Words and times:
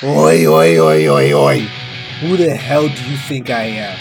Oi, 0.00 0.46
oi, 0.46 0.78
oi, 0.78 1.08
oi, 1.08 1.32
oi. 1.34 1.58
Who 2.20 2.36
the 2.36 2.54
hell 2.54 2.86
do 2.88 3.10
you 3.10 3.16
think 3.16 3.50
I 3.50 3.64
am? 3.64 3.98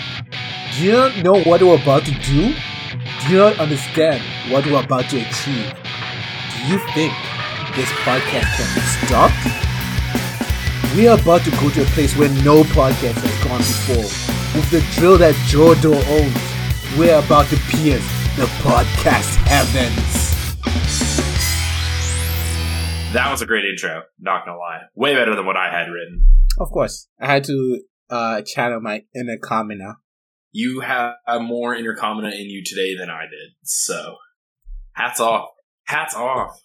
Do 0.76 0.84
you 0.84 0.92
not 0.92 1.18
know 1.24 1.42
what 1.42 1.64
we're 1.64 1.82
about 1.82 2.06
to 2.06 2.12
do? 2.12 2.54
Do 2.54 3.32
you 3.32 3.38
not 3.38 3.58
understand 3.58 4.22
what 4.52 4.68
we're 4.68 4.80
about 4.80 5.10
to 5.10 5.18
achieve? 5.18 5.74
Do 6.54 6.60
you 6.70 6.78
think 6.94 7.14
this 7.76 7.90
podcast 8.06 8.46
can 8.46 8.70
be 8.76 8.82
stopped? 9.08 9.42
We 10.96 11.08
are 11.08 11.18
about 11.20 11.42
to 11.46 11.52
go 11.58 11.72
to 11.72 11.82
a 11.82 11.86
place 11.96 12.16
where 12.16 12.30
no 12.46 12.62
podcast 12.62 13.18
has 13.26 13.44
gone 13.44 13.58
before. 13.58 14.06
With 14.54 14.70
the 14.70 14.82
drill 14.94 15.18
that 15.18 15.34
Jodo 15.50 15.98
owns, 15.98 17.00
we're 17.00 17.18
about 17.18 17.48
to 17.50 17.58
pierce 17.74 18.06
the 18.36 18.46
podcast 18.62 19.34
heavens. 19.48 20.17
That 23.14 23.32
was 23.32 23.42
a 23.42 23.46
great 23.46 23.64
intro, 23.64 24.04
not 24.20 24.46
gonna 24.46 24.58
lie. 24.58 24.82
Way 24.94 25.16
better 25.16 25.34
than 25.34 25.46
what 25.46 25.56
I 25.56 25.72
had 25.72 25.90
written. 25.90 26.26
Of 26.60 26.70
course, 26.70 27.08
I 27.20 27.28
had 27.28 27.46
to 27.46 27.82
uh, 28.10 28.42
channel 28.42 28.82
my 28.82 29.04
inner 29.16 29.38
Kamina. 29.38 29.94
You 30.52 30.82
have 30.82 31.14
more 31.40 31.74
inner 31.74 31.96
Kamina 31.96 32.34
in 32.34 32.50
you 32.50 32.64
today 32.66 32.98
than 32.98 33.10
I 33.10 33.22
did, 33.22 33.56
so 33.64 34.18
hats 34.94 35.22
off. 35.22 35.50
Hats 35.86 36.16
off. 36.16 36.60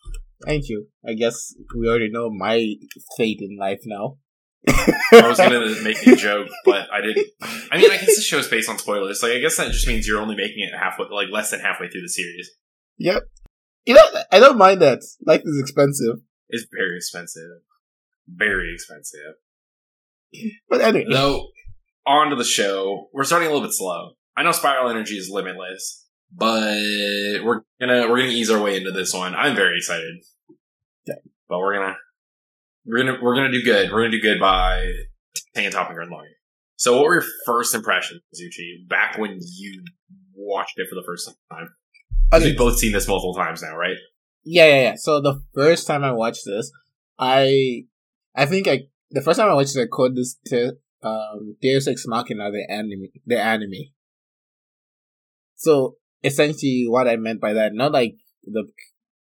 Thank 0.45 0.69
you. 0.69 0.88
I 1.06 1.14
guess 1.14 1.55
we 1.78 1.88
already 1.88 2.10
know 2.10 2.28
my 2.28 2.74
fate 3.16 3.38
in 3.41 3.56
life 3.56 3.80
now. 3.86 4.16
I 4.69 5.28
was 5.28 5.38
gonna 5.38 5.80
make 5.83 6.05
a 6.05 6.16
joke, 6.16 6.48
but 6.64 6.88
I 6.92 7.02
didn't. 7.02 7.27
I 7.41 7.78
mean, 7.78 7.91
I 7.91 7.98
guess 7.98 8.16
the 8.16 8.22
show's 8.22 8.48
based 8.48 8.69
on 8.69 8.78
spoilers. 8.78 9.22
Like, 9.22 9.33
I 9.33 9.38
guess 9.38 9.56
that 9.59 9.70
just 9.70 9.86
means 9.86 10.09
you're 10.09 10.20
only 10.20 10.36
making 10.36 10.64
it 10.64 10.77
halfway, 10.77 11.06
like 11.11 11.28
less 11.33 11.52
than 11.52 11.61
halfway 11.61 11.88
through 11.88 12.02
the 12.02 12.09
series. 12.09 12.50
Yep. 12.98 13.22
You 13.86 13.95
know, 13.95 14.05
I 14.33 14.41
don't 14.41 14.59
mind 14.59 14.83
that. 14.83 15.02
Life 15.24 15.42
is 15.45 15.61
expensive. 15.61 16.16
It's 16.52 16.66
very 16.73 16.97
expensive, 16.97 17.62
very 18.29 18.73
expensive. 18.73 19.34
But 20.69 20.80
anyway, 20.80 21.06
Though, 21.11 21.48
on 22.06 22.30
to 22.30 22.37
the 22.37 22.45
show. 22.45 23.08
We're 23.12 23.25
starting 23.25 23.48
a 23.48 23.50
little 23.53 23.67
bit 23.67 23.75
slow. 23.75 24.12
I 24.36 24.42
know 24.42 24.53
Spiral 24.53 24.89
Energy 24.89 25.17
is 25.17 25.28
limitless, 25.30 26.06
but 26.34 26.73
we're 27.45 27.62
gonna 27.80 28.08
we're 28.08 28.19
gonna 28.19 28.28
ease 28.30 28.50
our 28.50 28.61
way 28.62 28.77
into 28.77 28.92
this 28.92 29.12
one. 29.12 29.34
I'm 29.34 29.55
very 29.56 29.77
excited. 29.77 30.23
Yeah. 31.06 31.17
But 31.48 31.58
we're 31.58 31.75
gonna 31.77 31.97
we're 32.86 32.98
gonna 33.05 33.19
we're 33.23 33.34
gonna 33.34 33.53
do 33.53 33.62
good. 33.62 33.91
We're 33.92 34.00
gonna 34.05 34.11
do 34.12 34.23
good 34.23 34.41
by 34.41 34.91
taking 35.55 35.69
a 35.69 35.70
topic 35.73 35.97
and 36.00 36.11
longer. 36.11 36.28
So, 36.77 36.97
what 36.97 37.05
were 37.05 37.14
your 37.20 37.25
first 37.47 37.75
impressions, 37.75 38.23
Zuchi, 38.34 38.89
back 38.89 39.19
when 39.19 39.39
you 39.41 39.84
watched 40.34 40.75
it 40.78 40.86
for 40.89 40.95
the 40.95 41.05
first 41.06 41.30
time? 41.53 41.69
'Cause 42.30 42.41
okay. 42.41 42.50
We've 42.50 42.58
both 42.58 42.78
seen 42.78 42.92
this 42.92 43.06
multiple 43.06 43.34
times 43.34 43.62
now, 43.62 43.77
right? 43.77 43.97
Yeah, 44.45 44.67
yeah, 44.67 44.83
yeah. 44.83 44.95
So 44.97 45.21
the 45.21 45.43
first 45.55 45.87
time 45.87 46.05
I 46.05 46.12
watched 46.12 46.45
this, 46.45 46.71
I, 47.19 47.85
I 48.35 48.47
think 48.47 48.69
I 48.69 48.89
the 49.11 49.21
first 49.21 49.39
time 49.39 49.48
I 49.48 49.55
watched 49.55 49.77
it, 49.77 49.83
I 49.83 49.87
called 49.87 50.17
this 50.17 50.39
to 50.47 50.77
um 51.03 51.57
Deus 51.61 51.89
Ex 51.89 52.05
Machina 52.07 52.51
the 52.51 52.67
anime, 52.70 53.09
the 53.27 53.41
anime. 53.41 53.93
So 55.57 55.97
essentially, 56.23 56.87
what 56.89 57.09
I 57.09 57.17
meant 57.17 57.41
by 57.41 57.53
that, 57.53 57.75
not 57.75 57.93
like 57.93 58.17
the 58.45 58.65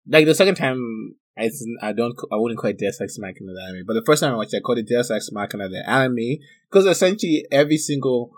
like 0.08 0.26
the 0.26 0.36
second 0.36 0.56
time. 0.56 1.16
I, 1.36 1.50
I 1.82 1.94
don't 1.94 2.14
I 2.32 2.36
wouldn't 2.36 2.60
call 2.60 2.70
it 2.70 2.78
Deus 2.78 3.02
Ex 3.02 3.18
Machina 3.18 3.54
the 3.54 3.64
anime, 3.68 3.86
but 3.88 3.94
the 3.94 4.04
first 4.06 4.22
time 4.22 4.34
I 4.34 4.38
watched 4.38 4.54
it, 4.54 4.58
I 4.58 4.60
called 4.60 4.78
it 4.78 4.88
Deus 4.88 5.10
Ex 5.10 5.30
Machina 5.32 5.68
the 5.68 5.84
anime 5.90 6.38
because 6.70 6.86
essentially 6.86 7.46
every 7.52 7.78
single 7.78 8.32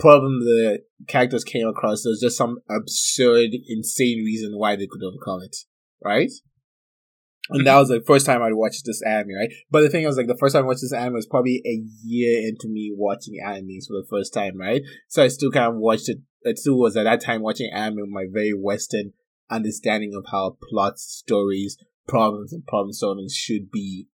problem 0.00 0.40
the 0.40 0.80
characters 1.06 1.44
came 1.44 1.68
across 1.68 2.02
there 2.02 2.10
was 2.10 2.20
just 2.20 2.36
some 2.36 2.58
absurd, 2.68 3.50
insane 3.68 4.24
reason 4.24 4.58
why 4.58 4.74
they 4.74 4.88
could 4.90 5.02
overcome 5.04 5.42
it, 5.42 5.56
right? 6.04 6.30
And 7.50 7.66
that 7.66 7.72
mm-hmm. 7.72 7.78
was 7.80 7.88
the 7.88 8.02
first 8.06 8.24
time 8.24 8.40
I 8.40 8.52
watched 8.52 8.84
this 8.84 9.02
anime, 9.02 9.34
right? 9.36 9.50
But 9.70 9.82
the 9.82 9.90
thing 9.90 10.06
was, 10.06 10.16
like, 10.16 10.28
the 10.28 10.36
first 10.36 10.54
time 10.54 10.64
I 10.64 10.66
watched 10.68 10.82
this 10.82 10.92
anime 10.92 11.14
was 11.14 11.26
probably 11.26 11.60
a 11.66 11.82
year 12.04 12.48
into 12.48 12.68
me 12.68 12.92
watching 12.94 13.34
animes 13.44 13.88
for 13.88 13.94
the 13.94 14.06
first 14.08 14.32
time, 14.32 14.58
right? 14.58 14.82
So 15.08 15.24
I 15.24 15.28
still 15.28 15.50
kind 15.50 15.66
of 15.66 15.76
watched 15.76 16.08
it. 16.08 16.18
It 16.42 16.58
still 16.58 16.78
was 16.78 16.96
at 16.96 17.04
that 17.04 17.20
time 17.20 17.42
watching 17.42 17.70
anime 17.72 18.02
with 18.02 18.10
my 18.10 18.26
very 18.30 18.52
Western 18.52 19.12
understanding 19.50 20.12
of 20.14 20.26
how 20.30 20.56
plots, 20.70 21.02
stories, 21.02 21.76
problems, 22.06 22.52
and 22.52 22.66
problem 22.66 22.92
solving 22.92 23.28
should 23.28 23.70
be 23.70 24.08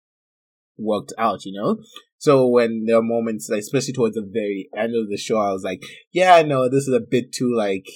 worked 0.78 1.14
out, 1.18 1.46
you 1.46 1.54
know? 1.54 1.78
So 2.18 2.48
when 2.48 2.86
there 2.86 2.98
are 2.98 3.04
moments, 3.04 3.50
like, 3.50 3.60
especially 3.60 3.94
towards 3.94 4.16
the 4.16 4.28
very 4.28 4.70
end 4.76 4.96
of 4.96 5.10
the 5.10 5.18
show, 5.18 5.38
I 5.38 5.52
was 5.52 5.64
like, 5.64 5.84
yeah, 6.12 6.42
no, 6.42 6.70
this 6.70 6.88
is 6.88 6.94
a 6.94 7.00
bit 7.00 7.32
too, 7.32 7.54
like, 7.56 7.88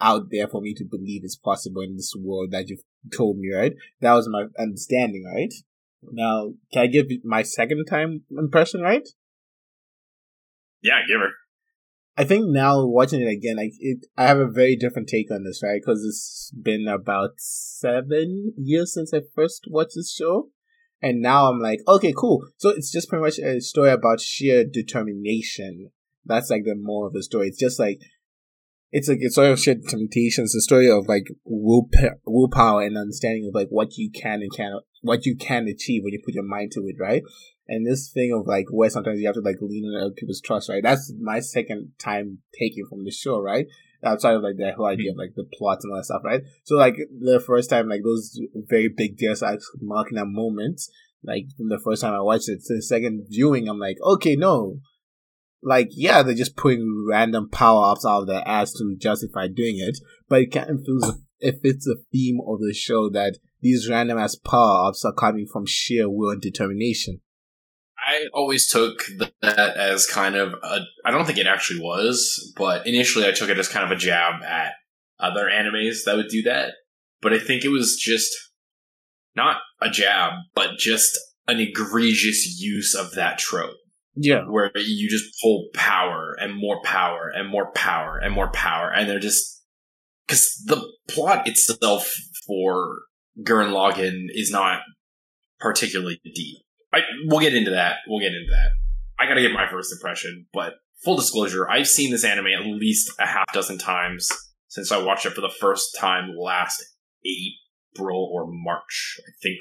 out 0.00 0.26
there 0.30 0.48
for 0.48 0.60
me 0.60 0.74
to 0.74 0.84
believe 0.84 1.22
it's 1.24 1.36
possible 1.36 1.82
in 1.82 1.96
this 1.96 2.14
world 2.18 2.50
that 2.50 2.68
you've 2.68 2.84
told 3.16 3.38
me, 3.38 3.52
right? 3.54 3.74
That 4.00 4.14
was 4.14 4.28
my 4.28 4.44
understanding, 4.58 5.24
right? 5.24 5.52
Now, 6.02 6.52
can 6.72 6.82
I 6.82 6.86
give 6.86 7.06
my 7.24 7.42
second 7.42 7.84
time 7.86 8.22
impression, 8.30 8.80
right? 8.80 9.06
Yeah, 10.82 11.00
give 11.06 11.20
her. 11.20 11.30
I 12.18 12.24
think 12.24 12.46
now 12.48 12.86
watching 12.86 13.20
it 13.20 13.28
again, 13.28 13.56
like 13.56 13.72
it, 13.78 14.06
I 14.16 14.26
have 14.26 14.38
a 14.38 14.48
very 14.48 14.74
different 14.76 15.08
take 15.08 15.30
on 15.30 15.44
this, 15.44 15.60
right? 15.62 15.80
Because 15.84 16.02
it's 16.02 16.50
been 16.50 16.88
about 16.88 17.32
seven 17.36 18.54
years 18.56 18.94
since 18.94 19.12
I 19.12 19.20
first 19.34 19.66
watched 19.68 19.96
this 19.96 20.14
show, 20.14 20.48
and 21.02 21.20
now 21.20 21.50
I'm 21.50 21.60
like, 21.60 21.80
okay, 21.86 22.14
cool. 22.16 22.46
So 22.56 22.70
it's 22.70 22.90
just 22.90 23.10
pretty 23.10 23.22
much 23.22 23.38
a 23.38 23.60
story 23.60 23.90
about 23.90 24.20
sheer 24.20 24.64
determination. 24.64 25.90
That's 26.24 26.48
like 26.48 26.64
the 26.64 26.74
more 26.74 27.06
of 27.06 27.12
the 27.12 27.22
story. 27.22 27.48
It's 27.48 27.58
just 27.58 27.78
like 27.78 28.00
it's 28.90 29.08
like 29.08 29.18
a 29.20 29.30
story 29.30 29.50
of 29.50 29.60
sheer 29.60 29.74
determination. 29.74 30.44
It's 30.44 30.54
a 30.54 30.60
story 30.60 30.90
of 30.90 31.08
like 31.08 31.26
will 31.44 31.88
willpower 32.24 32.82
and 32.82 32.96
understanding 32.96 33.48
of 33.48 33.54
like 33.54 33.68
what 33.68 33.96
you 33.96 34.10
can 34.10 34.42
and 34.42 34.52
cannot, 34.54 34.82
what 35.02 35.26
you 35.26 35.36
can 35.36 35.66
achieve 35.68 36.02
when 36.04 36.12
you 36.12 36.22
put 36.24 36.34
your 36.34 36.44
mind 36.44 36.72
to 36.72 36.80
it, 36.86 36.96
right? 36.98 37.22
And 37.68 37.86
this 37.86 38.10
thing 38.12 38.32
of 38.32 38.46
like 38.46 38.66
where 38.70 38.90
sometimes 38.90 39.20
you 39.20 39.26
have 39.26 39.34
to 39.34 39.40
like 39.40 39.56
lean 39.60 39.84
on 39.84 40.00
other 40.00 40.14
people's 40.14 40.40
trust, 40.40 40.68
right? 40.68 40.82
That's 40.82 41.12
my 41.20 41.40
second 41.40 41.92
time 41.98 42.38
taking 42.58 42.86
from 42.88 43.04
the 43.04 43.10
show, 43.10 43.40
right? 43.40 43.66
Outside 44.04 44.34
of 44.34 44.42
like 44.42 44.56
the 44.56 44.72
whole 44.76 44.86
idea 44.86 45.10
of 45.10 45.16
hmm. 45.16 45.20
like 45.20 45.34
the 45.34 45.48
plot 45.52 45.78
and 45.82 45.92
all 45.92 45.98
that 45.98 46.04
stuff, 46.04 46.22
right? 46.24 46.42
So 46.62 46.76
like 46.76 46.96
the 46.96 47.42
first 47.44 47.70
time, 47.70 47.88
like 47.88 48.02
those 48.04 48.38
very 48.68 48.88
big 48.88 49.16
deals 49.16 49.40
Deus 49.40 49.52
Ex 49.52 49.70
Machina 49.80 50.24
moment. 50.24 50.80
like 51.24 51.46
from 51.56 51.68
the 51.68 51.80
first 51.82 52.02
time 52.02 52.14
I 52.14 52.20
watched 52.20 52.48
it 52.48 52.60
to 52.66 52.76
the 52.76 52.82
second 52.82 53.26
viewing, 53.28 53.68
I'm 53.68 53.80
like, 53.80 53.96
okay, 54.00 54.36
no. 54.36 54.78
Like, 55.66 55.88
yeah, 55.90 56.22
they're 56.22 56.36
just 56.36 56.56
putting 56.56 57.04
random 57.10 57.48
power 57.50 57.90
ups 57.90 58.06
out 58.06 58.20
of 58.20 58.26
their 58.28 58.46
ass 58.46 58.72
to 58.74 58.96
justify 58.96 59.48
doing 59.48 59.78
it, 59.80 59.98
but 60.28 60.42
it 60.42 60.52
kind 60.52 60.70
of 60.70 60.84
feels 60.86 61.18
if 61.40 61.56
it's 61.64 61.88
a 61.88 61.96
theme 62.12 62.38
of 62.46 62.60
the 62.60 62.72
show 62.72 63.10
that 63.10 63.38
these 63.62 63.90
random 63.90 64.16
ass 64.16 64.36
power 64.36 64.86
ups 64.86 65.04
are 65.04 65.12
coming 65.12 65.44
from 65.52 65.66
sheer 65.66 66.08
will 66.08 66.30
and 66.30 66.40
determination. 66.40 67.20
I 67.98 68.26
always 68.32 68.68
took 68.68 69.02
that 69.42 69.76
as 69.76 70.06
kind 70.06 70.36
of 70.36 70.52
a. 70.62 70.82
I 71.04 71.10
don't 71.10 71.24
think 71.24 71.38
it 71.38 71.48
actually 71.48 71.80
was, 71.80 72.54
but 72.56 72.86
initially 72.86 73.26
I 73.26 73.32
took 73.32 73.50
it 73.50 73.58
as 73.58 73.66
kind 73.66 73.84
of 73.84 73.90
a 73.90 74.00
jab 74.00 74.44
at 74.44 74.74
other 75.18 75.50
animes 75.52 76.04
that 76.04 76.14
would 76.14 76.28
do 76.28 76.42
that. 76.42 76.74
But 77.20 77.32
I 77.32 77.40
think 77.40 77.64
it 77.64 77.70
was 77.70 77.96
just 78.00 78.32
not 79.34 79.56
a 79.82 79.90
jab, 79.90 80.34
but 80.54 80.78
just 80.78 81.18
an 81.48 81.58
egregious 81.58 82.60
use 82.60 82.94
of 82.94 83.14
that 83.16 83.38
trope 83.38 83.74
Yeah. 84.16 84.42
where 84.44 84.70
you 84.74 85.08
just 85.08 85.40
pull 85.42 85.68
power 85.74 86.34
and 86.40 86.54
more 86.56 86.80
power 86.82 87.30
and 87.34 87.48
more 87.48 87.70
power 87.72 88.18
and 88.18 88.34
more 88.34 88.50
power, 88.50 88.90
and 88.90 89.08
they're 89.08 89.20
just 89.20 89.62
because 90.26 90.62
the 90.66 90.82
plot 91.08 91.46
itself 91.46 92.12
for 92.46 93.02
Gurren 93.42 93.72
Lagann 93.72 94.26
is 94.30 94.50
not 94.50 94.80
particularly 95.60 96.20
deep. 96.34 96.58
I 96.92 97.00
we'll 97.26 97.40
get 97.40 97.54
into 97.54 97.72
that. 97.72 97.96
We'll 98.06 98.20
get 98.20 98.32
into 98.34 98.50
that. 98.50 98.70
I 99.18 99.26
gotta 99.26 99.42
give 99.42 99.52
my 99.52 99.68
first 99.68 99.92
impression, 99.92 100.46
but 100.52 100.74
full 101.04 101.16
disclosure, 101.16 101.68
I've 101.68 101.88
seen 101.88 102.10
this 102.10 102.24
anime 102.24 102.46
at 102.46 102.66
least 102.66 103.10
a 103.18 103.26
half 103.26 103.52
dozen 103.52 103.78
times 103.78 104.30
since 104.68 104.90
I 104.92 105.02
watched 105.02 105.26
it 105.26 105.32
for 105.32 105.40
the 105.40 105.52
first 105.60 105.96
time 105.98 106.34
last 106.36 106.82
April 107.24 108.30
or 108.32 108.46
March. 108.48 109.18
I 109.20 109.30
think. 109.42 109.56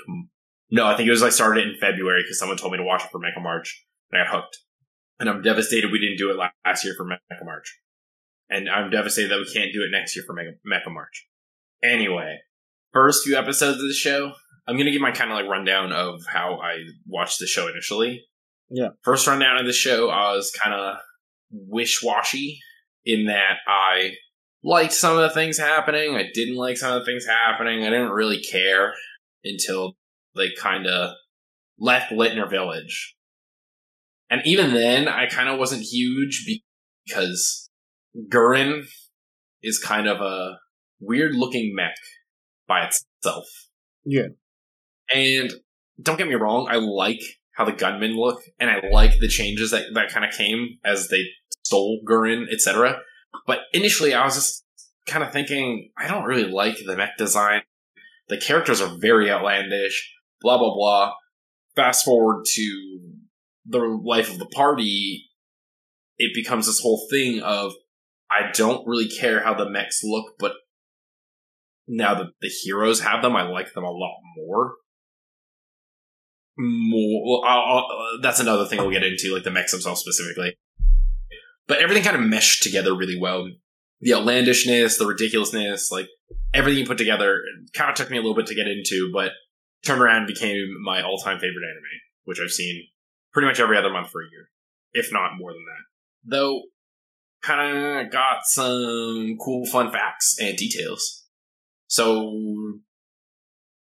No, 0.71 0.87
I 0.87 0.95
think 0.97 1.07
it 1.07 1.11
was 1.11 1.23
I 1.23 1.29
started 1.29 1.65
it 1.65 1.73
in 1.73 1.79
February 1.79 2.23
because 2.23 2.39
someone 2.39 2.57
told 2.57 2.71
me 2.71 2.77
to 2.77 2.83
watch 2.83 3.03
it 3.03 3.11
for 3.11 3.19
Mecha 3.19 3.41
March, 3.41 3.84
and 4.11 4.21
I 4.21 4.25
got 4.25 4.35
hooked. 4.35 4.57
And 5.19 5.29
I'm 5.29 5.41
devastated 5.41 5.91
we 5.91 5.99
didn't 5.99 6.17
do 6.17 6.29
it 6.31 6.37
last 6.65 6.83
year 6.83 6.93
for 6.97 7.05
Mecha 7.05 7.45
March. 7.45 7.79
And 8.49 8.69
I'm 8.69 8.89
devastated 8.89 9.31
that 9.31 9.39
we 9.39 9.51
can't 9.51 9.73
do 9.73 9.81
it 9.81 9.91
next 9.91 10.15
year 10.15 10.25
for 10.27 10.35
Mecha, 10.35 10.53
Mecha 10.67 10.93
March. 10.93 11.27
Anyway, 11.83 12.39
first 12.93 13.23
few 13.23 13.37
episodes 13.37 13.81
of 13.81 13.87
the 13.87 13.93
show, 13.93 14.33
I'm 14.67 14.77
gonna 14.77 14.91
give 14.91 15.01
my 15.01 15.11
kind 15.11 15.31
of 15.31 15.37
like 15.37 15.49
rundown 15.49 15.91
of 15.91 16.21
how 16.31 16.59
I 16.61 16.83
watched 17.07 17.39
the 17.39 17.47
show 17.47 17.67
initially. 17.67 18.25
Yeah. 18.69 18.89
First 19.03 19.27
rundown 19.27 19.57
of 19.57 19.65
the 19.65 19.73
show, 19.73 20.09
I 20.09 20.33
was 20.33 20.51
kind 20.51 20.75
of 20.75 20.97
wish 21.51 22.01
washy 22.03 22.59
in 23.05 23.25
that 23.25 23.57
I 23.67 24.11
liked 24.63 24.93
some 24.93 25.17
of 25.17 25.21
the 25.21 25.29
things 25.29 25.57
happening. 25.57 26.15
I 26.15 26.29
didn't 26.33 26.55
like 26.55 26.77
some 26.77 26.93
of 26.93 27.01
the 27.01 27.05
things 27.05 27.25
happening. 27.25 27.83
I 27.83 27.89
didn't 27.89 28.11
really 28.11 28.41
care 28.41 28.93
until 29.43 29.95
they 30.35 30.51
kind 30.51 30.87
of 30.87 31.11
left 31.79 32.11
Littner 32.11 32.49
Village. 32.49 33.14
And 34.29 34.41
even 34.45 34.73
then, 34.73 35.07
I 35.07 35.27
kind 35.27 35.49
of 35.49 35.59
wasn't 35.59 35.83
huge 35.83 36.45
because 37.05 37.69
Gurren 38.29 38.85
is 39.61 39.79
kind 39.79 40.07
of 40.07 40.21
a 40.21 40.57
weird 40.99 41.35
looking 41.35 41.73
mech 41.75 41.95
by 42.67 42.87
itself. 42.87 43.45
Yeah. 44.03 44.27
And 45.13 45.51
don't 46.01 46.17
get 46.17 46.27
me 46.27 46.35
wrong, 46.35 46.67
I 46.69 46.77
like 46.77 47.21
how 47.55 47.65
the 47.65 47.71
gunmen 47.71 48.15
look, 48.15 48.41
and 48.59 48.69
I 48.69 48.81
like 48.91 49.19
the 49.19 49.27
changes 49.27 49.71
that 49.71 49.85
that 49.93 50.09
kind 50.09 50.25
of 50.25 50.33
came 50.33 50.77
as 50.83 51.07
they 51.07 51.23
stole 51.63 51.99
Gurren, 52.07 52.45
etc. 52.51 52.99
But 53.47 53.59
initially, 53.73 54.13
I 54.13 54.25
was 54.25 54.35
just 54.35 54.65
kind 55.07 55.23
of 55.23 55.31
thinking, 55.31 55.91
I 55.97 56.07
don't 56.07 56.25
really 56.25 56.49
like 56.51 56.77
the 56.85 56.97
mech 56.97 57.17
design. 57.17 57.61
The 58.27 58.37
characters 58.37 58.81
are 58.81 58.97
very 58.99 59.31
outlandish. 59.31 60.11
Blah 60.41 60.57
blah 60.57 60.73
blah. 60.73 61.13
Fast 61.75 62.05
forward 62.05 62.45
to 62.45 62.99
the 63.65 63.79
life 63.79 64.31
of 64.31 64.39
the 64.39 64.45
party, 64.45 65.29
it 66.17 66.33
becomes 66.33 66.67
this 66.67 66.79
whole 66.79 67.07
thing 67.09 67.41
of 67.41 67.73
I 68.29 68.51
don't 68.51 68.87
really 68.87 69.07
care 69.07 69.43
how 69.43 69.53
the 69.53 69.69
mechs 69.69 70.01
look, 70.03 70.35
but 70.39 70.53
now 71.87 72.15
that 72.15 72.31
the 72.41 72.49
heroes 72.49 73.01
have 73.01 73.21
them, 73.21 73.35
I 73.35 73.43
like 73.43 73.73
them 73.73 73.83
a 73.83 73.91
lot 73.91 74.17
more. 74.35 74.73
More, 76.57 77.41
well, 77.41 77.49
I'll, 77.49 77.61
I'll, 77.61 77.85
uh, 77.85 78.21
that's 78.21 78.39
another 78.39 78.65
thing 78.65 78.79
we'll 78.79 78.91
get 78.91 79.03
into, 79.03 79.33
like 79.33 79.43
the 79.43 79.51
mechs 79.51 79.71
themselves 79.71 80.01
specifically. 80.01 80.55
But 81.67 81.79
everything 81.79 82.03
kind 82.03 82.15
of 82.15 82.23
meshed 82.23 82.63
together 82.63 82.95
really 82.95 83.19
well. 83.19 83.49
The 84.01 84.13
outlandishness, 84.13 84.97
the 84.97 85.05
ridiculousness, 85.05 85.91
like 85.91 86.07
everything 86.53 86.79
you 86.79 86.87
put 86.87 86.97
together, 86.97 87.41
kind 87.73 87.89
of 87.89 87.95
took 87.95 88.09
me 88.09 88.17
a 88.17 88.21
little 88.21 88.35
bit 88.35 88.47
to 88.47 88.55
get 88.55 88.67
into, 88.67 89.11
but 89.13 89.31
turned 89.85 90.01
around 90.01 90.27
became 90.27 90.67
my 90.83 91.01
all-time 91.01 91.39
favorite 91.39 91.63
anime, 91.63 91.99
which 92.23 92.39
I've 92.39 92.51
seen 92.51 92.87
pretty 93.35 93.47
much 93.47 93.59
every 93.59 93.77
other 93.77 93.91
month 93.91 94.09
for 94.09 94.21
a 94.21 94.29
year, 94.31 94.47
if 94.93 95.11
not 95.11 95.37
more 95.37 95.51
than 95.51 95.65
that. 95.65 96.31
Though, 96.35 96.61
kind 97.43 98.05
of 98.07 98.11
got 98.11 98.45
some 98.45 99.37
cool, 99.43 99.65
fun 99.65 99.91
facts 99.91 100.37
and 100.39 100.57
details. 100.57 101.25
So, 101.87 102.79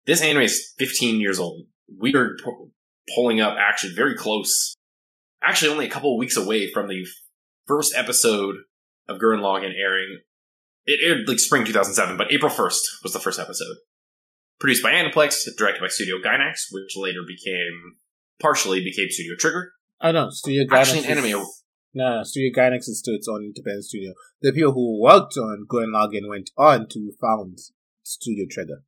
this 0.06 0.22
anime 0.22 0.44
is 0.44 0.74
15 0.78 1.20
years 1.20 1.40
old. 1.40 1.64
We 2.00 2.14
are 2.14 2.38
pu- 2.42 2.72
pulling 3.16 3.42
up 3.42 3.58
actually 3.60 3.94
very 3.96 4.16
close, 4.16 4.76
actually 5.44 5.72
only 5.72 5.88
a 5.88 5.90
couple 5.90 6.16
weeks 6.18 6.38
away 6.38 6.72
from 6.72 6.88
the 6.88 7.06
first 7.68 7.96
episode 7.96 8.56
of 9.08 9.18
Gurren 9.18 9.42
Lagann 9.42 9.74
airing. 9.76 10.20
It 10.86 11.00
aired 11.04 11.28
like 11.28 11.40
spring 11.40 11.66
2007, 11.66 12.18
but 12.18 12.32
April 12.32 12.52
1st 12.52 12.82
was 13.04 13.14
the 13.14 13.20
first 13.20 13.40
episode. 13.40 13.78
Produced 14.60 14.84
by 14.84 14.92
Aniplex, 14.92 15.44
directed 15.58 15.82
by 15.82 15.88
Studio 15.88 16.18
Gainax, 16.24 16.66
which 16.72 16.96
later 16.96 17.22
became, 17.28 17.96
partially 18.42 18.84
became 18.84 19.10
Studio 19.10 19.34
Trigger. 19.38 19.74
I 20.02 20.12
know 20.12 20.30
Studio 20.30 20.66
Gainax. 20.66 20.78
Actually, 20.78 21.00
an 21.00 21.18
is- 21.18 21.26
anime. 21.26 21.46
No, 21.94 22.18
no, 22.18 22.24
Studio 22.24 22.52
Gainax 22.56 22.88
is 22.88 23.00
still 23.00 23.16
its 23.16 23.28
own 23.28 23.44
independent 23.44 23.86
studio. 23.86 24.14
The 24.42 24.54
people 24.54 24.74
who 24.74 25.02
worked 25.02 25.36
on 25.38 25.66
Gurren 25.68 25.88
Lagann 25.88 26.30
went 26.30 26.52
on 26.56 26.88
to 26.90 27.12
found 27.20 27.58
Studio 28.04 28.46
Trigger. 28.50 28.84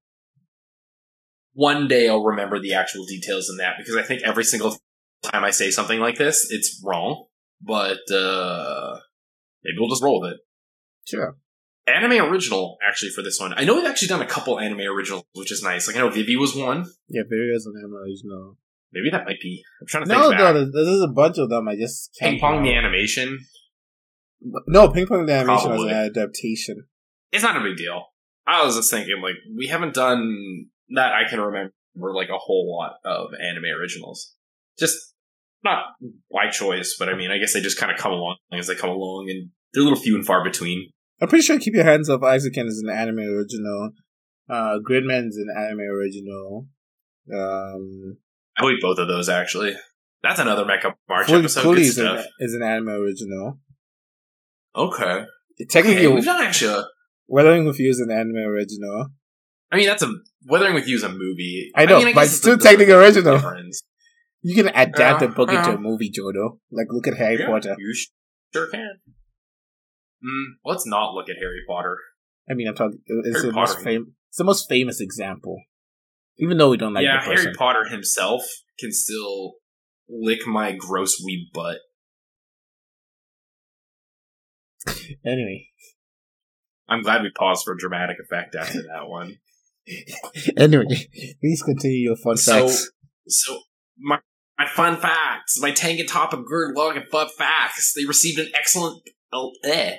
One 1.53 1.87
day 1.87 2.07
I'll 2.07 2.23
remember 2.23 2.59
the 2.59 2.73
actual 2.73 3.05
details 3.05 3.49
in 3.49 3.57
that 3.57 3.75
because 3.77 3.95
I 3.95 4.03
think 4.03 4.21
every 4.23 4.43
single 4.43 4.77
time 5.23 5.43
I 5.43 5.51
say 5.51 5.71
something 5.71 5.99
like 5.99 6.17
this, 6.17 6.47
it's 6.49 6.81
wrong. 6.85 7.25
But 7.59 8.09
uh 8.11 8.97
maybe 9.63 9.77
we'll 9.79 9.89
just 9.89 10.03
roll 10.03 10.21
with 10.21 10.33
it. 10.33 10.39
Sure. 11.07 11.37
Anime 11.87 12.31
original, 12.31 12.77
actually, 12.87 13.09
for 13.09 13.23
this 13.23 13.39
one. 13.39 13.53
I 13.57 13.63
know 13.63 13.75
we've 13.75 13.85
actually 13.85 14.07
done 14.07 14.21
a 14.21 14.27
couple 14.27 14.59
anime 14.59 14.81
originals, 14.81 15.23
which 15.33 15.51
is 15.51 15.63
nice. 15.63 15.87
Like 15.87 15.95
I 15.95 15.99
know 15.99 16.09
Vivy 16.09 16.35
was 16.35 16.55
one. 16.55 16.85
Yeah, 17.07 17.23
there 17.27 17.53
is 17.53 17.65
an 17.65 17.73
anime 17.77 17.95
original. 17.95 18.57
Maybe 18.93 19.09
that 19.11 19.25
might 19.25 19.39
be. 19.41 19.63
I'm 19.79 19.87
trying 19.87 20.03
to 20.03 20.09
think 20.09 20.19
No, 20.19 20.31
no, 20.31 20.65
this 20.65 20.87
is 20.87 21.01
a 21.01 21.07
bunch 21.07 21.37
of 21.37 21.49
them. 21.49 21.67
I 21.67 21.75
just 21.75 22.15
can't. 22.19 22.33
Ping 22.33 22.39
Pong 22.39 22.63
the 22.63 22.73
animation. 22.73 23.39
No, 24.67 24.89
Ping 24.89 25.07
Pong 25.07 25.25
the 25.25 25.33
animation 25.33 25.71
was 25.71 25.83
an 25.83 25.89
adaptation. 25.91 26.85
It's 27.31 27.43
not 27.43 27.55
a 27.55 27.63
big 27.63 27.77
deal. 27.77 28.07
I 28.45 28.65
was 28.65 28.75
just 28.75 28.91
thinking, 28.91 29.21
like, 29.21 29.35
we 29.55 29.67
haven't 29.67 29.93
done 29.93 30.65
that 30.95 31.13
I 31.13 31.29
can 31.29 31.39
remember 31.39 31.73
like 31.95 32.29
a 32.29 32.37
whole 32.37 32.77
lot 32.77 32.95
of 33.05 33.29
anime 33.33 33.79
originals. 33.79 34.35
Just 34.77 34.97
not 35.63 35.85
by 36.31 36.49
choice, 36.49 36.95
but 36.97 37.07
I 37.07 37.15
mean, 37.15 37.31
I 37.31 37.37
guess 37.37 37.53
they 37.53 37.61
just 37.61 37.77
kind 37.77 37.91
of 37.91 37.97
come 37.97 38.11
along 38.11 38.37
as 38.51 38.67
they 38.67 38.75
come 38.75 38.89
along, 38.89 39.27
and 39.29 39.49
they're 39.73 39.81
a 39.81 39.85
little 39.85 39.99
few 39.99 40.15
and 40.15 40.25
far 40.25 40.43
between. 40.43 40.89
I'm 41.21 41.27
pretty 41.27 41.43
sure 41.43 41.59
Keep 41.59 41.75
Your 41.75 41.83
Hands 41.83 42.09
Off 42.09 42.21
Eizouken 42.21 42.65
is 42.65 42.83
an 42.83 42.89
anime 42.89 43.19
original. 43.19 43.91
Uh, 44.49 44.79
Gridman's 44.83 45.37
an 45.37 45.47
anime 45.55 45.81
original. 45.81 46.67
Um, 47.31 48.17
I 48.57 48.61
believe 48.61 48.79
both 48.81 48.97
of 48.99 49.07
those 49.07 49.29
actually. 49.29 49.73
That's 50.23 50.39
another 50.39 50.65
Mecha 50.65 50.93
March 51.09 51.27
Fully, 51.27 51.39
episode. 51.39 51.61
Fully 51.63 51.81
is, 51.83 51.97
an, 51.97 52.23
is 52.39 52.53
an 52.53 52.61
anime 52.63 52.89
original. 52.89 53.59
Okay. 54.75 55.23
Technically, 55.69 56.05
Okay, 56.05 56.13
we've 56.15 56.25
done 56.25 56.43
actually. 56.43 56.83
Weathering 57.27 57.65
with 57.65 57.79
You 57.79 57.89
is 57.89 57.99
an 57.99 58.11
anime 58.11 58.35
original. 58.37 59.07
I 59.71 59.77
mean, 59.77 59.87
that's 59.87 60.03
a 60.03 60.11
Weathering 60.47 60.73
with 60.73 60.87
You 60.87 60.97
is 60.97 61.03
a 61.03 61.09
movie. 61.09 61.71
I 61.75 61.85
know, 61.85 62.03
mean, 62.03 62.13
but 62.15 62.25
it's 62.25 62.33
still 62.37 62.53
the- 62.53 62.57
the 62.57 62.63
technically 62.63 62.93
original. 62.93 63.35
difference. 63.35 63.83
You 64.43 64.55
can 64.55 64.67
adapt 64.69 64.99
uh-huh, 64.99 65.17
Yeah, 65.25 65.31
a 65.31 65.35
book 65.35 65.49
into 65.49 65.61
a 65.61 65.73
uh-huh. 65.73 65.77
movie, 65.77 66.11
Jodo. 66.11 66.57
Like, 66.71 66.87
look 66.89 67.07
at 67.07 67.15
Harry 67.17 67.37
Yeah, 67.39 67.45
Potter. 67.47 67.75
You 67.77 67.93
sh- 67.93 68.07
sure 68.53 68.67
can. 68.71 68.99
Mm, 70.23 70.45
let's 70.65 70.85
not 70.85 71.13
look 71.13 71.29
at 71.29 71.35
Harry 71.37 71.61
Potter. 71.67 71.97
I 72.49 72.53
mean, 72.55 72.67
I'm 72.67 72.75
talking. 72.75 72.99
Uh, 73.09 73.21
it's 73.23 73.37
Harry 73.37 73.49
the 73.49 73.53
most 73.53 73.77
It's 73.85 74.37
the 74.37 74.43
most 74.43 74.67
famous 74.67 74.99
example. 74.99 75.61
Even 76.41 76.57
though 76.57 76.69
we 76.69 76.77
don't 76.77 76.93
like 76.93 77.03
yeah. 77.03 77.23
Harry 77.23 77.53
Potter 77.53 77.85
himself 77.87 78.41
can 78.79 78.91
still 78.91 79.53
lick 80.09 80.47
my 80.47 80.71
gross 80.71 81.21
wee 81.23 81.49
butt. 81.53 81.77
Anyway, 85.23 85.67
I'm 86.89 87.03
glad 87.03 87.21
we 87.21 87.31
paused 87.37 87.63
for 87.63 87.75
dramatic 87.75 88.17
effect 88.19 88.55
after 88.55 88.81
that 88.81 89.07
one. 89.07 89.37
anyway, 90.57 90.85
please 91.39 91.61
continue 91.61 92.09
your 92.09 92.15
fun 92.15 92.37
So, 92.37 92.67
facts. 92.67 92.91
so 93.27 93.59
my 93.99 94.19
my 94.57 94.67
fun 94.67 94.97
facts, 94.97 95.59
my 95.59 95.71
Tengen 95.71 96.07
Toppa 96.07 96.43
Gurren 96.43 96.75
Lagann 96.75 97.07
Fun 97.07 97.27
Facts. 97.37 97.93
They 97.95 98.05
received 98.05 98.39
an 98.39 98.49
excellent 98.55 99.01
oh, 99.31 99.51
eh, 99.63 99.97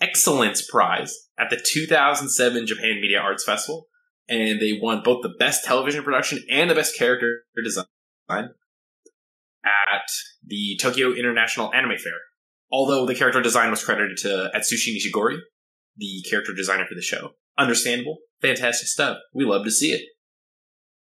excellence 0.00 0.66
prize 0.66 1.28
at 1.38 1.50
the 1.50 1.62
2007 1.62 2.66
Japan 2.66 3.00
Media 3.00 3.18
Arts 3.18 3.44
Festival, 3.44 3.86
and 4.28 4.60
they 4.60 4.78
won 4.80 5.02
both 5.04 5.22
the 5.22 5.34
best 5.38 5.64
television 5.64 6.02
production 6.04 6.40
and 6.50 6.70
the 6.70 6.74
best 6.74 6.96
character 6.96 7.42
design 7.62 7.86
at 9.64 10.08
the 10.44 10.78
Tokyo 10.80 11.12
International 11.12 11.72
Anime 11.74 11.98
Fair. 11.98 12.12
Although 12.70 13.06
the 13.06 13.14
character 13.14 13.42
design 13.42 13.70
was 13.70 13.84
credited 13.84 14.16
to 14.18 14.50
Atsushi 14.54 14.94
Nishigori, 14.96 15.38
the 15.96 16.24
character 16.28 16.54
designer 16.54 16.86
for 16.88 16.94
the 16.94 17.02
show. 17.02 17.30
Understandable, 17.58 18.18
fantastic 18.40 18.88
stuff. 18.88 19.18
We 19.34 19.44
love 19.44 19.64
to 19.64 19.70
see 19.70 19.92
it. 19.92 20.02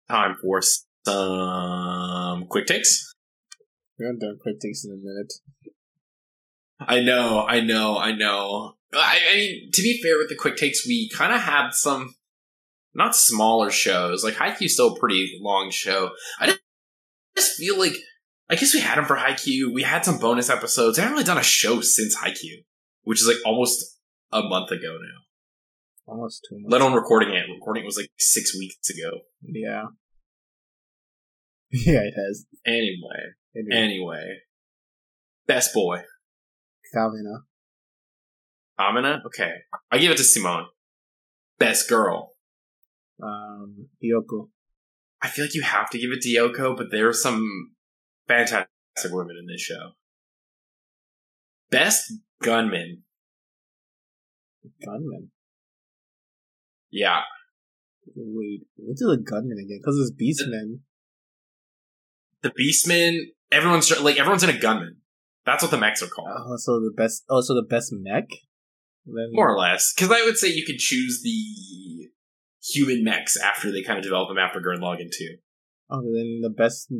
Time 0.08 0.34
for 0.42 0.60
some 1.06 2.46
quick 2.48 2.66
takes. 2.66 3.14
We're 3.98 4.12
gonna 4.12 4.18
do 4.18 4.38
quick 4.42 4.58
takes 4.60 4.84
in 4.84 4.92
a 4.92 4.96
minute. 4.96 5.32
I 6.80 7.00
know, 7.00 7.46
I 7.46 7.60
know, 7.60 7.98
I 7.98 8.12
know. 8.12 8.74
I, 8.92 9.20
I 9.30 9.36
mean, 9.36 9.70
to 9.72 9.82
be 9.82 10.00
fair 10.02 10.18
with 10.18 10.28
the 10.28 10.34
quick 10.34 10.56
takes, 10.56 10.86
we 10.86 11.08
kind 11.14 11.32
of 11.32 11.40
had 11.40 11.70
some 11.72 12.14
not 12.94 13.14
smaller 13.16 13.70
shows. 13.70 14.24
Like 14.24 14.34
Haikyuu's 14.34 14.74
still 14.74 14.94
a 14.94 14.98
pretty 14.98 15.38
long 15.40 15.70
show. 15.70 16.10
I 16.40 16.46
just- 16.46 16.60
just 17.36 17.56
feel 17.56 17.78
like 17.78 17.92
I 18.48 18.56
guess 18.56 18.74
we 18.74 18.80
had 18.80 18.98
them 18.98 19.04
for 19.04 19.16
Haikyuu. 19.16 19.72
We 19.72 19.82
had 19.84 20.04
some 20.04 20.18
bonus 20.18 20.50
episodes. 20.50 20.98
I 20.98 21.02
haven't 21.02 21.14
really 21.14 21.24
done 21.26 21.38
a 21.38 21.42
show 21.42 21.80
since 21.80 22.16
Haikyuu, 22.18 22.64
which 23.02 23.20
is 23.20 23.28
like 23.28 23.36
almost 23.46 23.98
a 24.32 24.42
month 24.42 24.72
ago 24.72 24.98
now. 25.00 26.12
Almost 26.12 26.44
two 26.48 26.56
months. 26.56 26.72
Let 26.72 26.80
alone 26.80 26.94
recording 26.94 27.30
it. 27.30 27.44
Recording 27.48 27.84
it 27.84 27.86
was 27.86 27.96
like 27.96 28.10
six 28.18 28.56
weeks 28.58 28.90
ago. 28.90 29.20
Yeah. 29.42 29.84
Yeah, 31.72 32.00
it 32.00 32.14
has. 32.16 32.46
Anyway, 32.66 32.96
Anyway, 33.54 33.76
anyway, 33.76 34.34
best 35.46 35.72
boy. 35.72 36.02
Kamina. 36.92 37.42
Amina? 38.76 39.22
Okay. 39.26 39.52
I 39.90 39.98
give 39.98 40.10
it 40.10 40.16
to 40.16 40.24
Simon. 40.24 40.66
Best 41.60 41.88
girl. 41.88 42.29
Um, 43.22 43.88
Yoko. 44.02 44.48
I 45.22 45.28
feel 45.28 45.44
like 45.44 45.54
you 45.54 45.62
have 45.62 45.90
to 45.90 45.98
give 45.98 46.10
it 46.12 46.22
to 46.22 46.28
Yoko, 46.28 46.76
but 46.76 46.90
there 46.90 47.08
are 47.08 47.12
some 47.12 47.72
fantastic 48.26 48.68
women 49.10 49.36
in 49.38 49.46
this 49.46 49.60
show. 49.60 49.90
Best 51.70 52.12
gunman. 52.42 53.02
Gunman. 54.84 55.30
Yeah. 56.90 57.20
Wait, 58.16 58.62
what 58.76 58.94
is 58.94 59.00
the 59.00 59.22
gunman 59.24 59.58
again? 59.58 59.78
Because 59.80 59.98
it's 59.98 60.12
Beastman. 60.12 60.80
The 62.42 62.50
Beastman, 62.50 63.18
everyone's 63.52 63.90
like 64.00 64.18
everyone's 64.18 64.42
in 64.42 64.50
a 64.50 64.58
gunman. 64.58 64.96
That's 65.44 65.62
what 65.62 65.70
the 65.70 65.78
mechs 65.78 66.02
are 66.02 66.08
called. 66.08 66.28
Oh, 66.30 66.56
so 66.56 66.80
the 66.80 66.92
best. 66.96 67.24
Oh, 67.28 67.40
so 67.40 67.54
the 67.54 67.66
best 67.68 67.92
mech. 67.92 68.28
Then 69.06 69.30
More 69.32 69.54
or 69.54 69.58
less. 69.58 69.92
Because 69.94 70.10
I 70.10 70.24
would 70.24 70.36
say 70.36 70.48
you 70.48 70.64
could 70.66 70.78
choose 70.78 71.22
the 71.22 71.99
human 72.62 73.02
mechs 73.04 73.36
after 73.40 73.70
they 73.70 73.82
kind 73.82 73.98
of 73.98 74.04
develop 74.04 74.28
them 74.28 74.38
after 74.38 74.60
Gurren 74.60 74.80
Lagann 74.80 75.10
2. 75.10 75.36
Oh, 75.90 76.02
then 76.02 76.40
the 76.42 76.50
best 76.50 76.92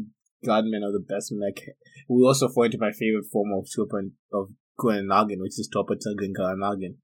gunman 0.44 0.82
or 0.82 0.92
the 0.92 1.04
best 1.06 1.32
mech. 1.32 1.64
We 2.08 2.22
also 2.24 2.48
fall 2.48 2.64
into 2.64 2.78
my 2.78 2.92
favorite 2.92 3.26
form 3.30 3.50
of 3.56 3.68
super 3.68 4.02
of 4.32 4.48
Gurren 4.78 5.06
Lagann, 5.06 5.40
which 5.40 5.58
is 5.58 5.70
Topatagun 5.74 6.32
Gurren 6.38 6.58
Lagann. 6.58 6.96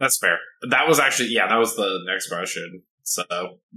That's 0.00 0.18
fair. 0.18 0.38
That 0.68 0.88
was 0.88 0.98
actually 0.98 1.28
yeah, 1.28 1.48
that 1.48 1.58
was 1.58 1.76
the 1.76 2.00
next 2.06 2.28
question. 2.28 2.82
So 3.02 3.22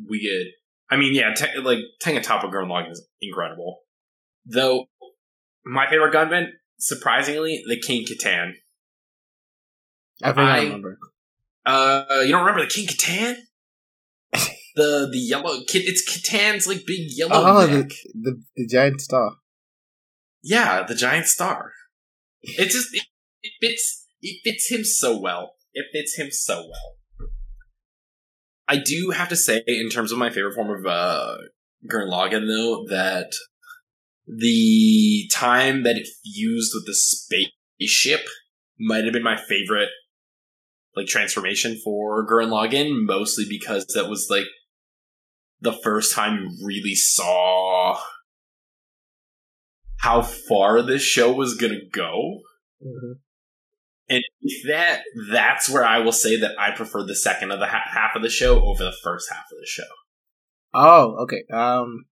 we 0.09 0.21
get. 0.21 0.53
I 0.89 0.97
mean, 0.97 1.13
yeah, 1.15 1.33
te- 1.33 1.59
like 1.59 1.79
Tengen 2.01 2.23
Toppa 2.23 2.51
Gurren 2.51 2.67
Lagann 2.69 2.91
is 2.91 3.07
incredible. 3.21 3.79
Though 4.45 4.85
my 5.65 5.87
favorite 5.89 6.13
gunman, 6.13 6.53
surprisingly, 6.77 7.63
the 7.67 7.79
King 7.79 8.05
Catan. 8.05 8.51
I 10.23 10.27
think 10.27 10.37
I, 10.39 10.57
I- 10.57 10.63
remember. 10.63 10.97
Uh, 11.65 12.05
you 12.23 12.31
don't 12.31 12.45
remember 12.45 12.61
the 12.61 12.69
King 12.71 12.87
Catan? 12.87 13.35
The 14.75 15.07
the 15.11 15.17
yellow 15.19 15.59
kid. 15.67 15.83
It's 15.85 16.03
Catan's 16.03 16.67
like 16.67 16.81
big 16.85 17.07
yellow 17.15 17.33
Oh, 17.35 17.65
neck. 17.65 17.89
the, 18.13 18.13
the 18.13 18.43
the 18.55 18.67
giant 18.67 19.01
star. 19.01 19.31
Yeah, 20.43 20.83
the 20.87 20.95
giant 20.95 21.25
star. 21.27 21.71
It 22.41 22.69
just 22.69 22.93
it, 22.93 23.03
it 23.41 23.53
fits 23.61 24.05
it 24.21 24.41
fits 24.43 24.69
him 24.71 24.83
so 24.83 25.19
well. 25.19 25.53
It 25.73 25.85
fits 25.91 26.15
him 26.17 26.29
so 26.31 26.55
well. 26.69 27.29
I 28.67 28.77
do 28.77 29.11
have 29.11 29.29
to 29.29 29.35
say, 29.35 29.61
in 29.67 29.89
terms 29.89 30.11
of 30.11 30.17
my 30.17 30.29
favorite 30.31 30.55
form 30.55 30.71
of 30.71 30.85
uh, 30.87 31.35
Gurren 31.87 32.09
Lagann, 32.11 32.47
though, 32.47 32.85
that 32.89 33.31
the 34.27 35.29
time 35.31 35.83
that 35.83 35.97
it 35.97 36.07
fused 36.23 36.71
with 36.73 36.85
the 36.87 36.95
spaceship 36.95 38.25
might 38.79 39.03
have 39.03 39.13
been 39.13 39.21
my 39.23 39.37
favorite 39.37 39.89
like 40.95 41.05
transformation 41.07 41.79
for 41.83 42.25
Gurren 42.25 42.49
Lagann, 42.49 43.05
mostly 43.05 43.45
because 43.47 43.85
that 43.93 44.09
was 44.09 44.27
like 44.31 44.45
the 45.65 45.77
first 45.83 46.13
time 46.15 46.39
you 46.39 46.65
really 46.65 46.95
saw 46.95 47.99
how 49.97 50.21
far 50.21 50.81
this 50.81 51.01
show 51.01 51.33
was 51.33 51.55
gonna 51.55 51.83
go. 51.91 52.39
And 54.07 54.23
that 54.67 55.01
that's 55.31 55.67
where 55.69 55.83
I 55.83 55.99
will 55.99 56.11
say 56.11 56.39
that 56.39 56.51
I 56.59 56.71
prefer 56.71 57.03
the 57.03 57.15
second 57.15 57.51
of 57.51 57.59
the 57.59 57.65
ha- 57.65 57.89
half 57.91 58.15
of 58.15 58.21
the 58.21 58.29
show 58.29 58.63
over 58.63 58.83
the 58.83 58.95
first 59.03 59.27
half 59.31 59.45
of 59.51 59.57
the 59.59 59.65
show. 59.65 59.83
Oh, 60.73 61.23
okay. 61.23 61.43
Um, 61.51 62.05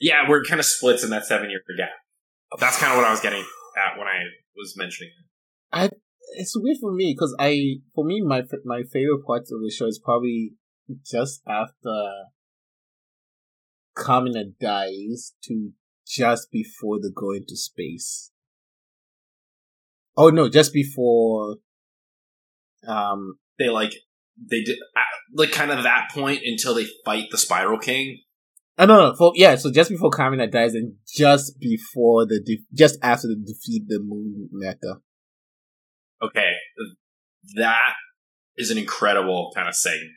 Yeah, 0.00 0.28
we're 0.28 0.42
kind 0.44 0.58
of 0.58 0.66
splits 0.66 1.04
in 1.04 1.10
that 1.10 1.26
seven 1.26 1.50
year 1.50 1.60
gap. 1.76 1.90
That's 2.58 2.78
kind 2.78 2.92
of 2.92 2.96
what 2.98 3.06
I 3.06 3.10
was 3.10 3.20
getting 3.20 3.44
at 3.76 3.98
when 3.98 4.06
I 4.08 4.22
was 4.56 4.74
mentioning 4.76 5.10
it. 5.72 5.92
it's 6.38 6.56
weird 6.56 6.78
for 6.80 6.92
me 6.94 7.14
because 7.14 7.34
I, 7.38 7.76
for 7.94 8.04
me, 8.04 8.22
my 8.22 8.42
my 8.64 8.82
favorite 8.90 9.26
parts 9.26 9.52
of 9.52 9.60
the 9.60 9.70
show 9.70 9.86
is 9.86 10.00
probably 10.02 10.52
just 11.04 11.42
after 11.46 11.94
Kamina 13.96 14.44
dies 14.60 15.34
to 15.44 15.70
just 16.06 16.50
before 16.52 16.98
the 17.00 17.10
go 17.14 17.32
into 17.32 17.56
space. 17.56 18.30
Oh 20.16 20.28
no, 20.30 20.48
just 20.48 20.72
before. 20.72 21.56
Um. 22.86 23.38
They 23.58 23.68
like 23.68 23.94
they 24.38 24.62
did 24.62 24.78
uh, 24.94 25.00
like 25.34 25.50
kind 25.50 25.70
of 25.70 25.82
that 25.82 26.10
point 26.12 26.42
until 26.44 26.74
they 26.74 26.86
fight 27.04 27.24
the 27.30 27.38
Spiral 27.38 27.78
King. 27.78 28.18
Oh 28.78 28.84
no, 28.84 28.98
no, 28.98 29.14
for 29.16 29.32
yeah. 29.34 29.56
So 29.56 29.72
just 29.72 29.90
before 29.90 30.10
Kamina 30.10 30.50
dies, 30.50 30.74
and 30.74 30.96
just 31.06 31.58
before 31.58 32.26
the 32.26 32.40
de- 32.44 32.66
just 32.74 32.98
after 33.02 33.28
the 33.28 33.36
defeat 33.36 33.84
the 33.88 33.98
Moon 33.98 34.50
Mecha. 34.54 35.00
Okay, 36.22 36.52
that 37.56 37.94
is 38.56 38.70
an 38.70 38.78
incredible 38.78 39.52
kind 39.54 39.68
of 39.68 39.74
segment. 39.74 40.12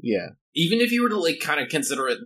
Yeah. 0.00 0.28
even 0.54 0.80
if 0.80 0.92
you 0.92 1.02
were 1.02 1.08
to 1.08 1.18
like 1.18 1.40
kind 1.40 1.60
of 1.60 1.68
consider 1.68 2.06
it 2.08 2.18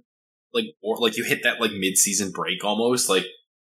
like 0.55 0.67
or 0.83 0.97
like 0.99 1.17
you 1.17 1.25
hit 1.25 1.41
that 1.45 1.61
like 1.61 1.73
mid 1.73 1.97
season 1.97 2.31
break 2.31 2.65
almost 2.65 3.09
like 3.09 3.25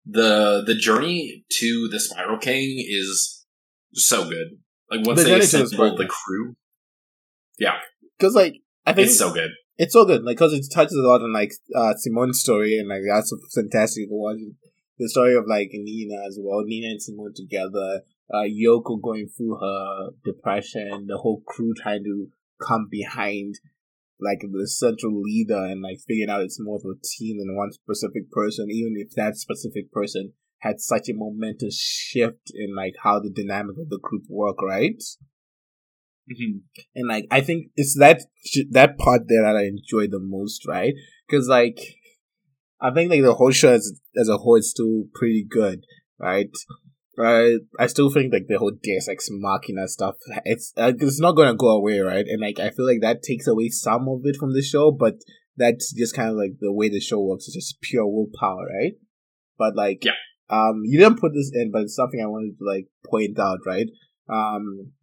the 0.06 0.64
the 0.66 0.76
journey 0.76 1.46
to 1.50 1.88
the 1.92 2.00
Spiral 2.00 2.38
King 2.38 2.84
is 2.88 3.46
so 3.94 4.28
good. 4.30 4.60
Like 4.92 5.06
once 5.06 5.20
The 5.20 5.24
they 5.26 5.30
journey 5.32 5.46
to 5.48 5.58
the 5.58 5.64
assemble 5.64 5.98
the 5.98 6.06
crew, 6.08 6.56
Because 8.18 8.36
like 8.36 8.56
I 8.86 8.94
think 8.94 9.08
it's 9.08 9.18
so 9.18 9.34
good. 9.34 9.52
it's 9.78 9.94
so 9.94 10.06
good, 10.06 10.24
like 10.24 10.38
because 10.38 10.54
it 10.54 10.66
touches 10.74 10.94
a 10.98 11.08
lot 11.08 11.22
on 11.22 11.34
like 11.34 11.52
uh 11.76 11.94
Simon's 11.96 12.40
story, 12.40 12.78
and 12.78 12.88
like 12.90 13.02
that's 13.10 13.32
a 13.32 13.38
fantastic 13.54 14.06
watch. 14.10 14.38
The 15.00 15.10
story 15.10 15.36
of 15.36 15.46
like 15.48 15.70
Nina 15.74 16.22
as 16.28 16.38
well, 16.42 16.64
Nina 16.66 16.90
and 16.90 17.02
Simone 17.02 17.34
together, 17.36 18.02
uh 18.34 18.44
Yoko 18.46 19.02
going 19.02 19.28
through 19.36 19.58
her 19.60 20.10
depression, 20.24 21.08
the 21.08 21.18
whole 21.18 21.42
crew 21.48 21.74
trying 21.82 22.04
to 22.04 22.28
come 22.62 22.88
behind 22.90 23.56
like 24.24 24.40
the 24.42 24.68
central 24.68 25.22
leader 25.22 25.66
and 25.66 25.82
like 25.82 25.98
figuring 26.08 26.30
out 26.30 26.42
it's 26.42 26.60
more 26.60 26.78
of 26.78 26.86
a 26.86 27.00
team 27.04 27.38
than 27.38 27.56
one 27.56 27.72
specific 27.72 28.32
person, 28.32 28.68
even 28.72 28.94
if 28.98 29.14
that 29.16 29.36
specific 29.36 29.92
person 29.92 30.34
had 30.60 30.80
such 30.80 31.10
a 31.10 31.14
momentous 31.14 31.78
shift 31.78 32.52
in 32.54 32.76
like 32.76 32.94
how 33.04 33.20
the 33.20 33.30
dynamic 33.30 33.78
of 33.78 33.90
the 33.90 34.00
group 34.02 34.24
work, 34.30 34.62
right? 34.62 35.02
Mm-hmm. 36.32 36.60
and 36.96 37.10
like 37.10 37.28
I 37.32 37.42
think 37.42 37.68
it's 37.76 38.00
that 38.00 38.22
that 38.72 38.98
part 38.98 39.24
there 39.28 39.44
that 39.44 39.58
I 39.58 39.66
enjoy 39.66 40.08
the 40.08 40.22
most, 40.22 40.66
right? 40.66 40.94
Because 41.28 41.50
like 41.50 41.80
I 42.80 42.94
think 42.94 43.10
like 43.10 43.22
the 43.22 43.34
whole 43.34 43.52
show 43.52 43.74
as 43.74 44.00
as 44.16 44.30
a 44.30 44.38
whole 44.38 44.56
is 44.56 44.72
still 44.72 45.04
pretty 45.14 45.46
good, 45.48 45.84
right? 46.18 46.50
I 47.20 47.58
I 47.80 47.88
still 47.88 48.10
think 48.10 48.34
like 48.34 48.48
the 48.48 48.58
whole 48.58 48.72
Deus 48.82 49.08
Ex 49.08 49.28
Machina 49.32 49.88
stuff, 49.88 50.16
it's 50.46 50.74
uh, 50.78 50.94
it's 50.98 51.20
not 51.20 51.34
gonna 51.36 51.56
go 51.56 51.70
away, 51.70 52.00
right? 52.00 52.26
And 52.28 52.42
like 52.42 52.60
I 52.60 52.70
feel 52.72 52.88
like 52.88 53.02
that 53.02 53.22
takes 53.24 53.48
away 53.48 53.70
some 53.70 54.08
of 54.08 54.22
it 54.24 54.36
from 54.40 54.54
the 54.54 54.64
show, 54.64 54.92
but 54.92 55.16
that's 55.56 55.94
just 55.94 56.16
kind 56.16 56.30
of 56.30 56.36
like 56.36 56.54
the 56.60 56.74
way 56.74 56.90
the 56.90 57.00
show 57.00 57.20
works. 57.22 57.46
It's 57.48 57.56
just 57.56 57.82
pure 57.82 58.08
willpower, 58.08 58.66
right? 58.82 58.94
But 59.58 59.76
like, 59.76 60.04
Yeah. 60.04 60.14
um, 60.50 60.82
you 60.84 61.00
didn't 61.00 61.20
put 61.20 61.34
this 61.34 61.52
in, 61.54 61.72
but 61.72 61.84
it's 61.84 61.96
something 61.96 62.20
I 62.20 62.26
wanted 62.26 62.58
to 62.58 62.66
like 62.66 62.88
point 63.06 63.38
out, 63.38 63.60
right? 63.66 63.88
Um, 64.28 64.94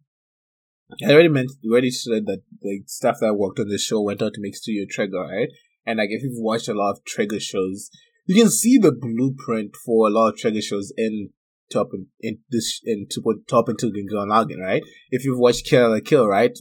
I 1.07 1.13
already 1.13 1.29
mentioned, 1.29 1.59
you 1.61 1.71
already 1.71 1.91
said 1.91 2.25
that 2.25 2.41
the 2.61 2.81
stuff 2.85 3.17
that 3.21 3.35
worked 3.35 3.59
on 3.59 3.69
the 3.69 3.77
show 3.77 4.01
went 4.01 4.21
on 4.21 4.33
to 4.33 4.41
make 4.41 4.55
Studio 4.57 4.85
Trigger, 4.89 5.21
right? 5.21 5.47
And 5.85 5.97
like, 5.99 6.09
if 6.11 6.21
you've 6.21 6.33
watched 6.35 6.67
a 6.67 6.73
lot 6.73 6.91
of 6.91 7.05
Trigger 7.05 7.39
shows, 7.39 7.89
you 8.25 8.35
can 8.35 8.51
see 8.51 8.77
the 8.77 8.91
blueprint 8.91 9.75
for 9.85 10.07
a 10.07 10.11
lot 10.11 10.33
of 10.33 10.37
Trigger 10.37 10.61
shows 10.61 10.91
in 10.97 11.29
top 11.71 11.87
in, 11.93 12.07
in 12.19 12.39
this 12.49 12.81
in 12.83 13.07
to 13.11 13.21
put 13.21 13.47
top 13.47 13.69
into 13.69 13.91
Gun 13.91 14.29
Lagann, 14.29 14.61
right? 14.61 14.83
If 15.09 15.25
you've 15.25 15.39
watched 15.39 15.65
Kill 15.65 15.91
la 15.91 15.99
Kill, 16.03 16.27
right? 16.27 16.57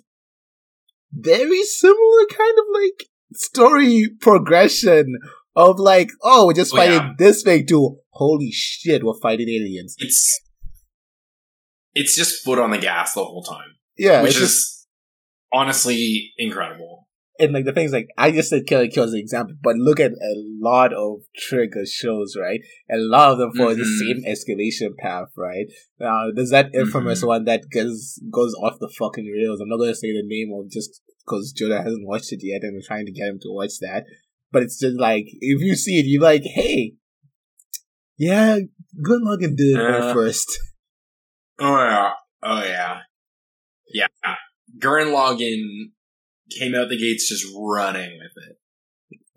Very 1.13 1.63
similar 1.65 2.27
kind 2.31 2.55
of 2.59 2.65
like 2.73 3.09
story 3.35 4.09
progression 4.21 5.19
of 5.57 5.79
like, 5.79 6.11
oh, 6.23 6.47
we're 6.47 6.53
just 6.53 6.73
Oh, 6.73 6.77
fighting 6.77 6.95
yeah. 6.99 7.13
this 7.19 7.43
thing 7.43 7.67
to 7.67 7.97
holy 8.11 8.51
shit, 8.53 9.03
we're 9.05 9.19
fighting 9.21 9.49
aliens. 9.49 9.97
It's 9.99 10.41
it's 11.95 12.15
just 12.17 12.45
foot 12.45 12.59
on 12.59 12.71
the 12.71 12.79
gas 12.79 13.15
the 13.15 13.25
whole 13.25 13.43
time, 13.43 13.77
Yeah, 13.99 14.23
which 14.23 14.37
is 14.37 14.41
just- 14.41 14.89
honestly 15.53 16.33
incredible. 16.39 17.09
And 17.41 17.53
like 17.53 17.65
the 17.65 17.73
things 17.73 17.93
like 17.93 18.09
I 18.19 18.31
just 18.31 18.51
said 18.51 18.67
Kill 18.67 18.83
la 18.83 18.87
Kill 18.93 19.05
as 19.05 19.13
an 19.13 19.19
example, 19.19 19.55
but 19.63 19.77
look 19.77 19.99
at 19.99 20.13
a 20.13 20.35
lot 20.61 20.93
of 20.93 21.23
trigger 21.37 21.85
shows, 21.87 22.37
right? 22.41 22.61
A 22.93 22.99
lot 22.99 23.33
of 23.33 23.39
them 23.39 23.53
follow 23.57 23.75
the 23.75 23.83
Mhm. 23.83 23.99
same 23.99 24.25
escalation 24.25 24.97
path, 24.99 25.29
right? 25.37 25.67
Now 25.99 26.31
there's 26.35 26.51
that 26.51 26.75
infamous 26.75 27.23
Mhm. 27.23 27.27
one 27.29 27.45
that 27.45 27.71
goes 27.71 28.21
goes 28.31 28.55
off 28.55 28.79
the 28.81 28.93
fucking 28.99 29.27
rails. 29.27 29.61
I'm 29.61 29.69
not 29.69 29.79
gonna 29.79 29.95
say 29.95 30.13
the 30.13 30.23
name 30.25 30.53
of 30.53 30.71
just 30.71 31.01
because 31.25 31.53
Joda 31.59 31.83
hasn't 31.83 32.07
watched 32.07 32.33
it 32.33 32.41
yet, 32.43 32.63
and 32.63 32.77
I'm 32.77 32.83
trying 32.87 33.07
to 33.07 33.13
get 33.13 33.29
him 33.29 33.39
to 33.43 33.51
watch 33.51 33.79
that. 33.81 34.05
But 34.53 34.63
it's 34.65 34.79
just 34.79 34.99
like 34.99 35.27
if 35.41 35.61
you 35.63 35.75
see 35.77 35.99
it, 36.01 36.07
you're 36.07 36.23
like, 36.23 36.43
hey, 36.45 36.95
yeah, 38.19 38.59
good 39.03 39.23
luck 39.23 39.41
and 39.43 39.57
did 39.57 39.79
it 39.79 39.81
Uh. 39.81 40.13
first. 40.13 40.59
Oh 41.59 41.77
yeah, 41.85 42.13
oh 42.43 42.63
yeah, 42.65 43.01
yeah. 43.93 44.07
Gurren 44.79 45.13
Lagann 45.13 45.91
came 46.51 46.75
out 46.75 46.89
the 46.89 46.99
gates 46.99 47.29
just 47.29 47.47
running 47.57 48.19
with 48.19 48.33
it. 48.49 48.57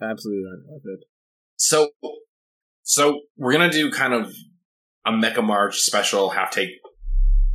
Absolutely, 0.01 0.43
I 0.49 0.71
love 0.71 0.81
it. 0.85 1.05
So, 1.55 1.89
so 2.81 3.21
we're 3.37 3.53
gonna 3.53 3.71
do 3.71 3.91
kind 3.91 4.13
of 4.13 4.33
a 5.05 5.11
Mecha 5.11 5.43
March 5.43 5.77
special 5.77 6.31
half 6.31 6.51
take 6.51 6.69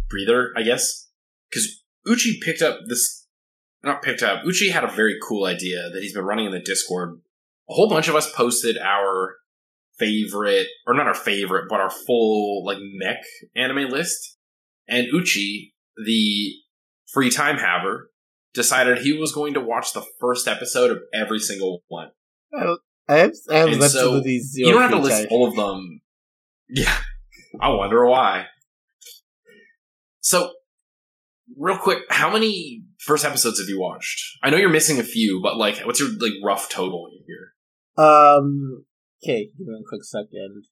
breather, 0.08 0.52
I 0.56 0.62
guess, 0.62 1.08
because 1.50 1.82
Uchi 2.06 2.40
picked 2.42 2.62
up 2.62 2.80
this. 2.88 3.26
Not 3.84 4.02
picked 4.02 4.24
up. 4.24 4.42
Uchi 4.44 4.70
had 4.70 4.82
a 4.82 4.88
very 4.90 5.16
cool 5.22 5.44
idea 5.44 5.88
that 5.92 6.02
he's 6.02 6.12
been 6.12 6.24
running 6.24 6.46
in 6.46 6.52
the 6.52 6.58
Discord. 6.58 7.20
A 7.70 7.74
whole 7.74 7.88
bunch 7.88 8.08
of 8.08 8.16
us 8.16 8.30
posted 8.32 8.76
our 8.76 9.36
favorite, 9.98 10.66
or 10.86 10.94
not 10.94 11.06
our 11.06 11.14
favorite, 11.14 11.66
but 11.68 11.80
our 11.80 11.90
full 11.90 12.64
like 12.64 12.78
mech 12.80 13.22
anime 13.54 13.88
list. 13.88 14.36
And 14.88 15.06
Uchi, 15.12 15.74
the 15.96 16.54
free 17.12 17.30
time 17.30 17.58
haver, 17.58 18.10
decided 18.58 18.98
he 18.98 19.12
was 19.12 19.32
going 19.32 19.54
to 19.54 19.60
watch 19.60 19.92
the 19.92 20.04
first 20.20 20.48
episode 20.48 20.90
of 20.90 20.98
every 21.14 21.38
single 21.38 21.84
one. 21.86 22.10
I 22.52 22.64
have, 22.64 23.32
I 23.48 23.56
have 23.58 23.68
And 23.68 23.76
so, 23.76 23.84
absolutely 23.84 24.40
zero. 24.40 24.66
You 24.66 24.72
don't 24.74 24.82
have 24.82 24.90
to 24.90 24.98
list 24.98 25.28
all 25.30 25.48
of 25.48 25.54
them. 25.54 26.00
Yeah. 26.68 26.98
I 27.60 27.68
wonder 27.70 28.04
why. 28.04 28.46
So, 30.20 30.50
real 31.56 31.78
quick, 31.78 32.00
how 32.10 32.30
many 32.32 32.82
first 32.98 33.24
episodes 33.24 33.60
have 33.60 33.68
you 33.68 33.80
watched? 33.80 34.38
I 34.42 34.50
know 34.50 34.56
you're 34.56 34.68
missing 34.68 34.98
a 34.98 35.04
few, 35.04 35.40
but 35.40 35.56
like, 35.56 35.78
what's 35.86 36.00
your 36.00 36.10
like 36.18 36.34
rough 36.44 36.68
total 36.68 37.08
here? 37.26 37.54
Um. 38.04 38.84
Okay, 39.24 39.48
give 39.56 39.66
me 39.66 39.74
a 39.80 39.88
quick 39.88 40.04
second. 40.04 40.64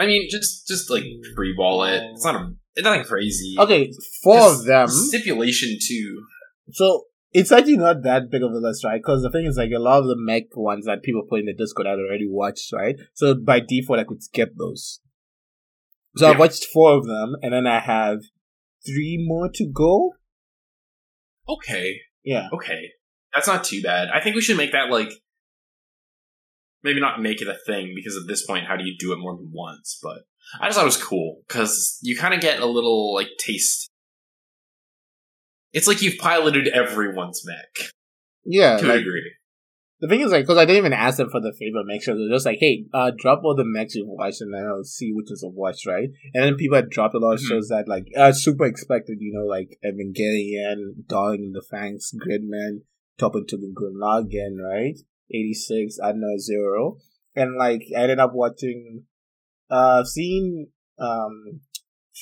I 0.00 0.06
mean, 0.06 0.28
just 0.30 0.66
just 0.66 0.90
like 0.90 1.04
free 1.36 1.54
ball 1.56 1.84
it. 1.84 2.02
It's 2.12 2.24
not 2.24 2.34
a 2.36 2.52
it's 2.74 2.84
nothing 2.84 3.04
crazy. 3.04 3.56
Okay, 3.58 3.92
four 4.22 4.36
Just 4.36 4.60
of 4.60 4.66
them. 4.66 4.88
Stipulation 4.88 5.76
too. 5.86 6.22
So 6.72 7.04
it's 7.32 7.52
actually 7.52 7.76
not 7.76 8.02
that 8.04 8.30
big 8.30 8.42
of 8.42 8.50
a 8.52 8.56
list, 8.56 8.84
right? 8.84 9.00
Because 9.00 9.22
the 9.22 9.30
thing 9.30 9.46
is, 9.46 9.56
like, 9.56 9.70
a 9.76 9.78
lot 9.78 9.98
of 10.00 10.06
the 10.06 10.16
mech 10.16 10.44
ones 10.56 10.86
that 10.86 11.02
people 11.02 11.22
put 11.28 11.40
in 11.40 11.46
the 11.46 11.52
Discord 11.54 11.86
I'd 11.86 11.98
already 11.98 12.26
watched, 12.28 12.72
right? 12.72 12.96
So 13.14 13.34
by 13.34 13.60
default, 13.60 14.00
I 14.00 14.04
could 14.04 14.22
skip 14.22 14.52
those. 14.58 15.00
So 16.16 16.26
Yeah. 16.26 16.32
I've 16.32 16.38
watched 16.38 16.64
four 16.72 16.96
of 16.96 17.06
them, 17.06 17.36
and 17.42 17.52
then 17.52 17.66
I 17.66 17.80
have 17.80 18.20
three 18.86 19.16
more 19.20 19.48
to 19.54 19.66
go. 19.66 20.14
Okay, 21.48 22.00
Yeah. 22.24 22.48
okay, 22.52 22.90
that's 23.34 23.46
not 23.46 23.64
too 23.64 23.82
bad. 23.82 24.08
I 24.14 24.20
think 24.20 24.34
we 24.34 24.42
should 24.42 24.56
make 24.56 24.72
that 24.72 24.90
like 24.90 25.10
maybe 26.82 27.00
not 27.00 27.20
make 27.22 27.40
it 27.42 27.48
a 27.48 27.56
thing 27.66 27.92
because 27.94 28.16
at 28.16 28.26
this 28.26 28.46
point, 28.46 28.66
how 28.66 28.76
do 28.76 28.84
you 28.84 28.94
do 28.98 29.12
it 29.12 29.18
more 29.18 29.36
than 29.36 29.50
once? 29.52 29.98
But 30.02 30.18
I 30.60 30.66
just 30.68 30.76
thought 30.76 30.82
it 30.84 30.86
was 30.86 31.02
cool 31.02 31.42
because 31.46 31.98
you 32.02 32.16
kind 32.16 32.34
of 32.34 32.40
get 32.40 32.60
a 32.60 32.66
little 32.66 33.14
like 33.14 33.28
taste. 33.38 33.88
It's 35.72 35.86
like 35.86 36.02
you've 36.02 36.18
piloted 36.18 36.68
everyone's 36.68 37.42
mech 37.46 37.90
Yeah. 38.44 38.76
to 38.78 38.90
a 38.92 38.98
degree. 38.98 39.32
the 40.02 40.08
thing 40.08 40.22
is, 40.22 40.32
like, 40.32 40.44
because 40.44 40.56
I 40.56 40.64
didn't 40.64 40.78
even 40.78 40.94
ask 40.94 41.18
them 41.18 41.28
for 41.28 41.42
the 41.42 41.52
favorite 41.52 41.84
mech 41.84 42.02
shows. 42.02 42.16
They're 42.16 42.34
just 42.34 42.46
like, 42.46 42.56
hey, 42.58 42.86
uh, 42.94 43.12
drop 43.16 43.42
all 43.44 43.54
the 43.54 43.66
mechs 43.66 43.94
you've 43.94 44.08
watched, 44.08 44.40
and 44.40 44.54
then 44.54 44.64
I'll 44.66 44.82
see 44.82 45.12
which 45.12 45.30
is 45.30 45.42
of 45.44 45.52
watch, 45.52 45.84
right? 45.86 46.08
And 46.32 46.42
then 46.42 46.54
people 46.56 46.76
had 46.76 46.88
dropped 46.88 47.14
a 47.14 47.18
lot 47.18 47.34
of 47.34 47.40
Mhm. 47.40 47.48
shows 47.48 47.68
that, 47.68 47.86
like, 47.86 48.06
uh, 48.16 48.32
super 48.32 48.64
expected, 48.64 49.18
you 49.20 49.30
know, 49.34 49.44
like 49.44 49.78
Evangelion, 49.84 51.06
Darling 51.06 51.42
in 51.44 51.52
the 51.52 51.60
Franxx, 51.70 52.14
Gridman, 52.16 52.84
Top 53.18 53.36
into 53.36 53.58
the 53.58 53.70
Gurren 53.76 53.96
Lagann, 54.00 54.56
right? 54.64 54.98
86, 55.30 55.98
Aldnoah.Zero. 56.02 56.96
And, 57.34 57.56
like, 57.58 57.82
I 57.96 58.02
ended 58.02 58.18
up 58.18 58.32
watching, 58.34 59.04
uh, 59.70 60.04
seeing, 60.04 60.68
um, 60.98 61.60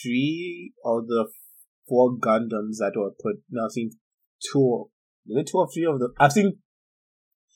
three 0.03 0.73
of 0.85 1.07
the 1.07 1.29
four 1.89 2.17
Gundams 2.19 2.77
that 2.79 2.93
were 2.95 3.11
put, 3.11 3.43
no, 3.51 3.65
I've 3.65 3.73
seen 3.73 3.91
two, 4.53 4.91
is 5.27 5.37
it 5.37 5.49
two 5.51 5.59
or 5.59 5.69
three 5.73 5.87
of 5.87 5.99
them? 5.99 6.13
I've 6.21 6.33
seen, 6.33 6.59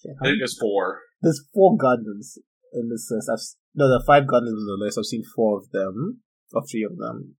shit, 0.00 0.12
I 0.20 0.24
think 0.24 0.38
there's 0.40 0.58
four. 0.58 1.00
there's 1.20 1.44
four 1.54 1.76
Gundams 1.76 2.38
in 2.72 2.88
this 2.88 3.08
list. 3.10 3.30
I've, 3.30 3.38
no, 3.74 3.88
there 3.88 3.98
are 3.98 4.06
five 4.06 4.24
Gundams 4.24 4.58
in 4.58 4.66
the 4.66 4.78
list. 4.80 4.98
I've 4.98 5.04
seen 5.04 5.22
four 5.36 5.58
of 5.58 5.70
them, 5.70 6.22
or 6.52 6.62
three 6.66 6.84
of 6.84 6.96
them. 6.96 7.36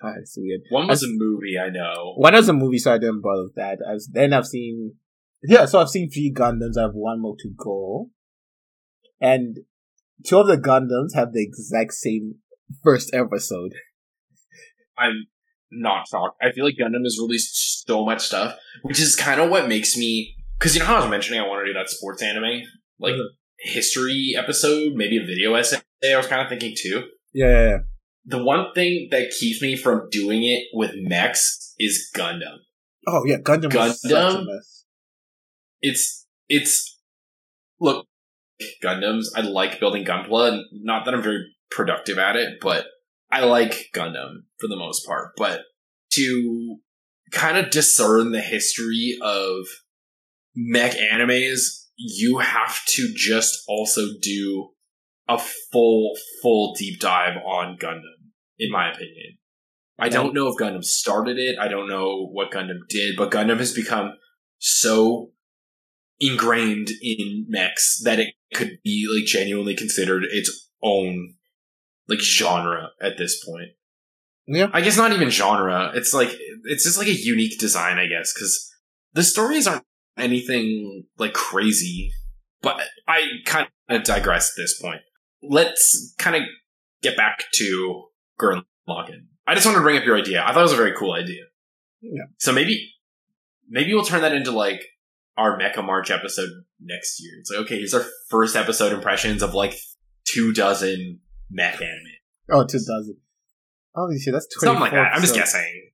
God, 0.00 0.16
it's 0.20 0.36
weird. 0.38 0.60
One 0.70 0.86
was 0.86 1.02
a 1.02 1.08
movie, 1.08 1.58
I 1.58 1.70
know. 1.70 2.12
One 2.16 2.34
was 2.34 2.48
a 2.48 2.52
movie, 2.52 2.78
so 2.78 2.92
I 2.92 2.98
didn't 2.98 3.22
bother 3.22 3.44
with 3.44 3.56
that. 3.56 3.78
I 3.88 3.94
was, 3.94 4.08
then 4.12 4.32
I've 4.32 4.46
seen, 4.46 4.94
yeah, 5.42 5.64
so 5.66 5.80
I've 5.80 5.88
seen 5.90 6.10
three 6.10 6.32
Gundams. 6.34 6.76
I 6.78 6.82
have 6.82 6.94
one 6.94 7.20
more 7.20 7.36
to 7.40 7.50
go, 7.56 8.10
and 9.20 9.58
two 10.26 10.38
of 10.38 10.46
the 10.46 10.56
Gundams 10.58 11.14
have 11.14 11.32
the 11.32 11.42
exact 11.42 11.92
same 11.94 12.36
first 12.82 13.14
episode. 13.14 13.72
I'm 14.98 15.26
not 15.70 16.08
shocked. 16.08 16.36
I 16.42 16.52
feel 16.52 16.64
like 16.64 16.74
Gundam 16.80 17.04
has 17.04 17.18
released 17.20 17.86
so 17.86 18.04
much 18.04 18.20
stuff, 18.22 18.56
which 18.82 19.00
is 19.00 19.14
kind 19.16 19.40
of 19.40 19.50
what 19.50 19.68
makes 19.68 19.96
me. 19.96 20.34
Because 20.58 20.74
you 20.74 20.80
know 20.80 20.86
how 20.86 20.96
I 20.96 21.00
was 21.00 21.10
mentioning 21.10 21.40
I 21.40 21.46
want 21.46 21.64
to 21.64 21.72
do 21.72 21.78
that 21.78 21.88
sports 21.88 22.20
anime, 22.22 22.62
like 22.98 23.14
Mhm. 23.14 23.28
history 23.60 24.34
episode, 24.36 24.94
maybe 24.94 25.16
a 25.18 25.24
video 25.24 25.54
essay. 25.54 25.76
I 26.04 26.16
was 26.16 26.26
kind 26.26 26.42
of 26.42 26.48
thinking 26.48 26.74
too. 26.76 27.04
Yeah, 27.32 27.46
yeah, 27.46 27.68
yeah. 27.68 27.78
The 28.24 28.42
one 28.42 28.72
thing 28.74 29.08
that 29.12 29.30
keeps 29.38 29.62
me 29.62 29.76
from 29.76 30.08
doing 30.10 30.42
it 30.44 30.64
with 30.72 30.92
mechs 30.96 31.74
is 31.78 32.10
Gundam. 32.16 32.56
Oh 33.06 33.22
yeah, 33.24 33.36
Gundam. 33.38 33.72
was 33.72 34.00
such 34.00 34.10
a 34.10 34.14
Gundam? 34.14 34.46
It's 35.80 36.26
it's 36.48 36.98
look 37.80 38.06
Gundams. 38.82 39.26
I 39.36 39.42
like 39.42 39.80
building 39.80 40.04
Gunpla, 40.04 40.60
not 40.72 41.04
that 41.04 41.14
I'm 41.14 41.22
very 41.22 41.44
productive 41.70 42.18
at 42.18 42.36
it, 42.36 42.58
but 42.60 42.86
I 43.30 43.44
like 43.44 43.90
Gundam 43.94 44.44
for 44.58 44.68
the 44.68 44.76
most 44.76 45.06
part. 45.06 45.32
But 45.36 45.62
to 46.12 46.78
kind 47.30 47.56
of 47.56 47.70
discern 47.70 48.32
the 48.32 48.40
history 48.40 49.18
of 49.22 49.66
mech 50.56 50.92
animes, 50.92 51.84
you 51.96 52.38
have 52.38 52.84
to 52.86 53.12
just 53.14 53.62
also 53.68 54.06
do 54.20 54.70
a 55.28 55.38
full 55.38 56.16
full 56.42 56.74
deep 56.74 57.00
dive 57.00 57.36
on 57.44 57.76
Gundam, 57.78 58.32
in 58.58 58.70
my 58.70 58.90
opinion. 58.90 59.38
I 60.00 60.08
don't 60.08 60.32
know 60.32 60.46
if 60.46 60.56
Gundam 60.56 60.84
started 60.84 61.38
it. 61.38 61.58
I 61.58 61.66
don't 61.66 61.88
know 61.88 62.28
what 62.30 62.52
Gundam 62.52 62.86
did, 62.88 63.16
but 63.16 63.32
Gundam 63.32 63.58
has 63.58 63.74
become 63.74 64.12
so 64.58 65.32
ingrained 66.20 66.88
in 67.02 67.46
mechs 67.48 68.00
that 68.04 68.18
it 68.18 68.34
could 68.54 68.78
be 68.82 69.06
like 69.12 69.26
genuinely 69.26 69.74
considered 69.74 70.24
its 70.30 70.70
own 70.82 71.34
like 72.08 72.20
genre 72.20 72.90
at 73.00 73.18
this 73.18 73.44
point. 73.44 73.70
Yeah. 74.46 74.70
I 74.72 74.80
guess 74.80 74.96
not 74.96 75.12
even 75.12 75.28
genre. 75.28 75.92
It's 75.94 76.14
like 76.14 76.30
it's 76.64 76.84
just 76.84 76.98
like 76.98 77.08
a 77.08 77.12
unique 77.12 77.58
design, 77.58 77.98
I 77.98 78.06
guess, 78.06 78.32
because 78.32 78.70
the 79.12 79.22
stories 79.22 79.66
aren't 79.66 79.84
anything 80.16 81.04
like 81.18 81.34
crazy. 81.34 82.10
But 82.62 82.80
I 83.06 83.26
kind 83.44 83.68
of 83.88 84.02
digress 84.02 84.50
at 84.50 84.60
this 84.60 84.80
point. 84.80 85.00
Let's 85.42 86.14
kind 86.18 86.34
of 86.34 86.42
get 87.02 87.16
back 87.16 87.44
to 87.54 88.04
Gurren 88.40 88.62
Lagann. 88.88 89.26
I 89.46 89.54
just 89.54 89.64
wanted 89.64 89.78
to 89.78 89.82
bring 89.82 89.96
up 89.96 90.04
your 90.04 90.16
idea. 90.16 90.42
I 90.42 90.52
thought 90.52 90.60
it 90.60 90.62
was 90.62 90.72
a 90.72 90.76
very 90.76 90.94
cool 90.94 91.12
idea. 91.12 91.42
Yeah. 92.00 92.24
So 92.38 92.52
maybe 92.52 92.92
maybe 93.68 93.94
we'll 93.94 94.04
turn 94.04 94.22
that 94.22 94.32
into 94.34 94.50
like 94.50 94.84
our 95.38 95.58
Mecha 95.58 95.84
March 95.84 96.10
episode 96.10 96.50
next 96.80 97.22
year. 97.22 97.32
It's 97.40 97.50
like 97.50 97.60
okay, 97.60 97.78
here's 97.78 97.94
our 97.94 98.04
first 98.28 98.56
episode 98.56 98.92
impressions 98.92 99.42
of 99.42 99.54
like 99.54 99.74
two 100.26 100.52
dozen 100.52 101.20
mech 101.50 101.80
anime. 101.80 102.18
Oh, 102.50 102.64
two 102.64 102.78
dozen. 102.78 103.16
Holy 103.94 104.18
shit, 104.18 104.34
that's 104.34 104.46
Something 104.58 104.80
like 104.80 104.92
that. 104.92 105.12
I'm 105.14 105.22
just 105.22 105.34
guessing. 105.34 105.90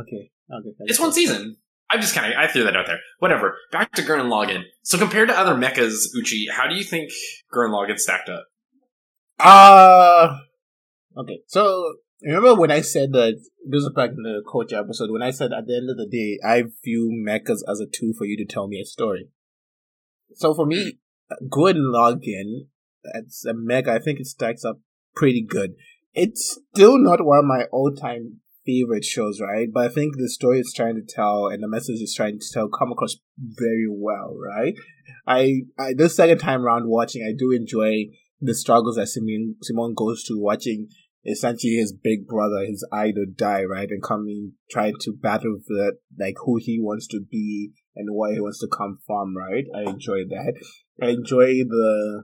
Okay, 0.00 0.30
okay. 0.52 0.70
It's 0.80 0.98
one 0.98 1.12
season. 1.12 1.56
I'm 1.90 2.00
just 2.00 2.14
kind 2.14 2.32
of 2.32 2.38
I 2.38 2.48
threw 2.48 2.64
that 2.64 2.76
out 2.76 2.86
there. 2.86 2.98
Whatever. 3.20 3.56
Back 3.70 3.92
to 3.92 4.02
Gurren 4.02 4.28
Lagann. 4.28 4.62
So 4.82 4.98
compared 4.98 5.28
to 5.28 5.38
other 5.38 5.54
mechas, 5.54 6.06
Uchi, 6.16 6.46
how 6.50 6.66
do 6.66 6.74
you 6.74 6.82
think 6.82 7.10
Gurren 7.54 7.70
Lagann 7.70 7.98
stacked 7.98 8.28
up? 8.28 8.46
Uh 9.38 10.38
okay. 11.16 11.40
So 11.46 11.94
remember 12.22 12.54
when 12.54 12.70
I 12.70 12.80
said 12.80 13.12
that 13.12 13.34
this 13.68 13.82
was 13.82 13.92
back 13.94 14.10
in 14.10 14.22
the 14.22 14.42
coach 14.46 14.72
episode 14.72 15.10
when 15.10 15.22
I 15.22 15.30
said 15.30 15.52
at 15.52 15.66
the 15.66 15.76
end 15.76 15.90
of 15.90 15.96
the 15.96 16.06
day 16.06 16.38
I 16.44 16.64
view 16.84 17.12
mechas 17.26 17.60
as 17.68 17.80
a 17.80 17.86
tool 17.86 18.12
for 18.16 18.24
you 18.24 18.36
to 18.38 18.44
tell 18.44 18.68
me 18.68 18.80
a 18.80 18.84
story. 18.84 19.28
So 20.34 20.54
for 20.54 20.66
me, 20.66 20.98
Gurren 21.48 21.92
Lagann. 21.92 22.68
That's 23.12 23.44
a 23.44 23.54
mech. 23.54 23.86
I 23.86 23.98
think 23.98 24.20
it 24.20 24.26
stacks 24.26 24.64
up 24.64 24.80
pretty 25.14 25.42
good. 25.42 25.74
It's 26.14 26.58
still 26.74 26.98
not 26.98 27.24
one 27.24 27.38
of 27.38 27.44
my 27.44 27.64
all-time 27.70 28.40
favorite 28.64 29.04
shows, 29.04 29.40
right? 29.40 29.68
But 29.72 29.90
I 29.90 29.94
think 29.94 30.16
the 30.16 30.28
story 30.28 30.58
it's 30.58 30.72
trying 30.72 30.96
to 30.96 31.02
tell 31.02 31.46
and 31.46 31.62
the 31.62 31.68
message 31.68 32.00
it's 32.00 32.14
trying 32.14 32.40
to 32.40 32.46
tell 32.52 32.68
come 32.68 32.90
across 32.90 33.16
very 33.38 33.86
well, 33.88 34.36
right? 34.36 34.74
I, 35.26 35.62
I 35.78 35.94
this 35.94 36.16
second 36.16 36.38
time 36.38 36.62
around 36.62 36.88
watching, 36.88 37.22
I 37.22 37.32
do 37.36 37.52
enjoy 37.52 38.06
the 38.40 38.54
struggles 38.54 38.96
that 38.96 39.06
Simon 39.06 39.56
Simon 39.62 39.94
goes 39.94 40.24
through 40.26 40.42
watching 40.42 40.88
essentially 41.26 41.74
his 41.74 41.92
big 41.92 42.26
brother, 42.26 42.64
his 42.64 42.86
idol 42.92 43.26
die, 43.34 43.64
right? 43.64 43.88
And 43.90 44.02
coming 44.02 44.52
trying 44.70 44.94
to 45.00 45.12
battle 45.12 45.58
for 45.66 45.92
like 46.18 46.34
who 46.44 46.58
he 46.60 46.78
wants 46.80 47.06
to 47.08 47.20
be 47.20 47.72
and 47.94 48.08
where 48.14 48.32
he 48.32 48.40
wants 48.40 48.60
to 48.60 48.68
come 48.68 48.98
from, 49.06 49.36
right? 49.36 49.64
I 49.74 49.90
enjoy 49.90 50.24
that. 50.28 50.54
I 51.02 51.08
enjoy 51.08 51.64
the 51.68 52.22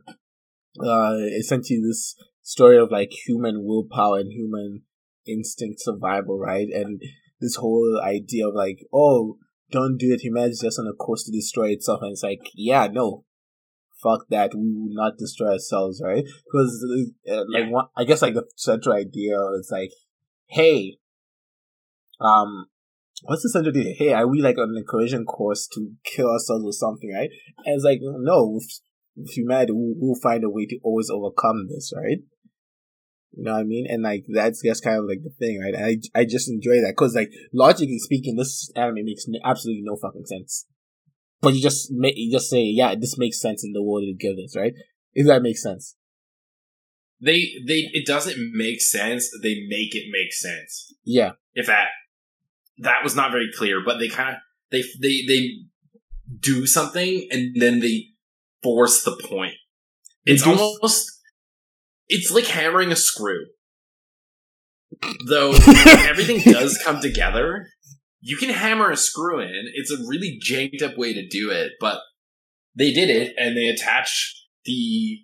uh 0.81 1.17
essentially 1.39 1.81
this 1.87 2.15
story 2.43 2.79
of 2.79 2.91
like 2.91 3.11
human 3.27 3.65
willpower 3.65 4.21
and 4.21 4.33
human 4.33 4.83
instinct 5.27 5.81
survival, 5.81 6.39
right? 6.39 6.69
And 6.73 7.01
this 7.41 7.57
whole 7.57 8.01
idea 8.03 8.49
of 8.49 8.55
like, 8.55 8.79
oh, 8.93 9.39
don't 9.71 9.99
do 9.99 10.13
it, 10.13 10.21
humanity's 10.21 10.63
just 10.63 10.79
on 10.79 10.87
a 10.87 10.95
course 10.95 11.25
to 11.25 11.33
destroy 11.33 11.71
itself 11.71 12.01
and 12.03 12.13
it's 12.13 12.23
like, 12.23 12.41
yeah, 12.55 12.87
no, 12.91 13.25
fuck 14.03 14.27
that. 14.31 14.55
We 14.55 14.61
will 14.61 14.95
not 14.95 15.19
destroy 15.19 15.53
ourselves, 15.53 16.03
right? 16.05 16.25
Because 16.45 16.85
uh, 17.31 17.45
like 17.49 17.71
one, 17.71 17.87
I 17.97 18.05
guess 18.05 18.23
like 18.23 18.35
the 18.35 18.45
central 18.57 18.95
idea 18.95 19.37
is 19.59 19.69
like, 19.71 19.91
hey, 20.47 20.99
um, 22.21 22.67
what's 23.23 23.43
the 23.43 23.51
central 23.51 23.77
idea? 23.77 23.95
Hey, 23.97 24.13
are 24.13 24.27
we 24.27 24.41
like 24.41 24.59
on 24.59 24.75
a 24.77 24.85
collision 24.85 25.25
course 25.25 25.69
to 25.75 25.93
kill 26.05 26.31
ourselves 26.31 26.65
or 26.65 26.73
something, 26.73 27.13
right? 27.15 27.31
And 27.65 27.77
it's 27.77 27.85
like, 27.85 28.01
no, 28.03 28.47
with 28.47 29.31
humanity, 29.31 29.73
we'll, 29.73 29.95
we'll 29.97 30.21
find 30.21 30.45
a 30.45 30.51
way 30.51 30.67
to 30.67 30.79
always 30.83 31.11
overcome 31.11 31.69
this, 31.69 31.93
right? 31.97 32.19
You 33.35 33.45
know 33.45 33.53
what 33.53 33.61
I 33.61 33.65
mean? 33.65 33.87
And 33.89 34.03
like 34.03 34.25
that's 34.29 34.61
that's 34.63 34.81
kind 34.81 34.99
of 34.99 35.05
like 35.07 35.23
the 35.23 35.31
thing, 35.31 35.59
right? 35.59 35.75
And 35.75 35.85
I 36.15 36.21
I 36.21 36.25
just 36.25 36.51
enjoy 36.51 36.83
that 36.83 36.93
because 36.97 37.15
like 37.15 37.31
logically 37.53 37.99
speaking, 37.99 38.37
this 38.37 38.71
anime 38.77 39.05
makes 39.05 39.25
absolutely 39.43 39.83
no 39.85 39.97
fucking 39.97 40.27
sense. 40.27 40.67
But 41.43 41.55
you 41.55 41.61
just 41.61 41.91
make 41.91 42.15
you 42.17 42.33
just 42.33 42.49
say, 42.49 42.63
yeah, 42.63 42.95
this 42.95 43.19
makes 43.19 43.41
sense 43.41 43.65
in 43.65 43.73
the 43.73 43.83
world 43.83 44.05
you 44.05 44.17
give 44.17 44.37
this, 44.37 44.55
right? 44.57 44.73
If 45.13 45.27
that 45.27 45.43
makes 45.43 45.63
sense. 45.63 45.97
They 47.21 47.51
they 47.67 47.89
it 47.93 48.07
doesn't 48.07 48.39
make 48.55 48.81
sense. 48.81 49.29
They 49.43 49.67
make 49.69 49.95
it 49.95 50.05
make 50.11 50.33
sense. 50.33 50.95
Yeah. 51.05 51.33
If 51.55 51.67
that 51.67 51.89
that 52.79 53.03
was 53.03 53.15
not 53.15 53.33
very 53.33 53.51
clear, 53.57 53.83
but 53.85 53.99
they 53.99 54.09
kind 54.09 54.37
of 54.37 54.41
they 54.71 54.83
they 55.01 55.25
they 55.27 55.49
do 56.41 56.67
something 56.67 57.29
and 57.31 57.55
then 57.61 57.81
they 57.81 58.07
force 58.63 59.03
the 59.03 59.21
point. 59.29 59.55
It's 60.25 60.45
do- 60.45 60.51
almost 60.53 61.11
it's 62.09 62.31
like 62.31 62.47
hammering 62.47 62.93
a 62.93 62.97
screw. 62.97 63.47
Though 65.29 65.53
everything 66.09 66.53
does 66.53 66.81
come 66.85 67.01
together. 67.01 67.67
You 68.23 68.37
can 68.37 68.51
hammer 68.51 68.91
a 68.91 68.97
screw 68.97 69.41
in. 69.41 69.65
It's 69.75 69.91
a 69.91 69.99
really 70.07 70.39
janked 70.41 70.81
up 70.81 70.97
way 70.97 71.13
to 71.13 71.27
do 71.27 71.51
it, 71.51 71.73
but 71.81 71.99
they 72.75 72.93
did 72.93 73.11
it 73.11 73.35
and 73.37 73.57
they 73.57 73.67
attached 73.67 74.47
the 74.65 75.19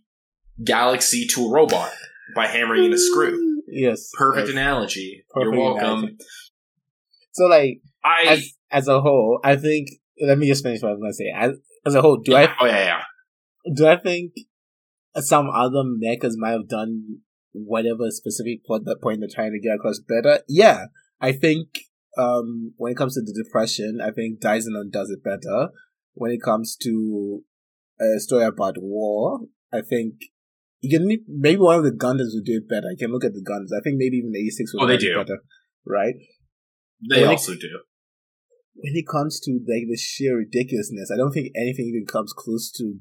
galaxy 0.63 1.27
to 1.29 1.47
a 1.47 1.51
robot 1.51 1.93
by 2.35 2.49
hammering 2.49 2.85
in 2.85 2.93
a 2.93 2.99
screw. 2.99 3.47
Yes. 3.71 4.09
Perfect 4.17 4.47
yes. 4.47 4.57
analogy. 4.57 5.27
Perfect 5.29 5.55
You're 5.55 5.63
welcome. 5.63 5.99
analogy. 5.99 6.17
So 7.33 7.45
like 7.49 7.83
I 8.03 8.23
as 8.29 8.53
as 8.71 8.89
a 8.89 9.03
whole, 9.03 9.41
I 9.45 9.57
think 9.57 9.89
let 10.27 10.39
me 10.39 10.49
just 10.49 10.65
finish 10.65 10.81
what 10.81 10.93
I'm 10.93 11.01
gonna 11.01 11.13
say. 11.13 11.31
As 11.37 11.53
as 11.85 11.95
a 11.95 12.01
whole, 12.01 12.17
do 12.17 12.35
I 12.35 12.51
oh 12.59 12.65
yeah 12.65 12.85
yeah 12.85 13.03
do 13.75 13.87
I 13.87 13.97
think 13.97 14.33
some 15.17 15.51
other 15.51 15.83
mechas 15.85 16.33
might 16.37 16.53
have 16.53 16.67
done 16.67 17.19
whatever 17.53 18.11
specific 18.11 18.65
plot 18.65 18.87
that 18.87 19.03
point 19.03 19.21
they're 19.21 19.29
trying 19.33 19.53
to 19.53 19.61
get 19.61 19.75
across 19.75 19.99
better? 19.99 20.43
Yeah. 20.49 20.87
I 21.21 21.33
think 21.33 21.69
um 22.19 22.73
when 22.77 22.93
it 22.93 22.97
comes 22.99 23.15
to 23.15 23.21
the 23.23 23.33
depression, 23.43 24.01
I 24.03 24.11
think 24.11 24.41
Dyson 24.41 24.75
does 24.93 25.11
it 25.11 25.23
better. 25.25 25.69
When 26.15 26.33
it 26.33 26.43
comes 26.43 26.77
to 26.83 27.43
a 28.01 28.19
story 28.19 28.45
about 28.45 28.75
war, 28.79 29.41
I 29.73 29.81
think 29.83 30.15
you 30.81 30.99
can 30.99 31.07
maybe 31.29 31.59
one 31.61 31.79
of 31.79 31.85
the 31.85 31.91
Gundams 31.93 32.35
would 32.35 32.45
do 32.45 32.59
it 32.63 32.69
better. 32.69 32.87
I 32.93 32.99
can 32.99 33.11
look 33.13 33.25
at 33.25 33.33
the 33.35 33.45
Gundams. 33.49 33.77
I 33.77 33.83
think 33.83 33.97
maybe 33.99 34.17
even 34.19 34.33
eighty 34.37 34.51
six 34.51 34.73
would 34.75 34.83
Oh, 34.83 34.87
do 34.87 34.95
it 34.95 35.15
better. 35.27 35.39
Right? 35.87 36.15
they 37.09 37.21
When 37.23 37.31
it- 37.31 37.33
also 37.33 37.55
do. 37.55 37.81
when 38.75 38.95
it 38.97 39.07
comes 39.07 39.41
to 39.41 39.53
like 39.53 39.87
the 39.89 39.97
sheer 39.97 40.37
ridiculousness, 40.39 41.11
I 41.13 41.17
don't 41.17 41.33
think 41.33 41.53
anything 41.57 41.87
even 41.87 42.07
comes 42.07 42.33
close 42.33 42.71
to 42.73 42.99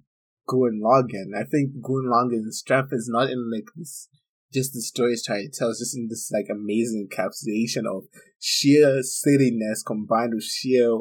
Gurren 0.50 0.80
Lagann. 0.82 1.36
I 1.36 1.44
think 1.44 1.82
Gurren 1.82 2.10
Lagann's 2.10 2.60
strength 2.60 2.90
is 2.94 3.10
not 3.12 3.30
in 3.30 3.52
like 3.52 3.66
this, 3.76 4.08
just 4.54 4.74
the 4.74 4.82
story 4.82 5.14
it's 5.14 5.26
trying 5.26 5.50
to 5.52 5.58
tell. 5.58 5.70
It's 5.70 5.80
just 5.80 5.98
in 5.98 6.08
this 6.10 6.32
like 6.32 6.48
amazing 6.52 7.08
encapsulation 7.10 7.84
of 7.90 8.06
sheer 8.40 9.02
silliness 9.04 9.84
combined 9.86 10.34
with 10.34 10.44
sheer 10.44 11.00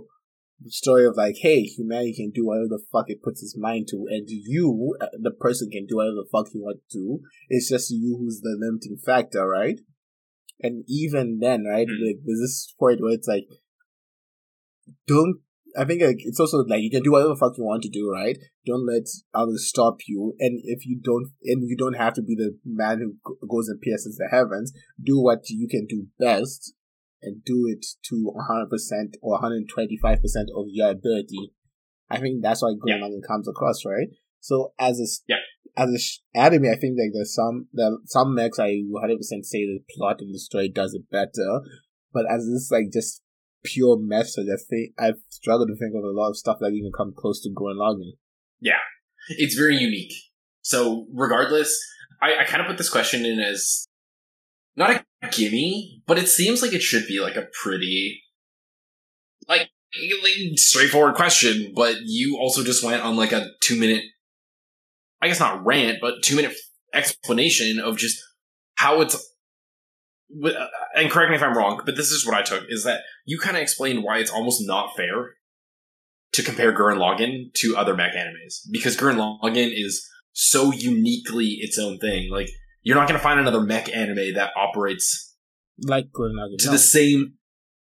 story 0.68 1.04
of 1.06 1.16
like, 1.16 1.36
hey, 1.40 1.62
humanity 1.62 2.14
can 2.14 2.30
do 2.34 2.46
whatever 2.46 2.68
the 2.68 2.82
fuck 2.90 3.06
it 3.08 3.22
puts 3.22 3.42
its 3.42 3.56
mind 3.58 3.86
to, 3.90 4.06
and 4.08 4.26
you, 4.28 4.96
uh, 5.00 5.06
the 5.20 5.30
person, 5.30 5.70
can 5.70 5.86
do 5.86 5.96
whatever 5.96 6.14
the 6.14 6.28
fuck 6.32 6.46
you 6.54 6.62
want 6.62 6.80
to. 6.92 7.20
It's 7.48 7.68
just 7.68 7.90
you 7.90 8.16
who's 8.18 8.40
the 8.40 8.56
limiting 8.58 8.96
factor, 9.04 9.46
right? 9.46 9.80
And 10.60 10.84
even 10.88 11.38
then, 11.40 11.64
right, 11.64 11.86
Mm. 11.86 12.06
like 12.06 12.16
there's 12.24 12.40
this 12.40 12.74
point 12.78 13.00
where 13.02 13.12
it's 13.12 13.28
like 13.28 13.46
don't 15.06 15.40
I 15.78 15.84
think 15.84 16.00
like 16.02 16.20
it's 16.20 16.40
also 16.40 16.64
like 16.64 16.80
you 16.80 16.90
can 16.90 17.02
do 17.02 17.12
whatever 17.12 17.30
the 17.30 17.36
fuck 17.36 17.58
you 17.58 17.64
want 17.64 17.82
to 17.82 17.90
do, 17.90 18.10
right? 18.10 18.38
Don't 18.64 18.86
let 18.86 19.02
others 19.34 19.68
stop 19.68 19.98
you. 20.08 20.34
And 20.38 20.58
if 20.64 20.86
you 20.86 20.98
don't, 21.02 21.32
and 21.44 21.68
you 21.68 21.76
don't 21.76 21.98
have 21.98 22.14
to 22.14 22.22
be 22.22 22.34
the 22.34 22.56
man 22.64 23.00
who 23.00 23.16
go- 23.22 23.46
goes 23.46 23.68
and 23.68 23.80
pierces 23.80 24.16
the 24.16 24.28
heavens. 24.30 24.72
Do 25.02 25.20
what 25.20 25.50
you 25.50 25.68
can 25.68 25.86
do 25.86 26.06
best, 26.18 26.72
and 27.26 27.44
do 27.44 27.66
it 27.68 27.84
to 28.08 28.24
100 28.24 28.70
percent 28.70 29.16
or 29.20 29.32
125 29.32 30.22
percent 30.22 30.48
of 30.56 30.66
your 30.70 30.90
ability. 30.90 31.52
I 32.08 32.18
think 32.18 32.42
that's 32.42 32.62
why 32.62 32.70
Gurren 32.74 33.02
Lagann 33.02 33.26
comes 33.26 33.48
across, 33.48 33.84
right? 33.84 34.08
So 34.40 34.72
as 34.78 35.00
a 35.00 35.06
Yeah. 35.28 35.42
as 35.76 35.90
a 35.90 35.98
sh- 35.98 36.20
anime, 36.34 36.66
I 36.72 36.76
think 36.78 36.96
like 36.96 37.10
there's 37.12 37.34
some 37.34 37.68
there 37.72 37.90
some 38.06 38.34
mechs 38.34 38.58
I 38.58 38.78
100 38.88 39.16
percent 39.18 39.44
say 39.44 39.66
the 39.66 39.80
plot 39.90 40.20
and 40.20 40.32
the 40.32 40.38
story 40.38 40.68
does 40.68 40.94
it 40.94 41.10
better, 41.10 41.60
but 42.12 42.24
as 42.30 42.46
this 42.46 42.70
like 42.70 42.92
just 42.92 43.22
pure 43.64 43.98
method, 43.98 44.46
I 44.48 44.56
think 44.70 44.94
I've 44.98 45.20
struggled 45.28 45.68
to 45.68 45.76
think 45.76 45.94
of 45.96 46.04
a 46.04 46.14
lot 46.16 46.30
of 46.30 46.36
stuff 46.36 46.58
that 46.60 46.72
even 46.72 46.92
come 46.96 47.12
close 47.16 47.42
to 47.42 47.50
Gurren 47.50 47.98
Yeah, 48.60 48.74
It's 49.30 49.56
very 49.56 49.76
unique. 49.76 50.12
So 50.62 51.06
regardless, 51.12 51.76
I, 52.22 52.42
I 52.42 52.44
kind 52.44 52.60
of 52.60 52.68
put 52.68 52.78
this 52.78 52.88
question 52.90 53.24
in 53.26 53.40
as 53.40 53.86
not 54.76 54.90
a 54.90 55.04
gimme, 55.30 56.02
but 56.06 56.18
it 56.18 56.28
seems 56.28 56.62
like 56.62 56.72
it 56.72 56.82
should 56.82 57.06
be 57.06 57.20
like 57.20 57.36
a 57.36 57.48
pretty 57.62 58.22
like 59.48 59.70
straightforward 60.56 61.14
question. 61.14 61.72
But 61.74 61.96
you 62.04 62.36
also 62.38 62.62
just 62.62 62.84
went 62.84 63.02
on 63.02 63.16
like 63.16 63.32
a 63.32 63.48
two 63.62 63.78
minute, 63.78 64.04
I 65.22 65.28
guess 65.28 65.40
not 65.40 65.64
rant, 65.64 65.98
but 66.00 66.22
two 66.22 66.36
minute 66.36 66.54
explanation 66.92 67.78
of 67.78 67.96
just 67.96 68.22
how 68.74 69.00
it's. 69.00 69.14
uh, 70.44 70.66
And 70.94 71.10
correct 71.10 71.30
me 71.30 71.36
if 71.36 71.42
I'm 71.42 71.56
wrong, 71.56 71.82
but 71.84 71.96
this 71.96 72.10
is 72.10 72.26
what 72.26 72.36
I 72.36 72.42
took: 72.42 72.64
is 72.68 72.84
that 72.84 73.00
you 73.24 73.38
kind 73.38 73.56
of 73.56 73.62
explained 73.62 74.02
why 74.02 74.18
it's 74.18 74.30
almost 74.30 74.62
not 74.66 74.96
fair 74.96 75.34
to 76.32 76.42
compare 76.42 76.72
Gurren 76.72 76.98
Lagann 76.98 77.52
to 77.54 77.76
other 77.76 77.94
mech 77.94 78.12
animes 78.14 78.60
because 78.70 78.96
Gurren 78.96 79.40
Lagann 79.42 79.72
is 79.72 80.06
so 80.32 80.70
uniquely 80.70 81.56
its 81.60 81.78
own 81.78 81.98
thing. 81.98 82.30
Like 82.30 82.50
you're 82.86 82.96
not 82.96 83.08
going 83.08 83.18
to 83.18 83.22
find 83.22 83.40
another 83.40 83.60
mech 83.60 83.88
anime 83.94 84.34
that 84.34 84.52
operates 84.56 85.34
Like 85.82 86.06
to 86.14 86.66
no. 86.66 86.72
the 86.72 86.78
same. 86.78 87.34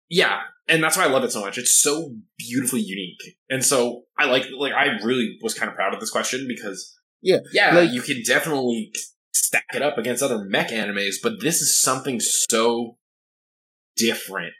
Yeah, 0.10 0.40
and 0.68 0.84
that's 0.84 0.98
why 0.98 1.04
I 1.04 1.08
love 1.10 1.24
it 1.24 1.32
so 1.32 1.42
much. 1.42 1.58
It's 1.58 1.76
so 1.82 2.16
beautifully 2.38 2.82
unique, 2.82 3.22
and 3.50 3.64
so 3.64 4.04
I 4.18 4.26
like 4.26 4.46
like 4.58 4.74
I 4.74 4.86
really 5.04 5.38
was 5.42 5.54
kind 5.54 5.70
of 5.70 5.76
proud 5.76 5.94
of 5.94 6.00
this 6.00 6.10
question 6.12 6.46
because 6.48 6.96
Yeah, 7.22 7.40
yeah, 7.54 7.76
like- 7.76 7.92
you 7.92 8.02
can 8.02 8.22
definitely 8.26 8.92
stack 9.34 9.66
it 9.76 9.82
up 9.82 9.98
against 9.98 10.24
other 10.24 10.40
mech 10.44 10.70
animes, 10.70 11.16
but 11.22 11.40
this 11.42 11.62
is 11.62 11.80
something 11.82 12.20
so 12.20 12.98
different 13.96 14.54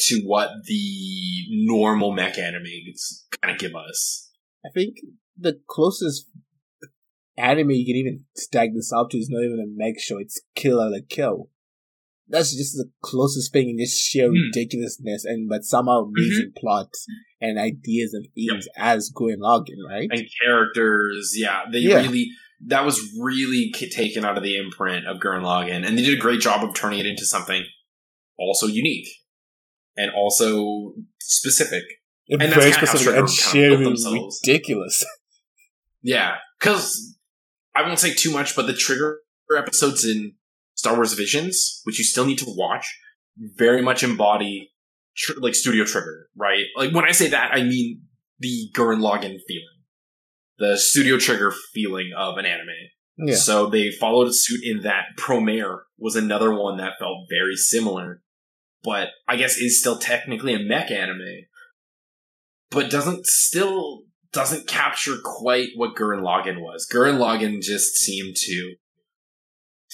to 0.00 0.22
what 0.24 0.50
the 0.64 1.44
normal 1.50 2.12
mech 2.12 2.36
animes 2.36 3.24
kind 3.42 3.54
of 3.54 3.58
give 3.60 3.72
us. 3.74 4.30
I 4.64 4.70
think 4.74 4.96
the 5.38 5.60
closest 5.68 6.26
anime 7.40 7.70
you 7.70 7.86
can 7.86 7.96
even 7.96 8.24
stack 8.36 8.70
this 8.74 8.92
up 8.92 9.10
to 9.10 9.18
is 9.18 9.28
not 9.30 9.42
even 9.44 9.60
a 9.60 9.66
mech 9.68 9.98
show, 10.00 10.18
it's 10.18 10.40
Kill 10.54 10.78
la 10.78 10.96
Kill. 11.08 11.48
That's 12.28 12.54
just 12.56 12.76
the 12.76 12.88
closest 13.02 13.52
thing 13.52 13.70
in 13.70 13.76
this 13.76 13.98
sheer 13.98 14.28
Hmm. 14.28 14.34
ridiculousness 14.34 15.24
and 15.24 15.48
but 15.48 15.64
somehow 15.64 16.04
amazing 16.04 16.52
plots 16.56 17.06
and 17.40 17.58
ideas 17.58 18.14
and 18.14 18.26
themes 18.34 18.68
as 18.76 19.10
Gurren 19.14 19.38
Lagann, 19.38 19.82
right? 19.88 20.08
and 20.12 20.26
characters. 20.42 21.32
Yeah, 21.36 21.62
they 21.72 21.80
Yeah. 21.80 22.02
really 22.02 22.28
that 22.66 22.84
was 22.84 23.00
really 23.18 23.72
taken 23.72 24.22
out 24.24 24.36
of 24.36 24.42
the 24.44 24.56
imprint 24.56 25.06
of 25.06 25.16
Gurren 25.18 25.42
Lagann, 25.42 25.84
and 25.86 25.96
they 25.96 26.02
did 26.02 26.14
a 26.18 26.20
great 26.20 26.40
job 26.40 26.62
of 26.62 26.74
turning 26.74 26.98
it 27.00 27.06
into 27.06 27.24
something 27.24 27.64
also 28.38 28.66
unique 28.66 29.08
and 29.96 30.10
also 30.12 30.94
specific. 31.20 31.82
And, 32.28 32.42
And 32.42 32.52
very 32.54 32.70
specific 32.72 33.16
and 33.16 33.28
sheer 33.28 33.76
ridiculous. 33.76 35.04
Yeah, 36.02 36.36
because 36.58 37.18
I 37.74 37.82
won't 37.82 37.98
say 37.98 38.14
too 38.14 38.32
much, 38.32 38.56
but 38.56 38.66
the 38.66 38.74
trigger 38.74 39.20
episodes 39.56 40.04
in 40.04 40.34
Star 40.74 40.94
Wars 40.94 41.12
Visions, 41.14 41.80
which 41.84 41.98
you 41.98 42.04
still 42.04 42.26
need 42.26 42.38
to 42.38 42.46
watch, 42.48 42.98
very 43.36 43.82
much 43.82 44.02
embody 44.02 44.72
tr- 45.16 45.38
like 45.38 45.54
Studio 45.54 45.84
Trigger, 45.84 46.28
right? 46.36 46.64
Like 46.76 46.92
when 46.92 47.04
I 47.04 47.12
say 47.12 47.28
that, 47.30 47.50
I 47.52 47.62
mean 47.62 48.02
the 48.38 48.70
Gurren 48.74 49.00
Lagann 49.00 49.38
feeling, 49.46 49.82
the 50.58 50.78
Studio 50.78 51.18
Trigger 51.18 51.52
feeling 51.72 52.10
of 52.16 52.38
an 52.38 52.46
anime. 52.46 52.68
Yeah. 53.18 53.34
So 53.34 53.66
they 53.66 53.90
followed 53.90 54.34
suit 54.34 54.60
in 54.64 54.82
that. 54.82 55.04
Promare 55.18 55.80
was 55.98 56.16
another 56.16 56.54
one 56.54 56.78
that 56.78 56.98
felt 56.98 57.26
very 57.28 57.56
similar, 57.56 58.22
but 58.82 59.08
I 59.28 59.36
guess 59.36 59.58
is 59.58 59.78
still 59.80 59.98
technically 59.98 60.54
a 60.54 60.58
mech 60.58 60.90
anime, 60.90 61.44
but 62.70 62.90
doesn't 62.90 63.26
still 63.26 64.04
doesn't 64.32 64.68
capture 64.68 65.16
quite 65.24 65.70
what 65.76 65.96
Gurren 65.96 66.22
Lagann 66.22 66.60
was. 66.60 66.86
Gurren 66.92 67.18
Lagann 67.18 67.60
just 67.60 67.94
seemed 67.94 68.36
to 68.36 68.74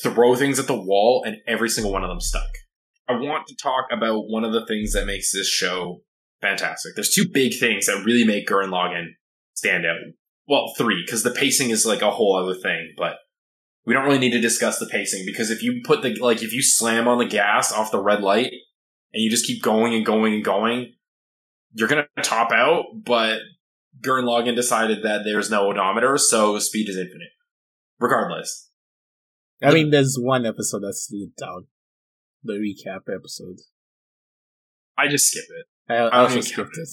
throw 0.03 0.35
things 0.35 0.59
at 0.59 0.67
the 0.67 0.81
wall, 0.81 1.23
and 1.27 1.39
every 1.47 1.69
single 1.69 1.93
one 1.93 2.05
of 2.05 2.09
them 2.09 2.21
stuck. 2.21 2.49
I 3.09 3.13
want 3.13 3.47
to 3.47 3.57
talk 3.57 3.87
about 3.91 4.29
one 4.29 4.45
of 4.45 4.53
the 4.53 4.67
things 4.67 4.93
that 4.93 5.07
makes 5.07 5.33
this 5.33 5.49
show 5.49 6.03
fantastic. 6.41 6.95
There's 6.95 7.15
two 7.15 7.29
big 7.33 7.59
things 7.59 7.87
that 7.87 8.05
really 8.05 8.25
make 8.25 8.47
Gurren 8.47 8.71
Lagann 8.71 9.11
stand 9.55 9.87
out. 9.87 9.97
Well, 10.49 10.73
three, 10.77 11.03
because 11.05 11.23
the 11.23 11.31
pacing 11.31 11.71
is 11.71 11.87
like 11.87 12.03
a 12.03 12.11
whole 12.11 12.37
other 12.37 12.59
thing, 12.59 12.95
but 12.97 13.17
we 13.85 13.95
don't 13.95 14.05
really 14.05 14.19
need 14.19 14.33
to 14.33 14.41
discuss 14.41 14.79
the 14.79 14.87
pacing 14.87 15.25
because 15.25 15.51
if 15.51 15.63
you 15.63 15.81
put 15.85 16.03
the 16.03 16.15
like 16.21 16.43
if 16.43 16.53
you 16.53 16.63
slam 16.63 17.09
on 17.09 17.19
the 17.19 17.25
gas 17.25 17.73
off 17.73 17.93
the 17.93 18.03
red 18.03 18.21
light 18.21 18.53
and 19.13 19.23
you 19.23 19.31
just 19.31 19.47
keep 19.47 19.63
going 19.63 19.95
and 19.95 20.05
going 20.05 20.35
and 20.35 20.45
going, 20.45 20.93
you're 21.73 21.89
gonna 21.89 22.07
top 22.23 22.51
out. 22.51 22.87
But 23.05 23.39
Gurren 24.05 24.25
Lagann 24.25 24.55
decided 24.57 25.03
that 25.03 25.23
there's 25.25 25.51
no 25.51 25.69
odometer, 25.71 26.19
so 26.19 26.59
speed 26.59 26.89
is 26.89 26.97
infinite. 26.97 27.31
Regardless, 27.99 28.71
I 29.63 29.73
mean, 29.73 29.91
there's 29.91 30.17
one 30.21 30.45
episode 30.45 30.83
that's 30.85 31.07
slowed 31.09 31.35
down. 31.39 31.67
The 32.45 32.55
recap 32.55 33.13
episode. 33.13 33.57
I 34.99 35.09
just 35.09 35.29
skip 35.31 35.45
it. 35.49 35.67
I, 35.93 35.97
I 35.97 36.09
I 36.09 36.19
also 36.21 36.41
skipped 36.41 36.57
count 36.57 36.71
it. 36.77 36.89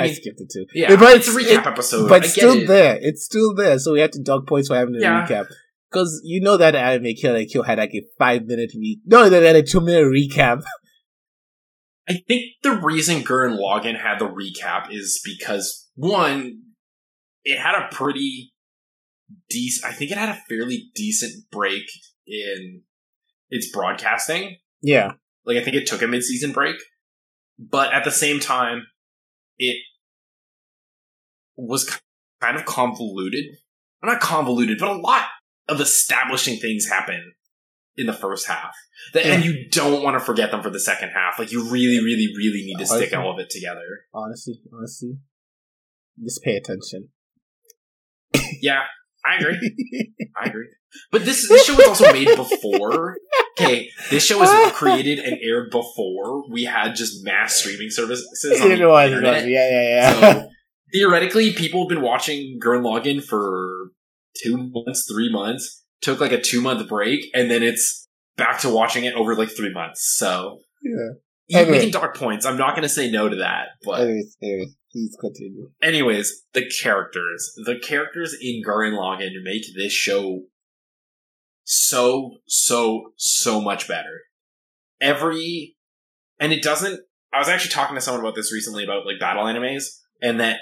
I 0.00 0.02
I, 0.04 0.12
skipped 0.12 0.40
it 0.40 0.50
too. 0.52 0.66
yeah, 0.74 0.96
but 0.96 1.16
it's 1.16 1.28
a 1.28 1.30
recap 1.38 1.60
it- 1.60 1.66
episode, 1.66 2.08
but 2.08 2.24
it's 2.24 2.32
still 2.32 2.52
it. 2.54 2.66
there. 2.66 2.98
It's 3.00 3.24
still 3.24 3.54
there. 3.54 3.78
So 3.78 3.92
we 3.92 4.00
have 4.00 4.10
to 4.12 4.22
dog 4.22 4.46
points 4.46 4.68
for 4.68 4.74
having 4.76 4.96
a 4.96 5.00
Yeah. 5.00 5.26
recap. 5.26 5.46
Because 5.90 6.20
you 6.24 6.40
know 6.42 6.56
that 6.58 6.74
anime 6.74 7.14
Kill 7.18 7.32
la 7.34 7.44
Kill 7.50 7.62
had 7.62 7.78
like 7.78 7.94
a 7.94 8.02
five 8.18 8.44
minute 8.44 8.72
re- 8.74 9.00
no, 9.06 9.30
they 9.30 9.46
had 9.46 9.56
a 9.56 9.62
two 9.62 9.80
minute 9.80 10.04
recap. 10.04 10.62
I 12.08 12.14
think 12.26 12.44
the 12.62 12.72
reason 12.72 13.22
Gurren 13.22 13.58
Lagann 13.58 13.98
had 14.00 14.18
the 14.18 14.28
recap 14.28 14.92
is 14.92 15.20
because 15.24 15.87
one, 15.98 16.62
it 17.44 17.58
had 17.58 17.74
a 17.74 17.88
pretty 17.92 18.52
decent. 19.50 19.90
I 19.90 19.94
think 19.94 20.10
it 20.10 20.18
had 20.18 20.28
a 20.28 20.40
fairly 20.48 20.90
decent 20.94 21.50
break 21.50 21.84
in 22.26 22.82
its 23.50 23.70
broadcasting. 23.72 24.56
Yeah, 24.80 25.12
Like 25.44 25.56
I 25.56 25.64
think 25.64 25.76
it 25.76 25.86
took 25.88 26.02
a 26.02 26.06
mid-season 26.06 26.52
break, 26.52 26.76
but 27.58 27.92
at 27.92 28.04
the 28.04 28.12
same 28.12 28.38
time, 28.38 28.86
it 29.58 29.76
was 31.56 31.98
kind 32.40 32.56
of 32.56 32.64
convoluted. 32.64 33.56
Not 34.00 34.20
convoluted, 34.20 34.78
but 34.78 34.90
a 34.90 34.96
lot 35.00 35.24
of 35.68 35.80
establishing 35.80 36.58
things 36.58 36.88
happen 36.88 37.32
in 37.96 38.06
the 38.06 38.12
first 38.12 38.46
half. 38.46 38.72
That, 39.12 39.26
and 39.26 39.44
you 39.44 39.68
don't 39.68 40.04
want 40.04 40.16
to 40.16 40.24
forget 40.24 40.52
them 40.52 40.62
for 40.62 40.70
the 40.70 40.78
second 40.78 41.10
half. 41.10 41.38
Like 41.40 41.50
you 41.50 41.64
really, 41.64 41.98
really, 41.98 42.28
really 42.36 42.62
need 42.64 42.76
to 42.78 42.84
uh, 42.84 42.96
stick 42.96 43.12
all 43.12 43.32
of 43.32 43.40
it 43.40 43.50
together. 43.50 43.82
Honestly, 44.14 44.60
honestly, 44.72 45.16
just 46.24 46.42
pay 46.42 46.56
attention. 46.56 47.08
Yeah, 48.60 48.82
I 49.24 49.36
agree. 49.36 50.16
I 50.40 50.48
agree. 50.48 50.68
But 51.10 51.24
this 51.24 51.48
this 51.48 51.66
show 51.66 51.74
was 51.74 51.88
also 51.88 52.12
made 52.12 52.28
before. 52.34 53.16
Okay, 53.60 53.88
this 54.10 54.24
show 54.24 54.38
was 54.38 54.72
created 54.72 55.18
and 55.18 55.38
aired 55.42 55.70
before 55.70 56.50
we 56.50 56.64
had 56.64 56.94
just 56.94 57.24
mass 57.24 57.56
streaming 57.56 57.90
services 57.90 58.26
on 58.60 58.68
the 58.68 58.74
internet. 58.74 59.46
Yeah, 59.46 59.70
yeah, 59.70 59.82
yeah. 59.82 60.32
So 60.32 60.48
theoretically, 60.92 61.52
people 61.52 61.82
have 61.82 61.88
been 61.88 62.02
watching 62.02 62.58
Gurren 62.62 62.82
Lagann 62.82 63.22
for 63.22 63.90
two 64.42 64.56
months, 64.56 65.06
three 65.10 65.30
months. 65.30 65.84
Took 66.00 66.20
like 66.20 66.32
a 66.32 66.40
two 66.40 66.62
month 66.62 66.88
break, 66.88 67.26
and 67.34 67.50
then 67.50 67.62
it's 67.62 68.08
back 68.36 68.60
to 68.60 68.70
watching 68.70 69.04
it 69.04 69.14
over 69.14 69.34
like 69.34 69.50
three 69.50 69.72
months. 69.72 70.14
So 70.16 70.60
yeah. 70.82 71.14
You're 71.48 71.62
Anyway. 71.62 71.78
making 71.78 71.92
dark 71.92 72.16
points. 72.16 72.44
I'm 72.44 72.56
not 72.58 72.70
going 72.74 72.82
to 72.82 72.88
say 72.88 73.10
no 73.10 73.28
to 73.28 73.36
that, 73.36 73.68
but 73.82 74.00
anyways, 74.02 74.36
anyways, 74.42 74.76
please 74.92 75.16
continue. 75.18 75.70
anyways, 75.82 76.44
the 76.52 76.70
characters, 76.82 77.52
the 77.64 77.78
characters 77.82 78.36
in 78.40 78.62
Gurren 78.66 78.92
Lagann 78.92 79.30
make 79.42 79.62
this 79.74 79.92
show 79.92 80.42
so, 81.64 82.36
so, 82.46 83.12
so 83.16 83.60
much 83.60 83.88
better. 83.88 84.20
Every, 85.00 85.76
and 86.38 86.52
it 86.52 86.62
doesn't, 86.62 87.00
I 87.32 87.38
was 87.38 87.48
actually 87.48 87.70
talking 87.72 87.94
to 87.94 88.00
someone 88.00 88.20
about 88.22 88.34
this 88.34 88.52
recently 88.52 88.84
about 88.84 89.06
like 89.06 89.18
battle 89.20 89.44
animes 89.44 89.84
and 90.20 90.40
that 90.40 90.60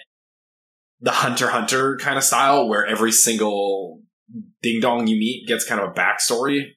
the 1.00 1.10
Hunter 1.12 1.48
Hunter 1.50 1.96
kind 1.98 2.16
of 2.16 2.24
style 2.24 2.68
where 2.68 2.86
every 2.86 3.12
single 3.12 4.02
ding 4.62 4.80
dong 4.80 5.06
you 5.06 5.16
meet 5.16 5.46
gets 5.46 5.64
kind 5.64 5.80
of 5.80 5.90
a 5.90 5.92
backstory. 5.94 6.70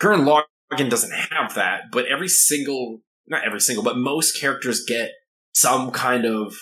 Gurren 0.00 0.24
Lagann 0.24 0.44
doesn't 0.76 1.12
have 1.30 1.54
that, 1.54 1.84
but 1.90 2.06
every 2.06 2.28
single, 2.28 3.00
not 3.26 3.44
every 3.44 3.60
single, 3.60 3.84
but 3.84 3.96
most 3.96 4.38
characters 4.38 4.84
get 4.86 5.10
some 5.52 5.90
kind 5.90 6.24
of 6.24 6.54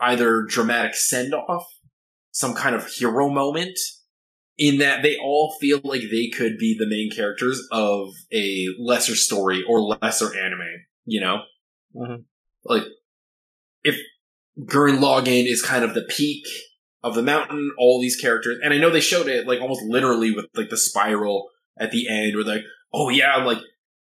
either 0.00 0.42
dramatic 0.42 0.94
send 0.94 1.34
off, 1.34 1.66
some 2.30 2.54
kind 2.54 2.74
of 2.74 2.86
hero 2.86 3.28
moment, 3.28 3.78
in 4.56 4.78
that 4.78 5.02
they 5.02 5.16
all 5.16 5.56
feel 5.60 5.80
like 5.82 6.02
they 6.10 6.28
could 6.28 6.58
be 6.58 6.76
the 6.78 6.86
main 6.86 7.10
characters 7.10 7.60
of 7.72 8.08
a 8.32 8.66
lesser 8.78 9.16
story 9.16 9.64
or 9.68 9.80
lesser 9.80 10.36
anime, 10.36 10.84
you 11.04 11.20
know? 11.20 11.42
Mhm. 11.94 12.24
Like, 12.64 12.84
if 13.82 13.96
Gurren 14.60 14.98
Lagann 14.98 15.46
is 15.46 15.62
kind 15.62 15.84
of 15.84 15.94
the 15.94 16.06
peak 16.08 16.44
of 17.02 17.14
the 17.14 17.22
mountain, 17.22 17.72
all 17.78 18.00
these 18.00 18.16
characters, 18.16 18.58
and 18.62 18.72
I 18.72 18.78
know 18.78 18.90
they 18.90 19.00
showed 19.00 19.28
it 19.28 19.46
like 19.46 19.60
almost 19.60 19.82
literally 19.82 20.30
with 20.30 20.46
like 20.54 20.70
the 20.70 20.76
spiral 20.76 21.50
at 21.78 21.90
the 21.90 22.08
end, 22.08 22.36
where 22.36 22.44
like, 22.44 22.64
oh 22.94 23.08
yeah, 23.08 23.36
like 23.36 23.58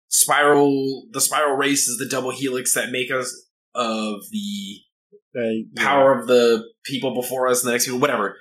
spiral, 0.08 1.04
the 1.10 1.20
spiral 1.20 1.56
race 1.56 1.88
is 1.88 1.98
the 1.98 2.08
double 2.08 2.30
helix 2.30 2.74
that 2.74 2.90
make 2.90 3.10
us 3.10 3.46
of 3.74 4.20
the 4.30 4.78
uh, 5.36 5.40
Like, 5.40 5.84
power 5.84 6.18
of 6.18 6.26
the 6.26 6.64
people 6.84 7.14
before 7.14 7.48
us 7.48 7.62
and 7.62 7.68
the 7.68 7.72
next 7.72 7.84
people, 7.84 8.00
whatever. 8.00 8.36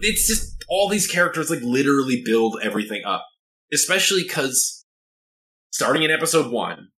It's 0.00 0.26
just 0.26 0.64
all 0.68 0.88
these 0.88 1.06
characters 1.06 1.50
like 1.50 1.62
literally 1.62 2.22
build 2.24 2.58
everything 2.62 3.02
up. 3.06 3.24
Especially 3.72 4.22
because 4.22 4.84
starting 5.70 6.02
in 6.02 6.10
episode 6.10 6.50
one, 6.50 6.88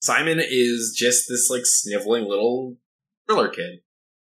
Simon 0.00 0.40
is 0.40 0.94
just 0.96 1.24
this 1.28 1.48
like 1.50 1.62
sniveling 1.64 2.28
little 2.28 2.76
thriller 3.26 3.48
kid. 3.48 3.80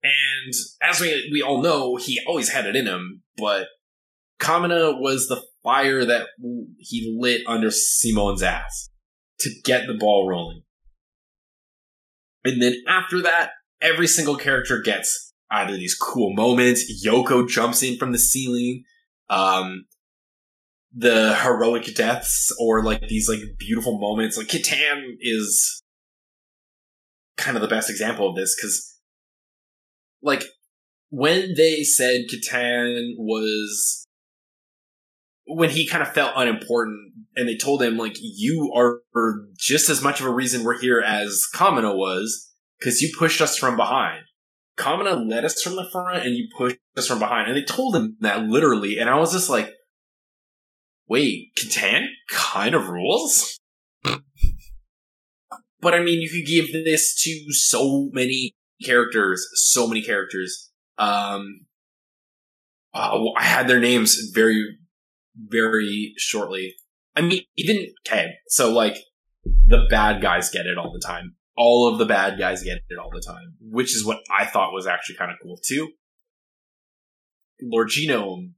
And 0.02 0.54
as 0.82 1.00
we 1.00 1.28
we 1.32 1.42
all 1.42 1.60
know, 1.60 1.96
he 1.96 2.20
always 2.26 2.50
had 2.50 2.66
it 2.66 2.76
in 2.76 2.86
him, 2.86 3.22
but 3.36 3.66
Kamina 4.40 4.98
was 4.98 5.26
the 5.26 5.42
fire 5.68 6.04
that 6.04 6.28
he 6.78 7.14
lit 7.18 7.42
under 7.46 7.70
Simon's 7.70 8.42
ass 8.42 8.88
to 9.40 9.50
get 9.64 9.86
the 9.86 9.94
ball 9.94 10.26
rolling. 10.26 10.62
And 12.44 12.62
then 12.62 12.74
after 12.88 13.20
that, 13.22 13.50
every 13.82 14.06
single 14.06 14.36
character 14.36 14.80
gets 14.80 15.34
either 15.50 15.76
these 15.76 15.94
cool 15.94 16.32
moments. 16.34 17.04
Yoko 17.04 17.46
jumps 17.46 17.82
in 17.82 17.98
from 17.98 18.12
the 18.12 18.18
ceiling. 18.18 18.84
Um, 19.28 19.84
the 20.94 21.36
heroic 21.36 21.94
deaths 21.94 22.50
or 22.58 22.82
like 22.82 23.06
these 23.08 23.28
like 23.28 23.40
beautiful 23.58 23.98
moments. 23.98 24.38
Like 24.38 24.48
Kitan 24.48 25.02
is 25.20 25.82
kind 27.36 27.58
of 27.58 27.60
the 27.60 27.68
best 27.68 27.90
example 27.90 28.30
of 28.30 28.36
this 28.36 28.56
because 28.56 28.98
like 30.22 30.44
when 31.10 31.52
they 31.56 31.82
said 31.82 32.22
Kitan 32.32 33.12
was 33.18 34.07
when 35.48 35.70
he 35.70 35.86
kind 35.86 36.02
of 36.02 36.12
felt 36.12 36.34
unimportant 36.36 37.12
and 37.34 37.48
they 37.48 37.56
told 37.56 37.82
him 37.82 37.96
like 37.96 38.16
you 38.20 38.72
are 38.76 39.00
just 39.56 39.88
as 39.88 40.02
much 40.02 40.20
of 40.20 40.26
a 40.26 40.32
reason 40.32 40.62
we're 40.62 40.78
here 40.78 41.00
as 41.00 41.44
Kamina 41.54 41.96
was 41.96 42.52
because 42.78 43.00
you 43.00 43.10
pushed 43.18 43.40
us 43.40 43.56
from 43.56 43.76
behind. 43.76 44.24
Kamina 44.76 45.28
led 45.28 45.44
us 45.44 45.60
from 45.62 45.76
the 45.76 45.88
front 45.90 46.24
and 46.24 46.36
you 46.36 46.48
pushed 46.56 46.76
us 46.96 47.08
from 47.08 47.18
behind. 47.18 47.48
And 47.48 47.56
they 47.56 47.64
told 47.64 47.96
him 47.96 48.16
that 48.20 48.44
literally. 48.44 48.98
And 48.98 49.10
I 49.10 49.16
was 49.16 49.32
just 49.32 49.50
like, 49.50 49.72
wait, 51.08 51.48
Catan 51.58 52.06
kind 52.30 52.74
of 52.74 52.88
rules? 52.88 53.58
but 54.04 55.94
I 55.94 56.00
mean, 56.00 56.20
you 56.20 56.30
could 56.30 56.46
give 56.46 56.72
this 56.72 57.20
to 57.22 57.52
so 57.52 58.10
many 58.12 58.54
characters, 58.84 59.46
so 59.54 59.88
many 59.88 60.02
characters. 60.02 60.70
Um, 60.98 61.66
uh, 62.94 63.18
I 63.36 63.44
had 63.44 63.68
their 63.68 63.80
names 63.80 64.30
very, 64.32 64.78
very 65.38 66.14
shortly. 66.16 66.74
I 67.16 67.22
mean, 67.22 67.42
even, 67.56 67.86
okay, 68.06 68.34
so 68.48 68.72
like, 68.72 68.96
the 69.66 69.86
bad 69.88 70.20
guys 70.20 70.50
get 70.50 70.66
it 70.66 70.76
all 70.78 70.92
the 70.92 71.04
time 71.04 71.36
all 71.58 71.92
of 71.92 71.98
the 71.98 72.06
bad 72.06 72.38
guys 72.38 72.62
get 72.62 72.78
it 72.88 72.98
all 72.98 73.10
the 73.12 73.20
time, 73.20 73.54
which 73.60 73.94
is 73.94 74.06
what 74.06 74.20
I 74.30 74.46
thought 74.46 74.72
was 74.72 74.86
actually 74.86 75.16
kind 75.16 75.32
of 75.32 75.38
cool 75.42 75.58
too. 75.62 75.90
Lord 77.60 77.88
Genome, 77.88 78.52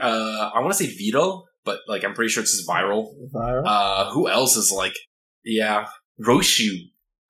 uh, 0.00 0.50
I 0.52 0.58
want 0.58 0.72
to 0.72 0.84
say 0.84 0.92
Vito, 0.92 1.44
but 1.64 1.78
like 1.86 2.04
I'm 2.04 2.12
pretty 2.12 2.30
sure 2.30 2.42
it's 2.42 2.50
his 2.50 2.68
viral. 2.68 3.06
Viral? 3.32 3.62
Uh, 3.64 4.10
who 4.10 4.28
else 4.28 4.56
is 4.56 4.72
like, 4.72 4.94
yeah, 5.44 5.86
Rossiu. 6.20 6.72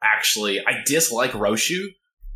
Actually, 0.02 0.60
I 0.66 0.82
dislike 0.86 1.32
Rossiu, 1.32 1.88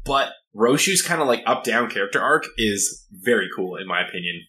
but 0.05 0.33
Rossiu's 0.55 1.01
kind 1.01 1.23
of 1.23 1.27
like 1.27 1.43
up 1.47 1.65
down 1.65 1.89
character 1.89 2.21
arc 2.21 2.45
is 2.59 3.07
very 3.11 3.49
cool 3.57 3.77
in 3.77 3.87
my 3.87 4.07
opinion, 4.07 4.43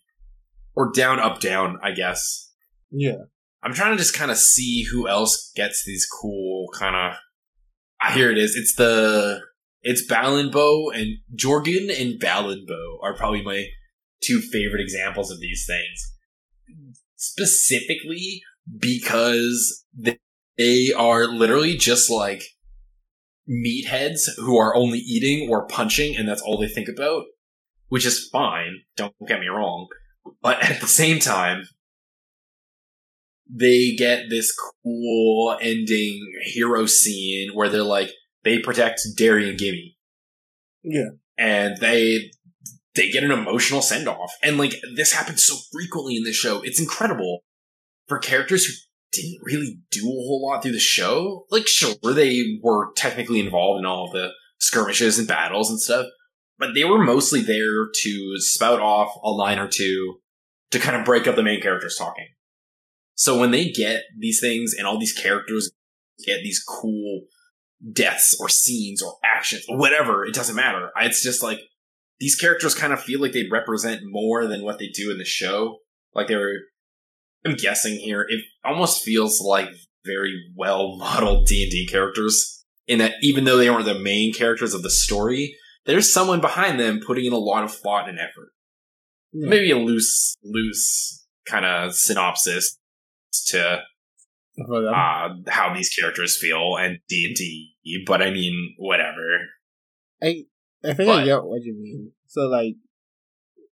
or 0.75 0.91
down 0.91 1.19
up 1.19 1.39
down, 1.39 1.79
I 1.83 1.91
guess. 1.91 2.51
yeah. 2.91 3.23
I'm 3.63 3.73
trying 3.73 3.93
to 3.93 3.97
just 3.97 4.13
kind 4.13 4.29
of 4.29 4.37
see 4.37 4.83
who 4.83 5.07
else 5.07 5.51
gets 5.55 5.83
these 5.85 6.05
cool 6.05 6.67
kind 6.77 6.95
of. 6.95 7.17
Ah, 7.99 8.11
here 8.11 8.29
it 8.29 8.37
is. 8.37 8.55
It's 8.55 8.75
the 8.75 9.41
it's 9.81 10.07
Balinbo 10.07 10.95
and 10.95 11.17
Jorgen 11.35 11.89
and 11.89 12.21
Balinbo 12.21 12.99
are 13.01 13.15
probably 13.15 13.41
my 13.41 13.65
two 14.23 14.39
favorite 14.39 14.81
examples 14.81 15.31
of 15.31 15.39
these 15.39 15.65
things. 15.67 16.13
Specifically 17.15 18.43
because 18.77 19.85
they 20.57 20.93
are 20.93 21.27
literally 21.27 21.75
just 21.75 22.09
like 22.11 22.43
meatheads 23.49 24.21
who 24.37 24.57
are 24.57 24.75
only 24.75 24.99
eating 24.99 25.49
or 25.49 25.67
punching 25.67 26.15
and 26.15 26.27
that's 26.27 26.41
all 26.41 26.59
they 26.59 26.67
think 26.67 26.87
about, 26.87 27.23
which 27.87 28.05
is 28.05 28.29
fine. 28.31 28.81
Don't 28.95 29.15
get 29.27 29.39
me 29.39 29.47
wrong. 29.47 29.87
But 30.41 30.61
at 30.63 30.81
the 30.81 30.87
same 30.87 31.19
time, 31.19 31.67
they 33.49 33.95
get 33.95 34.29
this 34.29 34.55
cool 34.83 35.57
ending 35.61 36.19
hero 36.43 36.85
scene 36.85 37.51
where 37.53 37.69
they're 37.69 37.83
like 37.83 38.11
they 38.43 38.59
protect 38.59 39.01
Darry 39.17 39.49
and 39.49 39.59
Gimmy. 39.59 39.95
Yeah. 40.83 41.09
And 41.37 41.77
they 41.77 42.31
they 42.95 43.09
get 43.09 43.23
an 43.23 43.31
emotional 43.31 43.81
send 43.81 44.07
off. 44.07 44.33
And 44.41 44.57
like 44.57 44.73
this 44.95 45.13
happens 45.13 45.45
so 45.45 45.55
frequently 45.71 46.15
in 46.15 46.23
this 46.23 46.35
show. 46.35 46.61
It's 46.63 46.79
incredible. 46.79 47.41
For 48.07 48.19
characters 48.19 48.65
who 48.65 48.73
didn't 49.15 49.39
really 49.43 49.79
do 49.91 50.01
a 50.01 50.25
whole 50.25 50.47
lot 50.47 50.61
through 50.61 50.73
the 50.73 50.79
show. 50.79 51.45
Like 51.49 51.67
sure 51.67 51.95
they 52.03 52.59
were 52.61 52.93
technically 52.95 53.39
involved 53.39 53.79
in 53.79 53.85
all 53.85 54.11
the 54.11 54.29
skirmishes 54.59 55.17
and 55.19 55.27
battles 55.27 55.69
and 55.69 55.79
stuff, 55.79 56.07
but 56.57 56.73
they 56.73 56.83
were 56.83 57.03
mostly 57.03 57.41
there 57.41 57.87
to 58.03 58.33
spout 58.37 58.79
off 58.79 59.15
a 59.23 59.29
line 59.29 59.59
or 59.59 59.67
two 59.67 60.17
to 60.71 60.79
kind 60.79 60.95
of 60.95 61.05
break 61.05 61.27
up 61.27 61.35
the 61.35 61.43
main 61.43 61.61
characters 61.61 61.95
talking. 61.97 62.27
So 63.15 63.39
when 63.39 63.51
they 63.51 63.69
get 63.69 64.03
these 64.17 64.39
things 64.39 64.73
and 64.73 64.85
all 64.85 64.99
these 64.99 65.13
characters 65.13 65.71
get 66.25 66.41
these 66.43 66.63
cool 66.63 67.21
deaths 67.91 68.35
or 68.39 68.49
scenes 68.49 69.01
or 69.01 69.17
actions 69.23 69.65
or 69.69 69.77
whatever, 69.77 70.25
it 70.25 70.33
doesn't 70.33 70.55
matter. 70.55 70.91
It's 70.97 71.23
just 71.23 71.43
like 71.43 71.59
these 72.19 72.35
characters 72.35 72.75
kind 72.75 72.93
of 72.93 73.01
feel 73.01 73.21
like 73.21 73.33
they 73.33 73.47
represent 73.49 74.01
more 74.05 74.47
than 74.47 74.63
what 74.63 74.79
they 74.79 74.87
do 74.87 75.11
in 75.11 75.17
the 75.17 75.25
show. 75.25 75.79
Like 76.13 76.27
they're, 76.27 76.59
I'm 77.45 77.55
guessing 77.55 77.97
here, 77.97 78.25
it 78.27 78.41
almost 78.63 79.03
feels 79.03 79.41
like 79.41 79.69
very 80.05 80.33
well 80.55 80.97
modeled 80.97 81.47
D 81.47 81.63
and 81.63 81.71
D 81.71 81.87
characters. 81.87 82.63
In 82.87 82.99
that, 82.99 83.13
even 83.21 83.45
though 83.45 83.57
they 83.57 83.67
aren't 83.67 83.85
the 83.85 83.97
main 83.97 84.31
characters 84.31 84.73
of 84.73 84.83
the 84.83 84.91
story, 84.91 85.55
there's 85.85 86.11
someone 86.13 86.41
behind 86.41 86.79
them 86.79 86.99
putting 87.05 87.25
in 87.25 87.33
a 87.33 87.37
lot 87.37 87.63
of 87.63 87.73
thought 87.73 88.09
and 88.09 88.19
effort. 88.19 88.51
Yeah. 89.31 89.49
Maybe 89.49 89.71
a 89.71 89.77
loose, 89.77 90.37
loose 90.43 91.25
kind 91.47 91.65
of 91.65 91.93
synopsis 91.93 92.77
to 93.47 93.81
uh, 94.59 95.29
how 95.47 95.73
these 95.75 95.89
characters 95.89 96.37
feel 96.39 96.77
and 96.79 96.99
D 97.09 97.25
and 97.27 97.35
D. 97.35 97.75
But 98.07 98.21
I 98.21 98.31
mean, 98.31 98.75
whatever. 98.77 99.39
I 100.23 100.45
I 100.83 100.93
think 100.93 101.09
I 101.09 101.17
But- 101.21 101.25
get 101.25 101.43
what 101.43 101.61
you 101.63 101.73
mean. 101.79 102.11
So 102.27 102.41
like, 102.47 102.75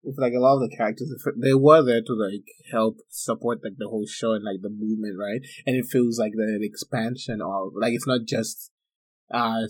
with 0.01 0.17
like 0.17 0.33
a 0.33 0.39
lot 0.39 0.55
of 0.63 0.69
the 0.69 0.75
characters, 0.75 1.13
they 1.37 1.53
were 1.53 1.83
there 1.83 2.01
to 2.01 2.13
like 2.13 2.45
help 2.71 2.99
support 3.09 3.59
like 3.63 3.73
the 3.77 3.87
whole 3.89 4.05
show 4.07 4.33
and 4.33 4.43
like 4.43 4.61
the 4.61 4.69
movement, 4.69 5.17
right? 5.19 5.41
And 5.65 5.75
it 5.75 5.85
feels 5.91 6.17
like 6.17 6.31
the 6.33 6.59
expansion 6.61 7.41
of 7.41 7.73
like 7.75 7.93
it's 7.93 8.07
not 8.07 8.21
just 8.25 8.71
uh 9.31 9.67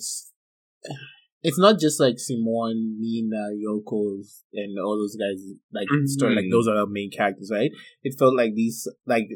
it's, 1.42 1.60
not 1.60 1.80
just 1.80 2.00
like 2.00 2.20
Simon, 2.20 2.98
Nina, 3.00 3.50
Yoko's, 3.56 4.44
and 4.54 4.78
all 4.80 4.98
those 4.98 5.16
guys 5.16 5.42
like 5.72 5.88
story. 6.06 6.36
Like 6.36 6.46
Mhm. 6.46 6.52
those 6.52 6.68
are 6.68 6.76
the 6.76 6.88
main 6.88 7.12
characters, 7.12 7.50
right? 7.52 7.72
It 8.04 8.16
felt 8.18 8.36
like 8.36 8.54
these 8.56 8.88
like. 9.06 9.28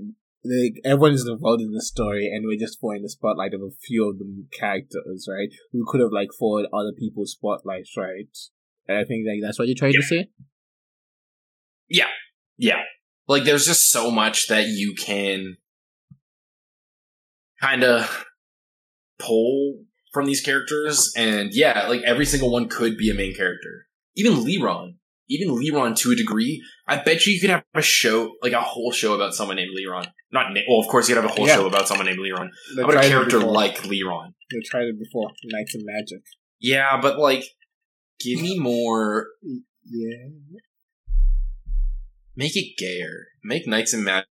Like 0.45 0.81
everyone 0.83 1.13
is 1.13 1.25
involved 1.25 1.61
in 1.61 1.71
the 1.71 1.81
story, 1.81 2.27
and 2.27 2.45
we're 2.45 2.59
just 2.59 2.77
throwing 2.81 3.01
the 3.01 3.07
spotlight 3.07 3.53
of 3.53 3.61
a 3.61 3.69
few 3.81 4.09
of 4.09 4.17
the 4.19 4.45
characters, 4.51 5.25
right? 5.31 5.47
We 5.71 5.85
could 5.87 6.01
have 6.01 6.11
like 6.11 6.31
followed 6.37 6.65
other 6.73 6.91
people's 6.91 7.31
spotlights, 7.31 7.95
right? 7.95 8.27
And 8.85 8.97
I 8.97 9.05
think 9.05 9.25
like 9.25 9.39
that's 9.41 9.57
what 9.57 9.69
you're 9.69 9.75
trying 9.77 9.93
to 9.93 10.01
say. 10.01 10.31
Yeah, 11.87 12.09
yeah. 12.57 12.81
Like 13.25 13.45
there's 13.45 13.65
just 13.65 13.89
so 13.89 14.11
much 14.11 14.47
that 14.49 14.67
you 14.67 14.95
can 14.95 15.55
kind 17.61 17.85
of 17.85 18.25
pull 19.17 19.85
from 20.13 20.25
these 20.25 20.41
characters. 20.41 21.11
And 21.17 21.49
yeah, 21.53 21.87
like 21.87 22.01
every 22.03 22.25
single 22.25 22.51
one 22.51 22.69
could 22.69 22.97
be 22.97 23.09
a 23.09 23.13
main 23.13 23.35
character. 23.35 23.87
Even 24.15 24.33
Leeron. 24.33 24.95
Even 25.29 25.49
Leeron 25.55 25.95
to 25.97 26.11
a 26.11 26.15
degree. 26.15 26.61
I 26.87 26.97
bet 27.01 27.25
you 27.25 27.33
you 27.33 27.41
could 27.41 27.49
have 27.49 27.63
a 27.73 27.81
show, 27.81 28.33
like 28.41 28.53
a 28.53 28.61
whole 28.61 28.91
show 28.91 29.13
about 29.13 29.33
someone 29.33 29.55
named 29.57 29.71
Leeron. 29.75 30.05
Not, 30.31 30.53
na- 30.53 30.61
well, 30.69 30.79
of 30.79 30.87
course 30.87 31.07
you 31.09 31.15
could 31.15 31.23
have 31.23 31.31
a 31.31 31.33
whole 31.35 31.47
Yeah. 31.47 31.55
show 31.55 31.67
about 31.67 31.87
someone 31.87 32.05
named 32.07 32.19
Leeron. 32.19 32.49
They 32.75 32.83
about 32.83 33.03
a 33.03 33.07
character 33.07 33.39
like 33.39 33.77
Leeron? 33.83 34.33
they 34.51 34.59
tried 34.65 34.83
it 34.85 34.99
before, 34.99 35.31
Knights 35.45 35.73
of 35.75 35.81
Magic. 35.83 36.21
Yeah, 36.59 36.99
but 37.01 37.17
like, 37.17 37.43
give 38.19 38.41
me 38.41 38.59
more, 38.59 39.27
Yeah, 39.85 40.27
make 42.35 42.55
it 42.55 42.77
gayer. 42.77 43.27
Make 43.43 43.67
Knights 43.67 43.93
and 43.93 44.03
Magic 44.03 44.27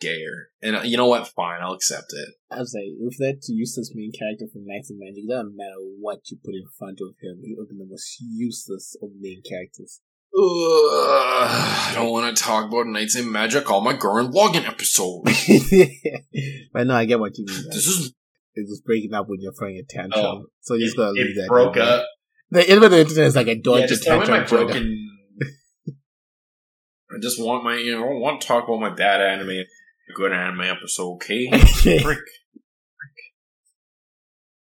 gayer. 0.00 0.48
And 0.62 0.76
uh, 0.76 0.82
you 0.82 0.96
know 0.96 1.06
what? 1.06 1.28
Fine, 1.28 1.60
I'll 1.62 1.72
accept 1.74 2.12
it. 2.12 2.28
I 2.50 2.58
was 2.58 2.74
like, 2.74 2.84
if 3.00 3.16
that's 3.18 3.48
useless 3.48 3.92
main 3.94 4.12
character 4.12 4.46
from 4.52 4.66
Knights 4.66 4.90
of 4.90 4.96
Magic, 4.98 5.24
it 5.24 5.28
doesn't 5.30 5.56
matter 5.56 5.76
what 6.00 6.20
you 6.30 6.38
put 6.44 6.54
in 6.54 6.64
front 6.78 7.00
of 7.00 7.14
him, 7.22 7.40
he 7.44 7.54
will 7.56 7.66
be 7.66 7.76
the 7.78 7.86
most 7.88 8.16
useless 8.20 8.96
of 9.02 9.10
main 9.20 9.42
characters. 9.48 10.00
Ugh, 10.32 10.42
I 10.42 11.92
don't 11.94 12.10
want 12.10 12.36
to 12.36 12.42
talk 12.42 12.68
about 12.68 12.86
Knights 12.86 13.16
and 13.16 13.30
Magic 13.32 13.70
on 13.70 13.82
my 13.84 13.94
Gurren 13.94 14.32
Lagann 14.32 14.66
episode. 14.66 15.22
but 16.72 16.86
no, 16.86 16.94
I 16.94 17.04
get 17.04 17.18
what 17.20 17.36
you 17.36 17.44
mean. 17.46 17.64
this 17.66 17.86
is 17.86 18.14
It 18.54 18.66
was 18.68 18.80
breaking 18.84 19.12
up 19.14 19.28
when 19.28 19.40
you're 19.40 19.52
throwing 19.52 19.76
a 19.78 19.82
tantrum, 19.82 20.24
Oh, 20.24 20.46
so 20.60 20.74
you 20.74 20.84
just 20.84 20.96
gotta 20.96 21.12
leave 21.12 21.36
it 21.36 21.40
that. 21.40 21.48
broke 21.48 21.76
up. 21.76 22.06
The 22.50 22.68
end 22.68 22.82
of 22.82 22.90
the 22.90 23.00
internet 23.00 23.26
is 23.26 23.36
like 23.36 23.46
a 23.48 23.56
Yeah, 23.62 23.86
just 23.86 24.08
me 24.08 24.16
my 24.16 24.24
tantrum. 24.24 24.66
broken. 24.66 24.99
I 27.12 27.18
just 27.20 27.40
want 27.40 27.64
my, 27.64 27.76
you 27.76 27.92
know, 27.92 28.04
I 28.04 28.12
want 28.12 28.40
to 28.40 28.46
talk 28.46 28.64
about 28.64 28.80
my 28.80 28.90
bad 28.90 29.20
anime, 29.20 29.64
good 30.14 30.32
anime 30.32 30.60
episode, 30.62 31.14
okay? 31.14 31.50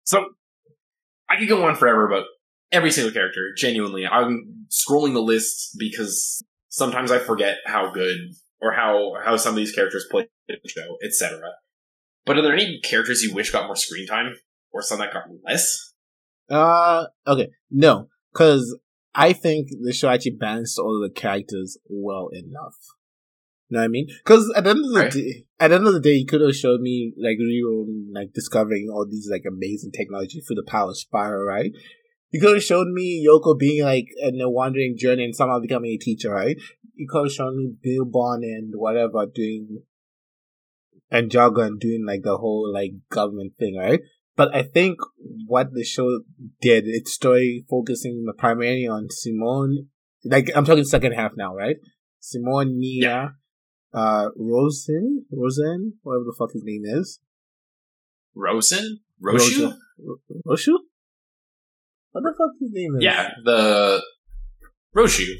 So, 0.07 0.23
I 1.27 1.39
could 1.39 1.49
go 1.49 1.65
on 1.65 1.75
forever 1.75 2.05
about 2.05 2.25
every 2.71 2.91
single 2.91 3.11
character, 3.11 3.55
genuinely. 3.57 4.05
I'm 4.05 4.67
scrolling 4.69 5.13
the 5.13 5.21
list 5.21 5.75
because 5.79 6.43
sometimes 6.69 7.11
I 7.11 7.17
forget 7.17 7.57
how 7.65 7.91
good 7.91 8.17
or 8.61 8.73
how, 8.73 9.13
how 9.23 9.35
some 9.37 9.53
of 9.53 9.55
these 9.55 9.71
characters 9.71 10.05
play 10.11 10.27
in 10.47 10.57
the 10.61 10.69
show, 10.69 10.97
etc. 11.03 11.39
But 12.23 12.37
are 12.37 12.43
there 12.43 12.53
any 12.53 12.79
characters 12.81 13.23
you 13.23 13.33
wish 13.33 13.49
got 13.49 13.65
more 13.65 13.75
screen 13.75 14.05
time? 14.05 14.35
Or 14.71 14.83
some 14.83 14.99
that 14.99 15.11
got 15.11 15.23
less? 15.43 15.93
Uh, 16.49 17.05
okay, 17.25 17.49
no, 17.71 18.07
because 18.31 18.77
I 19.15 19.33
think 19.33 19.69
the 19.81 19.93
show 19.93 20.09
actually 20.09 20.35
balanced 20.35 20.77
all 20.77 20.99
the 21.01 21.09
characters 21.09 21.77
well 21.89 22.29
enough. 22.33 22.75
You 23.69 23.75
know 23.75 23.79
what 23.79 23.85
I 23.85 23.87
mean? 23.87 24.07
Because 24.23 24.51
at 24.55 24.65
the 24.65 24.71
end 24.71 24.79
of 24.85 24.91
the 24.93 24.99
Right. 24.99 25.11
day, 25.11 25.45
at 25.59 25.69
the 25.69 25.75
end 25.75 25.87
of 25.87 25.93
the 25.93 25.99
day, 26.01 26.13
you 26.15 26.25
could 26.25 26.41
have 26.41 26.55
showed 26.55 26.81
me 26.81 27.13
like 27.17 27.37
Riro 27.37 27.85
like 28.13 28.33
discovering 28.33 28.89
all 28.91 29.07
these 29.09 29.27
like 29.31 29.43
amazing 29.47 29.91
technology 29.91 30.41
through 30.41 30.57
the 30.57 30.63
power 30.67 30.93
spiral, 30.93 31.45
right? 31.45 31.71
You 32.31 32.41
could 32.41 32.55
have 32.55 32.63
shown 32.63 32.93
me 32.93 33.25
Yoko 33.25 33.57
being 33.57 33.83
like 33.83 34.07
in 34.17 34.39
a 34.41 34.49
wandering 34.49 34.97
journey 34.97 35.23
and 35.23 35.35
somehow 35.35 35.59
becoming 35.59 35.91
a 35.91 35.97
teacher, 35.97 36.31
right? 36.31 36.57
You 36.93 37.07
could 37.09 37.25
have 37.25 37.31
shown 37.31 37.57
me 37.57 37.73
Bill 37.81 38.05
Bond 38.05 38.43
and 38.43 38.73
whatever 38.75 39.25
doing 39.25 39.83
and 41.09 41.31
Jorgun 41.31 41.79
doing 41.79 42.05
like 42.05 42.23
the 42.23 42.37
whole 42.37 42.71
like 42.71 42.91
government 43.09 43.53
thing, 43.57 43.77
right? 43.77 44.01
But 44.35 44.53
I 44.53 44.63
think 44.63 44.97
what 45.47 45.73
the 45.73 45.83
show 45.83 46.21
did, 46.61 46.83
its 46.87 47.13
story 47.13 47.65
focusing 47.69 48.25
primarily 48.37 48.87
on 48.87 49.07
Simon, 49.09 49.87
like 50.25 50.49
I'm 50.55 50.65
talking 50.65 50.83
second 50.83 51.13
half 51.13 51.31
now, 51.37 51.55
right? 51.55 51.77
Simon, 52.19 52.77
Nia, 52.79 53.35
uh, 53.93 54.29
Rosen, 54.35 55.25
Rosen, 55.31 55.93
whatever 56.03 56.25
the 56.25 56.35
fuck 56.37 56.49
his 56.53 56.63
name 56.65 56.81
is, 56.85 57.19
Rosen? 58.35 58.99
Rossiu? 59.23 59.73
Ro- 59.99 60.17
Rossiu. 60.45 60.73
What 62.11 62.21
the 62.23 62.33
fuck 62.37 62.51
his 62.59 62.71
name 62.73 62.95
is? 62.97 63.03
Yeah, 63.03 63.29
the 63.43 64.01
Rossiu. 64.95 65.35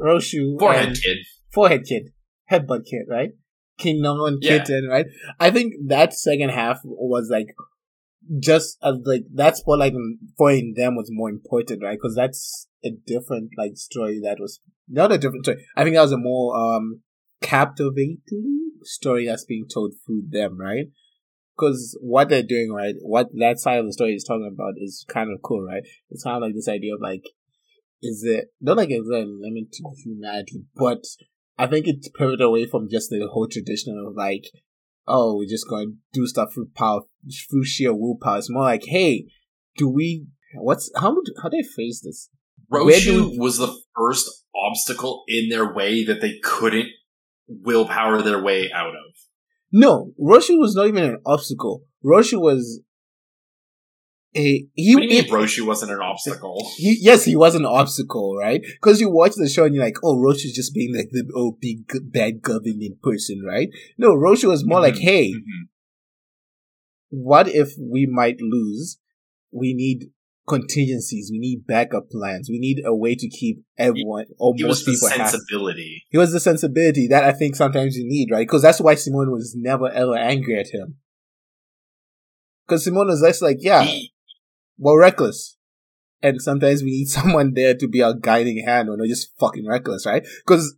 Rossiu. 0.00 0.58
Forehead 0.58 0.98
kid. 1.00 1.18
forehead 1.52 1.82
kid, 1.88 2.12
headbutt 2.50 2.84
kid, 2.84 3.06
right? 3.08 3.30
King 3.78 4.02
Nongo 4.02 4.28
and 4.28 4.38
Yeah. 4.42 4.58
Kitan, 4.58 4.88
right? 4.88 5.06
I 5.38 5.50
think 5.50 5.74
that 5.88 6.12
second 6.14 6.50
half 6.50 6.80
was 6.84 7.28
like 7.30 7.54
just 8.38 8.78
as 8.82 8.94
like 9.04 9.24
that 9.34 9.56
spotlight 9.56 9.94
on- 9.94 10.18
for 10.36 10.50
in 10.52 10.74
them 10.76 10.96
was 10.96 11.08
more 11.10 11.30
important, 11.30 11.82
right? 11.82 11.98
Because 12.00 12.14
that's 12.14 12.68
a 12.84 12.90
different 13.06 13.50
like 13.58 13.76
story 13.76 14.20
that 14.22 14.38
was 14.38 14.60
not 14.88 15.12
a 15.12 15.18
different 15.18 15.44
story. 15.44 15.64
I 15.76 15.82
think 15.82 15.96
that 15.96 16.02
was 16.02 16.12
a 16.12 16.18
more 16.18 16.56
um 16.56 17.02
captivating 17.42 18.70
story 18.82 19.26
that's 19.26 19.44
being 19.44 19.66
told 19.72 19.94
through 20.06 20.22
them, 20.28 20.58
right? 20.58 20.86
Because 21.56 21.98
what 22.00 22.28
they're 22.28 22.42
doing, 22.42 22.72
right? 22.72 22.94
What 23.00 23.28
that 23.38 23.58
side 23.58 23.78
of 23.78 23.86
the 23.86 23.92
story 23.92 24.14
is 24.14 24.24
talking 24.24 24.50
about 24.52 24.74
is 24.78 25.04
kind 25.08 25.30
of 25.32 25.42
cool, 25.42 25.62
right? 25.62 25.82
It's 26.08 26.24
kind 26.24 26.36
of 26.36 26.42
like 26.42 26.54
this 26.54 26.68
idea 26.68 26.94
of 26.94 27.00
like, 27.02 27.24
is 28.02 28.24
it 28.24 28.46
not 28.60 28.76
like 28.78 28.90
it's 28.90 29.08
a 29.08 29.24
limit 29.26 29.72
to 29.72 29.82
humanity, 30.04 30.64
but 30.74 31.04
I 31.58 31.66
think 31.66 31.86
it's 31.86 32.08
pivoted 32.08 32.40
away 32.40 32.66
from 32.66 32.88
just 32.88 33.10
the 33.10 33.28
whole 33.30 33.46
tradition 33.46 34.02
of 34.06 34.14
like, 34.16 34.44
oh, 35.06 35.36
we're 35.36 35.48
just 35.48 35.68
going 35.68 35.88
to 35.88 36.20
do 36.20 36.26
stuff 36.26 36.54
through 36.54 36.70
power, 36.74 37.00
through 37.50 37.64
sheer 37.64 37.94
willpower. 37.94 38.38
It's 38.38 38.50
more 38.50 38.64
like, 38.64 38.84
hey, 38.84 39.26
do 39.76 39.88
we? 39.88 40.26
What's 40.54 40.90
how 40.96 41.16
how 41.42 41.48
do 41.48 41.56
I 41.58 41.66
phrase 41.74 42.02
this? 42.04 42.28
Do 43.32 43.40
was 43.40 43.58
the 43.58 43.74
first 43.96 44.44
obstacle 44.54 45.24
in 45.28 45.48
their 45.48 45.72
way 45.72 46.04
that 46.04 46.20
they 46.20 46.38
couldn't 46.42 46.88
willpower 47.48 48.22
their 48.22 48.42
way 48.42 48.70
out 48.72 48.90
of. 48.90 49.14
No, 49.72 50.12
Rossiu 50.20 50.58
was 50.58 50.74
not 50.74 50.88
even 50.88 51.04
an 51.04 51.20
obstacle. 51.24 51.84
Rossiu 52.04 52.40
was 52.40 52.80
he. 54.32 54.68
What 54.94 55.00
do 55.00 55.06
you 55.06 55.10
mean 55.10 55.24
he- 55.24 55.30
Rossiu 55.30 55.66
wasn't 55.66 55.92
an 55.92 56.00
obstacle? 56.00 56.70
he, 56.76 56.96
yes, 57.00 57.24
he 57.24 57.36
was 57.36 57.54
an 57.54 57.64
obstacle, 57.66 58.36
right? 58.36 58.60
Because 58.62 59.00
you 59.00 59.10
watch 59.10 59.32
the 59.36 59.48
show 59.48 59.64
and 59.64 59.74
you're 59.74 59.84
like, 59.84 59.96
oh, 60.04 60.16
Rossiu's 60.16 60.54
just 60.54 60.72
being 60.74 60.94
like 60.94 61.08
the 61.10 61.24
oh 61.34 61.56
big 61.60 61.84
bad 62.12 62.42
governing 62.42 62.96
person, 63.02 63.42
right? 63.46 63.68
No, 63.98 64.14
Rossiu 64.14 64.48
was 64.48 64.64
more 64.64 64.80
like, 64.80 64.94
Mhm. 64.94 65.00
hey, 65.00 65.32
Mhm. 65.32 65.68
what 67.10 67.48
if 67.48 67.70
we 67.78 68.06
might 68.06 68.40
lose? 68.40 68.98
We 69.52 69.74
need 69.74 70.10
contingencies. 70.48 71.28
We 71.30 71.38
need 71.38 71.66
backup 71.66 72.10
plans. 72.10 72.48
We 72.48 72.58
need 72.58 72.82
a 72.84 72.94
way 72.94 73.14
to 73.14 73.28
keep 73.28 73.62
everyone 73.78 74.26
or 74.38 74.52
was 74.52 74.62
most 74.62 74.84
the 74.84 74.92
people 74.92 75.08
happy. 75.08 75.30
sensibility. 75.30 76.02
It 76.12 76.18
was 76.18 76.32
the 76.32 76.40
sensibility 76.40 77.06
that 77.08 77.24
I 77.24 77.32
think 77.32 77.56
sometimes 77.56 77.96
you 77.96 78.04
need, 78.06 78.30
right? 78.32 78.46
Because 78.46 78.62
that's 78.62 78.80
why 78.80 78.94
Simon 78.94 79.30
was 79.30 79.54
never 79.56 79.88
ever 79.90 80.16
angry 80.16 80.58
at 80.58 80.68
him. 80.72 80.96
Because 82.66 82.84
Simon 82.84 83.06
was 83.08 83.20
just 83.20 83.42
like, 83.42 83.58
yeah, 83.60 83.82
He- 83.84 84.12
we're 84.80 85.00
reckless. 85.00 85.56
And 86.22 86.42
sometimes 86.42 86.82
we 86.82 86.90
need 86.90 87.08
someone 87.08 87.54
there 87.54 87.74
to 87.74 87.86
be 87.86 88.02
our 88.02 88.14
guiding 88.14 88.64
hand 88.64 88.88
when 88.88 88.98
we're 88.98 89.06
just 89.06 89.32
fucking 89.38 89.66
reckless, 89.68 90.06
right? 90.06 90.26
Because 90.44 90.74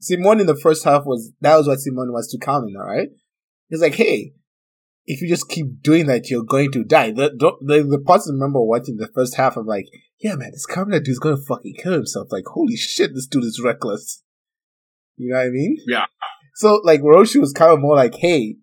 Simon 0.00 0.40
in 0.40 0.46
the 0.46 0.56
first 0.56 0.84
half 0.84 1.04
was, 1.06 1.32
that 1.40 1.56
was 1.56 1.68
what 1.68 1.78
Simon 1.78 2.12
was 2.12 2.28
to 2.28 2.38
Kamina, 2.38 2.80
alright? 2.80 3.08
He's 3.68 3.80
like, 3.80 3.94
hey, 3.94 4.32
if 5.06 5.22
you 5.22 5.28
just 5.28 5.48
keep 5.48 5.82
doing 5.82 6.06
that, 6.06 6.28
you're 6.28 6.44
going 6.44 6.72
to 6.72 6.84
die. 6.84 7.12
The, 7.12 7.30
the, 7.60 7.82
the, 7.88 8.02
parts 8.04 8.28
I 8.28 8.32
remember 8.32 8.60
watching 8.60 8.96
the 8.96 9.08
first 9.14 9.36
half, 9.36 9.56
I'm 9.56 9.66
like, 9.66 9.86
yeah, 10.20 10.34
man, 10.34 10.50
this 10.50 10.66
Kamina 10.66 11.02
dude's 11.02 11.18
gonna 11.18 11.36
fucking 11.36 11.76
kill 11.78 11.92
himself. 11.92 12.28
Like, 12.30 12.44
holy 12.46 12.76
shit, 12.76 13.14
this 13.14 13.26
dude 13.26 13.44
is 13.44 13.60
reckless. 13.62 14.22
You 15.16 15.30
know 15.30 15.38
what 15.38 15.46
I 15.46 15.50
mean? 15.50 15.76
Yeah. 15.86 16.06
So, 16.54 16.80
like, 16.84 17.00
Rossiu 17.00 17.40
was 17.40 17.52
kind 17.52 17.72
of 17.72 17.80
more 17.80 17.96
like, 17.96 18.14
hey, 18.14 18.56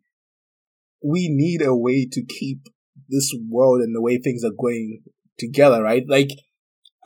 we 1.04 1.30
need 1.30 1.62
a 1.62 1.76
way 1.76 2.08
to 2.12 2.24
keep 2.24 2.68
this 3.10 3.34
world 3.50 3.82
and 3.82 3.96
the 3.96 4.02
way 4.02 4.18
things 4.18 4.44
are 4.44 4.52
going 4.58 5.02
together, 5.38 5.82
right? 5.82 6.04
Like, 6.08 6.30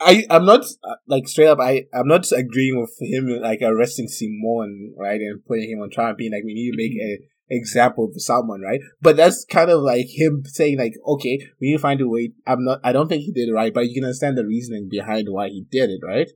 I, 0.00 0.24
I'm 0.30 0.44
not, 0.44 0.64
uh, 0.84 0.94
like, 1.08 1.26
straight 1.26 1.48
up, 1.48 1.58
I, 1.60 1.86
I'm 1.92 2.06
not 2.06 2.30
agreeing 2.30 2.80
with 2.80 2.94
him, 3.00 3.40
like, 3.42 3.60
arresting 3.62 4.06
Simon, 4.08 4.94
right, 4.96 5.20
and 5.20 5.44
putting 5.44 5.70
him 5.70 5.80
on 5.80 5.90
trial, 5.90 6.14
being 6.16 6.32
like, 6.32 6.44
we 6.44 6.54
need 6.54 6.70
to 6.70 6.76
make 6.76 6.92
an 6.92 7.18
example 7.50 8.08
for 8.12 8.20
someone, 8.20 8.60
right? 8.60 8.80
But 9.00 9.16
that's 9.16 9.44
kind 9.44 9.70
of 9.70 9.80
like 9.80 10.06
him 10.08 10.42
saying, 10.44 10.78
like, 10.78 10.92
okay, 11.04 11.40
we 11.60 11.68
need 11.68 11.76
to 11.76 11.82
find 11.82 12.00
a 12.00 12.08
way. 12.08 12.32
I'm 12.46 12.64
not, 12.64 12.80
I 12.84 12.92
don't 12.92 13.08
think 13.08 13.22
he 13.22 13.32
did 13.32 13.48
it 13.48 13.54
right, 13.54 13.74
but 13.74 13.86
you 13.86 13.94
can 13.94 14.04
understand 14.04 14.38
the 14.38 14.46
reasoning 14.46 14.88
behind 14.88 15.26
why 15.30 15.48
he 15.48 15.66
did 15.68 15.90
it, 15.90 16.00
right? 16.06 16.28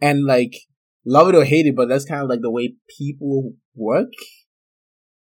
And, 0.00 0.24
like, 0.24 0.54
love 1.04 1.28
it 1.28 1.34
or 1.34 1.44
hate 1.44 1.66
it, 1.66 1.76
but 1.76 1.88
that's 1.88 2.06
kind 2.06 2.22
of 2.22 2.28
like 2.28 2.40
the 2.40 2.50
way 2.50 2.74
people 2.98 3.52
work, 3.74 4.12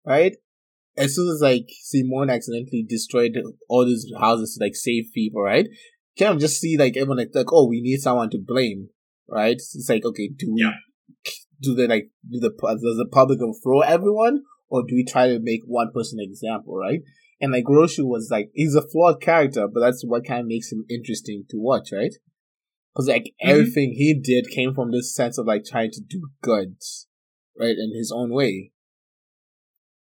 right? 0.05 0.37
As 0.97 1.15
soon 1.15 1.29
as 1.29 1.41
like 1.41 1.67
Simon 1.83 2.29
accidentally 2.29 2.85
destroyed 2.87 3.37
all 3.69 3.85
these 3.85 4.05
houses 4.19 4.55
to 4.57 4.63
like 4.65 4.75
save 4.75 5.05
people, 5.13 5.41
right? 5.41 5.67
Can 6.17 6.39
just 6.39 6.59
see 6.59 6.77
like 6.77 6.97
everyone 6.97 7.17
like, 7.17 7.29
like 7.33 7.51
oh 7.51 7.67
we 7.67 7.81
need 7.81 7.99
someone 8.01 8.29
to 8.31 8.37
blame, 8.37 8.89
right? 9.29 9.53
It's 9.53 9.87
like 9.89 10.05
okay, 10.05 10.29
do 10.35 10.53
we 10.53 10.61
Yeah. 10.61 10.73
do 11.61 11.75
they 11.75 11.87
like 11.87 12.11
do 12.29 12.39
the 12.39 12.49
does 12.49 12.97
the 12.97 13.07
public 13.11 13.39
throw 13.63 13.81
everyone 13.81 14.43
or 14.69 14.83
do 14.83 14.95
we 14.95 15.05
try 15.05 15.27
to 15.27 15.39
make 15.39 15.61
one 15.65 15.91
person 15.93 16.19
an 16.19 16.25
example, 16.29 16.77
right? 16.77 17.01
And 17.39 17.51
like 17.51 17.63
Rossiu 17.65 18.05
was 18.05 18.29
like 18.29 18.51
he's 18.53 18.75
a 18.75 18.87
flawed 18.87 19.21
character, 19.21 19.67
but 19.67 19.79
that's 19.79 20.03
what 20.05 20.25
kind 20.25 20.41
of 20.41 20.47
makes 20.47 20.71
him 20.71 20.85
interesting 20.89 21.45
to 21.49 21.57
watch, 21.57 21.89
right? 21.91 22.13
Because 22.93 23.07
like 23.07 23.33
Mhm. 23.43 23.49
everything 23.49 23.93
he 23.93 24.13
did 24.13 24.49
came 24.49 24.73
from 24.73 24.91
this 24.91 25.15
sense 25.15 25.37
of 25.37 25.47
like 25.47 25.63
trying 25.65 25.91
to 25.91 26.01
do 26.01 26.29
good, 26.41 26.75
right, 27.57 27.77
in 27.77 27.95
his 27.95 28.11
own 28.13 28.31
way. 28.33 28.70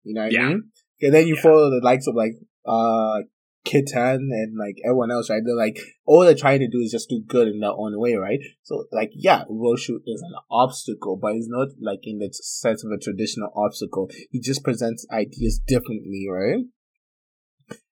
You 0.03 0.13
know 0.15 0.21
what 0.21 0.27
I 0.27 0.31
Yeah. 0.31 0.47
mean? 0.47 0.63
And 1.01 1.13
then 1.13 1.27
you 1.27 1.35
Yeah. 1.35 1.41
follow 1.41 1.69
the 1.69 1.81
likes 1.83 2.07
of 2.07 2.15
like 2.15 2.33
uh 2.65 3.21
Kitan 3.65 4.27
and 4.31 4.57
like 4.57 4.75
everyone 4.83 5.09
else, 5.11 5.29
right? 5.29 5.41
They're 5.43 5.55
like 5.55 5.79
all 6.05 6.21
they're 6.21 6.35
trying 6.35 6.59
to 6.59 6.67
do 6.67 6.79
is 6.79 6.91
just 6.91 7.09
do 7.09 7.21
good 7.25 7.47
in 7.47 7.59
their 7.59 7.71
own 7.71 7.97
way, 7.97 8.15
right? 8.15 8.39
So 8.63 8.85
like 8.91 9.11
yeah, 9.15 9.43
Rossiu 9.49 9.99
is 10.05 10.21
an 10.21 10.35
obstacle, 10.51 11.17
but 11.17 11.35
it's 11.35 11.47
not 11.47 11.69
like 11.81 11.99
in 12.03 12.19
the 12.19 12.29
sense 12.33 12.83
of 12.83 12.91
a 12.91 12.97
traditional 12.97 13.51
obstacle. 13.55 14.09
He 14.31 14.39
just 14.39 14.63
presents 14.63 15.05
ideas 15.11 15.59
differently, 15.65 16.25
right? 16.29 16.65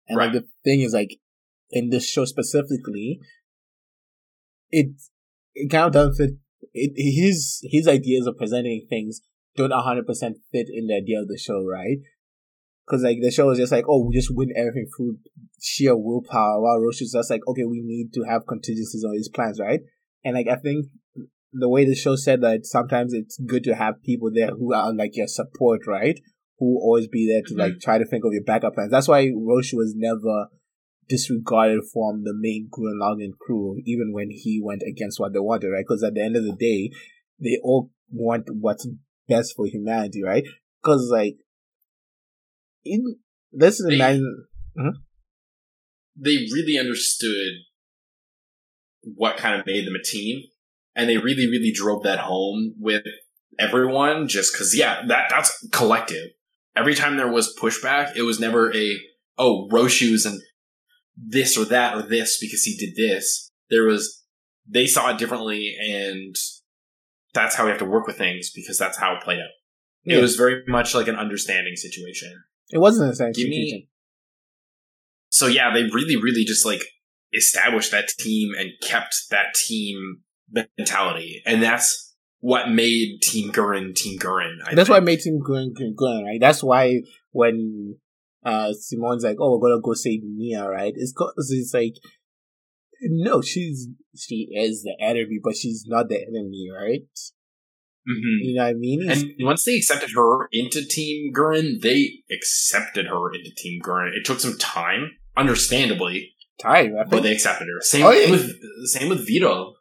And 0.08 0.18
like 0.18 0.34
the 0.34 0.46
thing 0.66 0.82
is 0.82 0.94
like 0.94 1.20
in 1.70 1.90
this 1.90 2.10
show 2.10 2.26
specifically, 2.26 3.22
it 4.72 4.88
it 5.56 5.70
kind 5.72 5.86
of 5.86 5.94
doesn't 5.94 6.16
fit. 6.16 6.32
It, 6.74 6.92
his 6.96 7.60
his 7.64 7.88
ideas 7.88 8.28
of 8.28 8.38
presenting 8.38 8.86
things 8.90 9.22
don't 9.56 9.72
hundred 9.72 10.08
percent 10.08 10.38
fit 10.52 10.68
in 10.72 10.88
the 10.88 10.96
idea 10.96 11.22
of 11.22 11.28
the 11.28 11.38
show, 11.38 11.66
right? 11.66 11.98
Because 12.86 13.04
like 13.04 13.18
the 13.22 13.32
show 13.32 13.50
is 13.52 13.60
just 13.60 13.72
like, 13.72 13.86
oh, 13.88 14.06
we 14.06 14.16
just 14.16 14.34
win 14.34 14.50
everything 14.56 14.88
through 14.96 15.18
sheer 15.62 15.96
willpower. 15.96 16.62
While 16.62 16.80
Rossiu's 16.80 17.14
just 17.14 17.30
like, 17.30 17.42
okay, 17.48 17.64
we 17.64 17.82
need 17.84 18.14
to 18.14 18.24
have 18.24 18.48
contingencies 18.48 19.04
on 19.06 19.14
these 19.14 19.30
plans, 19.30 19.60
right? 19.60 19.82
And 20.24 20.36
like 20.36 20.48
I 20.48 20.56
think 20.56 20.88
the 21.54 21.70
way 21.70 21.86
the 21.86 21.96
show 21.96 22.16
said 22.16 22.42
that 22.42 22.66
sometimes 22.66 23.14
it's 23.14 23.38
good 23.38 23.64
to 23.66 23.76
have 23.76 24.04
people 24.04 24.32
there 24.34 24.50
who 24.50 24.74
are 24.74 24.94
like 24.94 25.16
your 25.16 25.28
support, 25.28 25.82
right? 25.88 26.20
Who 26.60 26.80
always 26.82 27.08
be 27.08 27.28
there 27.32 27.42
to 27.48 27.56
like 27.56 27.74
mm-hmm. 27.74 27.80
try 27.80 27.98
to 27.98 28.06
think 28.06 28.24
of 28.26 28.34
your 28.34 28.44
backup 28.44 28.76
plans. 28.76 28.92
That's 28.92 29.08
why 29.08 29.26
Rossiu 29.26 29.76
was 29.76 29.94
never 29.96 30.48
disregarded 31.10 31.82
from 31.92 32.24
the 32.24 32.34
main 32.34 32.70
Gurren 32.72 33.00
Lagann 33.02 33.38
crew, 33.40 33.78
even 33.86 34.14
when 34.14 34.30
he 34.32 34.62
went 34.64 34.82
against 34.88 35.20
what 35.20 35.34
they 35.34 35.40
wanted, 35.40 35.70
right? 35.70 35.84
Because 35.88 36.04
at 36.04 36.14
the 36.14 36.22
end 36.22 36.38
of 36.38 36.44
the 36.44 36.56
day, 36.56 36.92
they 37.40 37.58
all 37.64 37.92
want 38.10 38.46
what's 38.50 38.88
best 39.28 39.54
for 39.56 39.66
humanity, 39.66 40.24
right? 40.24 40.44
Because 40.82 41.10
like, 41.12 41.38
in 42.84 43.18
this 43.52 43.80
is 43.80 43.88
They- 43.88 43.96
imagine, 43.96 44.46
hmm? 44.76 44.90
they 46.16 46.48
really 46.52 46.78
understood 46.78 47.54
what 49.04 49.38
kind 49.38 49.60
of 49.60 49.66
made 49.66 49.86
them 49.88 49.96
a 49.96 50.04
team, 50.04 50.44
and 50.96 51.10
they 51.10 51.18
really, 51.18 51.48
really 51.48 51.72
drove 51.72 52.04
that 52.04 52.20
home 52.20 52.76
with 52.78 53.04
everyone. 53.60 54.28
Just 54.28 54.54
because, 54.54 54.76
yeah, 54.76 55.02
that 55.08 55.30
that's 55.30 55.68
collective. 55.72 56.30
Every 56.76 56.96
time 56.96 57.18
there 57.18 57.32
was 57.32 57.56
pushback, 57.60 58.16
it 58.16 58.22
was 58.24 58.40
never 58.40 58.74
a 58.76 58.98
oh 59.38 59.68
Rossiu's 59.72 60.26
and 60.26 60.42
this 61.18 61.58
or 61.58 61.66
that 61.66 61.96
or 61.96 62.02
this 62.02 62.38
because 62.40 62.64
he 62.64 62.78
did 62.78 62.96
this. 62.96 63.52
There 63.70 63.86
was 63.86 64.24
they 64.68 64.88
saw 64.88 65.10
it 65.12 65.18
differently, 65.18 65.76
and 65.82 66.36
that's 67.34 67.56
how 67.56 67.64
we 67.66 67.70
have 67.70 67.80
to 67.80 67.86
work 67.86 68.08
with 68.08 68.18
things 68.18 68.52
because 68.54 68.78
that's 68.78 68.98
how 68.98 69.16
it 69.16 69.24
played 69.24 69.40
out. 69.40 69.50
Yeah. 70.04 70.18
It 70.18 70.22
was 70.22 70.36
very 70.36 70.64
much 70.68 70.94
like 70.96 71.08
an 71.08 71.16
understanding 71.16 71.76
situation. 71.76 72.44
it 72.70 72.80
wasn't 72.80 73.18
Give 73.36 73.48
me- 73.48 73.70
situation. 73.70 73.88
so 75.30 75.48
yeah, 75.48 75.74
they 75.74 75.84
really, 75.84 76.16
really 76.16 76.44
just 76.44 76.66
like 76.66 76.82
established 77.34 77.92
that 77.92 78.10
team 78.20 78.52
and 78.58 78.72
kept 78.82 79.16
that 79.30 79.54
team 79.54 80.22
mentality, 80.78 81.42
and 81.46 81.62
that's 81.64 82.14
what 82.40 82.70
made 82.70 83.20
Team 83.22 83.52
Gurren 83.52 83.94
Team 83.96 84.18
Gurren. 84.20 84.56
I 84.66 84.74
That's 84.74 84.90
think. 84.90 85.04
made 85.06 85.24
him 85.24 85.40
going, 85.46 85.74
going, 85.96 86.26
right? 86.26 86.40
That's 86.42 86.64
why 86.64 87.02
when 87.32 87.98
uh 88.44 88.74
Simon's 88.74 89.24
like, 89.24 89.38
"Oh, 89.40 89.58
we're 89.60 89.70
gonna 89.70 89.82
go 89.82 89.94
save 89.94 90.24
Mia," 90.24 90.68
right? 90.68 90.92
It's 90.96 91.14
cause 91.14 91.52
it's 91.52 91.74
like, 91.74 91.94
no, 93.02 93.42
she's 93.42 93.88
she 94.18 94.50
is 94.54 94.84
the 94.84 94.96
enemy, 95.04 95.40
but 95.44 95.56
she's 95.56 95.86
not 95.88 96.10
the 96.10 96.18
enemy, 96.22 96.68
right? 96.74 97.02
Mhm. 98.08 98.40
You 98.42 98.56
know 98.56 98.64
what 98.64 98.70
I 98.70 98.74
mean? 98.74 99.10
And 99.10 99.34
once 99.40 99.64
they 99.64 99.76
accepted 99.76 100.10
her 100.16 100.48
into 100.52 100.84
Team 100.84 101.32
Gurren, 101.34 101.82
they 101.82 102.24
accepted 102.32 103.06
her 103.08 103.34
into 103.34 103.52
Team 103.56 103.80
Gurren. 103.82 104.16
It 104.18 104.26
took 104.26 104.40
some 104.40 104.58
time, 104.58 105.12
understandably, 105.38 106.34
time, 106.60 106.96
I 107.00 107.04
but 107.04 107.22
they 107.24 107.32
accepted 107.32 107.66
her. 107.68 107.82
Same 107.82 108.06
Oh, 108.06 108.12
yeah. 108.12 108.32
with 108.32 108.56
same 108.86 109.10
with 109.10 109.26
Vito. 109.26 109.76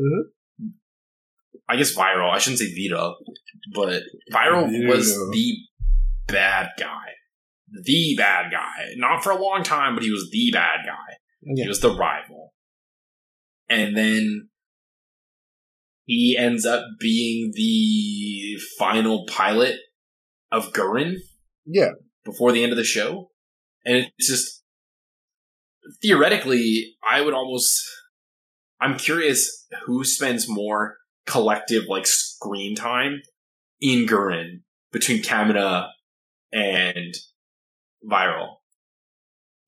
Mhm. 0.00 0.70
I 1.68 1.76
guess 1.76 1.94
Viral. 1.94 2.30
I 2.30 2.38
shouldn't 2.38 2.60
say 2.60 2.72
Vito, 2.72 3.16
but 3.74 4.02
Viral 4.32 4.88
was 4.88 5.14
the 5.30 5.56
bad 6.26 6.70
guy. 6.78 7.12
The 7.70 8.14
bad 8.16 8.50
guy. 8.52 8.94
Not 8.96 9.22
for 9.22 9.30
a 9.32 9.40
long 9.42 9.62
time, 9.64 9.94
but 9.94 10.02
he 10.04 10.10
was 10.10 10.30
the 10.30 10.50
bad 10.50 10.80
guy. 10.86 11.16
Yeah. 11.42 11.64
He 11.64 11.68
was 11.68 11.80
the 11.80 11.94
rival. 11.94 12.53
And 13.68 13.96
then 13.96 14.48
he 16.04 16.36
ends 16.38 16.66
up 16.66 16.84
being 17.00 17.52
the 17.54 18.56
final 18.78 19.26
pilot 19.26 19.76
of 20.52 20.72
Gurren 20.72 21.16
Yeah. 21.66 21.92
before 22.24 22.52
the 22.52 22.62
end 22.62 22.72
of 22.72 22.78
the 22.78 22.84
show. 22.84 23.30
And 23.84 24.10
it's 24.18 24.28
just 24.28 24.62
theoretically, 26.02 26.96
I 27.08 27.20
would 27.20 27.34
almost 27.34 27.82
I'm 28.80 28.98
curious 28.98 29.66
who 29.84 30.04
spends 30.04 30.46
more 30.48 30.96
collective 31.26 31.84
like 31.88 32.06
screen 32.06 32.76
time 32.76 33.22
in 33.80 34.06
Gurren 34.06 34.60
between 34.92 35.22
Kamina 35.22 35.88
and 36.52 37.14
Viral. 38.08 38.56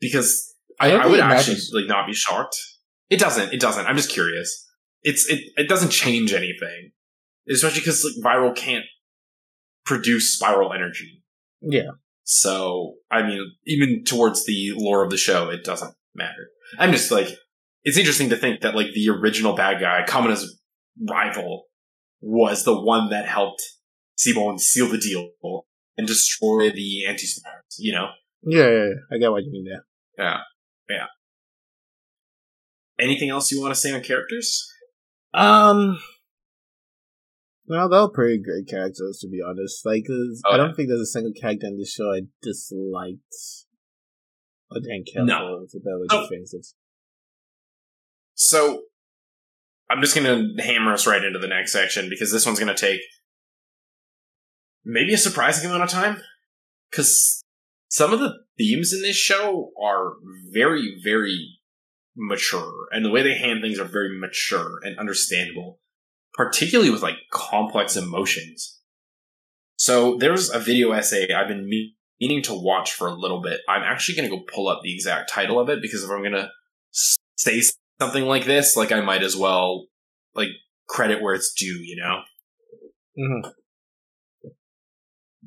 Because 0.00 0.54
I 0.78 0.92
I, 0.92 0.96
I 0.96 1.06
would 1.06 1.18
it 1.18 1.22
actually 1.22 1.56
like 1.72 1.88
not 1.88 2.06
be 2.06 2.12
shocked. 2.12 2.56
It 3.08 3.18
doesn't. 3.20 3.52
It 3.52 3.60
doesn't. 3.60 3.86
I'm 3.86 3.96
just 3.96 4.10
curious. 4.10 4.66
It's 5.02 5.28
it. 5.28 5.40
It 5.56 5.68
doesn't 5.68 5.90
change 5.90 6.32
anything, 6.32 6.92
especially 7.48 7.80
because 7.80 8.04
like 8.04 8.24
Viral 8.24 8.54
can't 8.54 8.84
produce 9.84 10.34
spiral 10.34 10.72
energy. 10.72 11.22
Yeah. 11.60 11.90
So 12.24 12.94
I 13.10 13.22
mean, 13.22 13.52
even 13.66 14.04
towards 14.04 14.44
the 14.46 14.72
lore 14.74 15.04
of 15.04 15.10
the 15.10 15.16
show, 15.16 15.50
it 15.50 15.64
doesn't 15.64 15.94
matter. 16.14 16.48
I'm 16.78 16.92
just 16.92 17.12
like, 17.12 17.28
it's 17.84 17.98
interesting 17.98 18.30
to 18.30 18.36
think 18.36 18.62
that 18.62 18.74
like 18.74 18.92
the 18.92 19.08
original 19.10 19.54
bad 19.54 19.80
guy, 19.80 20.04
Kamina's 20.06 20.60
rival, 21.08 21.66
was 22.20 22.64
the 22.64 22.78
one 22.78 23.10
that 23.10 23.26
helped 23.26 23.62
Simon 24.16 24.58
seal 24.58 24.88
the 24.88 24.98
deal 24.98 25.30
and 25.96 26.06
destroy 26.06 26.70
the 26.70 27.06
anti 27.06 27.26
stars. 27.26 27.76
You 27.78 27.92
know. 27.92 28.08
Yeah, 28.42 28.68
yeah, 28.68 28.84
yeah. 28.84 29.16
I 29.16 29.18
get 29.18 29.30
what 29.30 29.44
you 29.44 29.52
mean 29.52 29.64
there. 29.64 29.84
Yeah. 30.18 30.38
Yeah. 30.88 31.06
Anything 32.98 33.30
else 33.30 33.50
you 33.52 33.60
want 33.60 33.74
to 33.74 33.80
say 33.80 33.92
on 33.92 34.02
characters? 34.02 34.66
Um, 35.34 35.98
well, 37.66 37.88
they're 37.88 38.08
pretty 38.08 38.42
great 38.42 38.68
characters 38.68 39.18
to 39.20 39.28
be 39.28 39.40
honest. 39.46 39.84
Like, 39.84 40.04
'cause 40.06 40.40
Oh, 40.46 40.52
I 40.52 40.56
don't 40.56 40.74
think 40.74 40.88
there's 40.88 41.00
a 41.00 41.06
single 41.06 41.32
character 41.38 41.66
in 41.66 41.76
the 41.78 41.84
show 41.84 42.12
I 42.12 42.22
disliked 42.42 43.20
or 44.70 44.80
didn't 44.80 45.08
care 45.12 45.24
No. 45.24 45.58
for. 45.58 45.64
It's 45.64 45.74
a 45.74 45.80
better 45.80 45.98
way 46.00 46.06
to 46.08 46.28
phrase 46.28 46.54
it. 46.54 46.66
So, 48.34 48.84
I'm 49.90 50.00
just 50.00 50.14
going 50.14 50.56
to 50.56 50.62
hammer 50.62 50.92
us 50.92 51.06
right 51.06 51.22
into 51.22 51.38
the 51.38 51.46
next 51.48 51.72
section 51.72 52.08
because 52.08 52.32
this 52.32 52.44
one's 52.46 52.58
going 52.58 52.74
to 52.74 52.80
take 52.80 53.00
maybe 54.84 55.14
a 55.14 55.18
surprising 55.18 55.68
amount 55.68 55.84
of 55.84 55.90
time. 55.90 56.22
Because 56.90 57.42
some 57.88 58.12
of 58.12 58.20
the 58.20 58.34
themes 58.58 58.92
in 58.92 59.02
this 59.02 59.16
show 59.16 59.72
are 59.82 60.14
very, 60.52 61.00
very 61.02 61.55
mature, 62.16 62.88
and 62.90 63.04
the 63.04 63.10
way 63.10 63.22
they 63.22 63.36
hand 63.36 63.62
things 63.62 63.78
are 63.78 63.84
very 63.84 64.18
mature 64.18 64.78
and 64.82 64.98
understandable, 64.98 65.80
particularly 66.34 66.90
with 66.90 67.02
like 67.02 67.16
complex 67.32 67.96
emotions. 67.96 68.80
So, 69.76 70.16
there's 70.16 70.50
a 70.50 70.58
video 70.58 70.92
essay 70.92 71.32
I've 71.32 71.48
been 71.48 71.68
meaning 72.20 72.42
to 72.44 72.54
watch 72.54 72.92
for 72.92 73.08
a 73.08 73.14
little 73.14 73.42
bit. 73.42 73.60
I'm 73.68 73.82
actually 73.82 74.16
going 74.16 74.30
to 74.30 74.36
go 74.36 74.42
pull 74.42 74.68
up 74.68 74.80
the 74.82 74.94
exact 74.94 75.30
title 75.30 75.60
of 75.60 75.68
it 75.68 75.82
because 75.82 76.02
if 76.02 76.10
I'm 76.10 76.20
going 76.20 76.32
to 76.32 76.50
say 77.36 77.62
something 78.00 78.24
like 78.24 78.44
this, 78.44 78.76
like 78.76 78.92
I 78.92 79.00
might 79.00 79.22
as 79.22 79.36
well 79.36 79.86
like 80.34 80.48
credit 80.88 81.22
where 81.22 81.34
it's 81.34 81.52
due, 81.52 81.78
you 81.82 81.96
know. 81.96 82.20
Mm-hmm. 83.18 83.50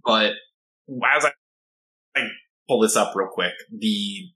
But 0.03 0.33
as 1.15 1.25
I, 1.25 1.31
I 2.15 2.27
pull 2.67 2.81
this 2.81 2.95
up 2.95 3.15
real 3.15 3.29
quick, 3.31 3.53
the 3.71 4.29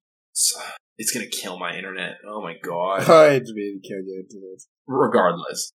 it's 0.98 1.12
gonna 1.12 1.28
kill 1.28 1.60
my 1.60 1.76
internet. 1.76 2.18
Oh 2.28 2.41
my 2.41 2.56
god! 2.64 3.04
Oh, 3.08 3.30
it's 3.30 3.52
really 3.54 3.80
kill 3.84 4.04
your 4.06 4.20
internet. 4.20 4.60
Regardless, 4.88 5.74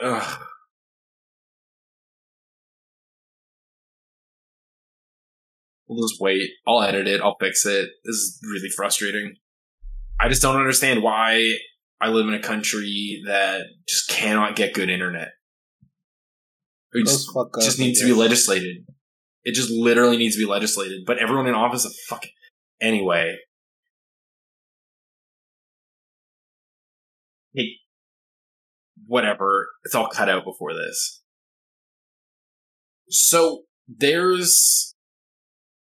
Ugh. 0.00 0.40
We'll 5.86 6.08
just 6.08 6.20
wait. 6.20 6.50
I'll 6.66 6.82
edit 6.82 7.06
it. 7.06 7.20
I'll 7.20 7.36
fix 7.38 7.66
it. 7.66 7.90
This 8.04 8.16
is 8.16 8.40
really 8.42 8.70
frustrating. 8.70 9.34
I 10.18 10.28
just 10.28 10.42
don't 10.42 10.56
understand 10.56 11.02
why 11.02 11.52
I 12.00 12.08
live 12.08 12.26
in 12.26 12.34
a 12.34 12.42
country 12.42 13.22
that 13.26 13.62
just 13.88 14.08
cannot 14.08 14.56
get 14.56 14.74
good 14.74 14.88
internet. 14.88 15.28
It 16.92 17.06
just, 17.06 17.28
just 17.60 17.78
needs 17.78 18.00
to 18.00 18.06
be 18.06 18.12
legislated. 18.12 18.86
It 19.42 19.54
just 19.54 19.70
literally 19.70 20.16
needs 20.16 20.36
to 20.36 20.42
be 20.42 20.50
legislated. 20.50 21.02
But 21.06 21.18
everyone 21.18 21.46
in 21.46 21.54
office 21.54 21.86
fucking. 22.08 22.30
Anyway. 22.80 23.36
Hey, 27.54 27.76
whatever. 29.06 29.68
It's 29.84 29.94
all 29.94 30.08
cut 30.08 30.28
out 30.28 30.44
before 30.44 30.74
this. 30.74 31.22
So 33.08 33.62
there's 33.86 34.94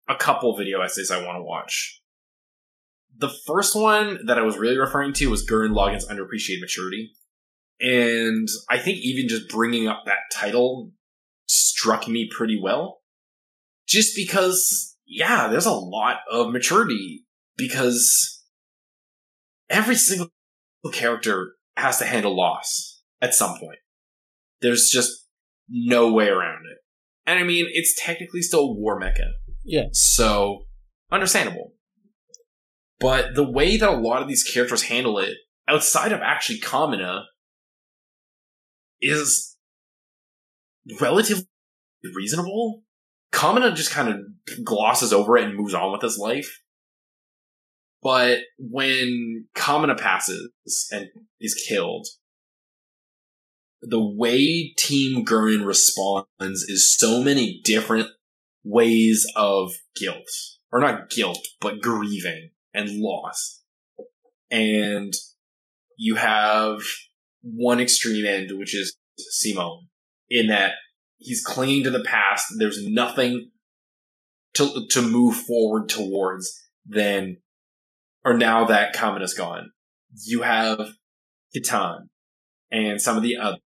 a 0.10 0.16
couple 0.16 0.58
video 0.58 0.82
essays 0.82 1.12
I 1.12 1.26
want 1.26 1.38
to 1.38 1.44
watch. 1.44 2.02
The 3.18 3.32
first 3.46 3.76
one 3.76 4.20
that 4.26 4.38
I 4.38 4.42
was 4.42 4.58
really 4.58 4.78
referring 4.78 5.14
to 5.14 5.28
was 5.28 5.48
Gurren 5.48 5.74
Lagann's 5.74 6.08
Underappreciated 6.08 6.62
Maturity. 6.62 7.12
And 7.80 8.48
I 8.70 8.78
think 8.78 9.00
even 9.00 9.28
just 9.28 9.50
bringing 9.50 9.88
up 9.88 10.04
that 10.06 10.32
title 10.34 10.92
struck 11.48 12.08
me 12.08 12.30
pretty 12.36 12.60
well. 12.62 13.00
Just 13.88 14.16
because, 14.16 14.98
yeah, 15.06 15.48
there's 15.48 15.66
a 15.66 15.72
lot 15.72 16.18
of 16.30 16.52
maturity 16.52 17.26
because 17.58 18.44
every 19.70 19.96
single 19.96 20.30
character 20.92 21.56
has 21.78 21.98
to 22.00 22.06
handle 22.06 22.36
loss 22.36 23.02
at 23.22 23.34
some 23.34 23.58
point. 23.60 23.80
There's 24.62 24.90
just 24.90 25.28
no 25.70 26.12
way 26.12 26.28
around 26.28 26.64
it. 26.72 26.78
And 27.26 27.40
I 27.40 27.44
mean, 27.44 27.68
it's 27.70 27.96
technically 28.02 28.42
still 28.42 28.76
war 28.76 29.00
mecha. 29.00 29.30
Yeah. 29.64 29.86
So, 29.92 30.66
understandable. 31.12 31.74
But 33.00 33.36
the 33.36 33.50
way 33.50 33.78
that 33.78 33.90
a 33.90 33.94
lot 33.98 34.22
of 34.22 34.28
these 34.28 34.44
characters 34.44 34.84
handle 34.84 35.18
it, 35.18 35.36
outside 35.68 36.12
of 36.12 36.22
actually 36.22 36.60
Kamina, 36.60 37.24
is 39.02 39.58
relatively 41.00 41.46
reasonable. 42.16 42.84
Kamina 43.34 43.76
just 43.76 43.92
kind 43.92 44.10
of 44.10 44.66
glosses 44.66 45.14
over 45.14 45.38
it 45.38 45.46
and 45.46 45.56
moves 45.56 45.74
on 45.74 45.92
with 45.92 46.02
his 46.02 46.18
life. 46.18 46.62
But 48.04 48.40
when 48.58 49.48
Kamina 49.56 49.98
passes 49.98 50.50
and 50.92 51.10
is 51.40 51.54
killed, 51.54 52.08
the 53.82 54.04
way 54.04 54.74
Team 54.78 55.26
Gurren 55.26 55.66
responds 55.66 56.64
is 56.64 56.96
so 56.96 57.24
many 57.24 57.62
different 57.64 58.10
ways 58.64 59.26
of 59.36 59.74
guilt. 59.96 60.30
Or 60.72 60.80
not 60.80 61.10
guilt, 61.10 61.46
but 61.60 61.82
grieving 61.82 62.52
and 62.74 63.02
loss. 63.02 63.62
And 64.50 65.14
you 65.98 66.16
have 66.16 66.80
one 67.42 67.80
extreme 67.80 68.26
end, 68.26 68.58
which 68.58 68.74
is 68.76 68.96
Simon, 69.18 69.90
in 70.30 70.48
that 70.48 70.74
he's 71.18 71.44
clinging 71.44 71.84
to 71.84 71.92
the 71.92 72.04
past. 72.04 72.46
There's 72.58 72.88
nothing 72.88 73.52
to 74.54 74.88
to 74.90 75.02
move 75.02 75.36
forward 75.36 75.90
towards 75.90 76.58
then 76.86 77.38
or 78.24 78.38
now 78.38 78.66
that 78.66 78.96
Kamen 78.96 79.22
is 79.22 79.34
gone. 79.34 79.72
You 80.26 80.42
have 80.42 80.80
Kitan 81.56 82.08
and 82.72 83.02
some 83.02 83.18
of 83.18 83.24
the 83.24 83.38
others 83.38 83.62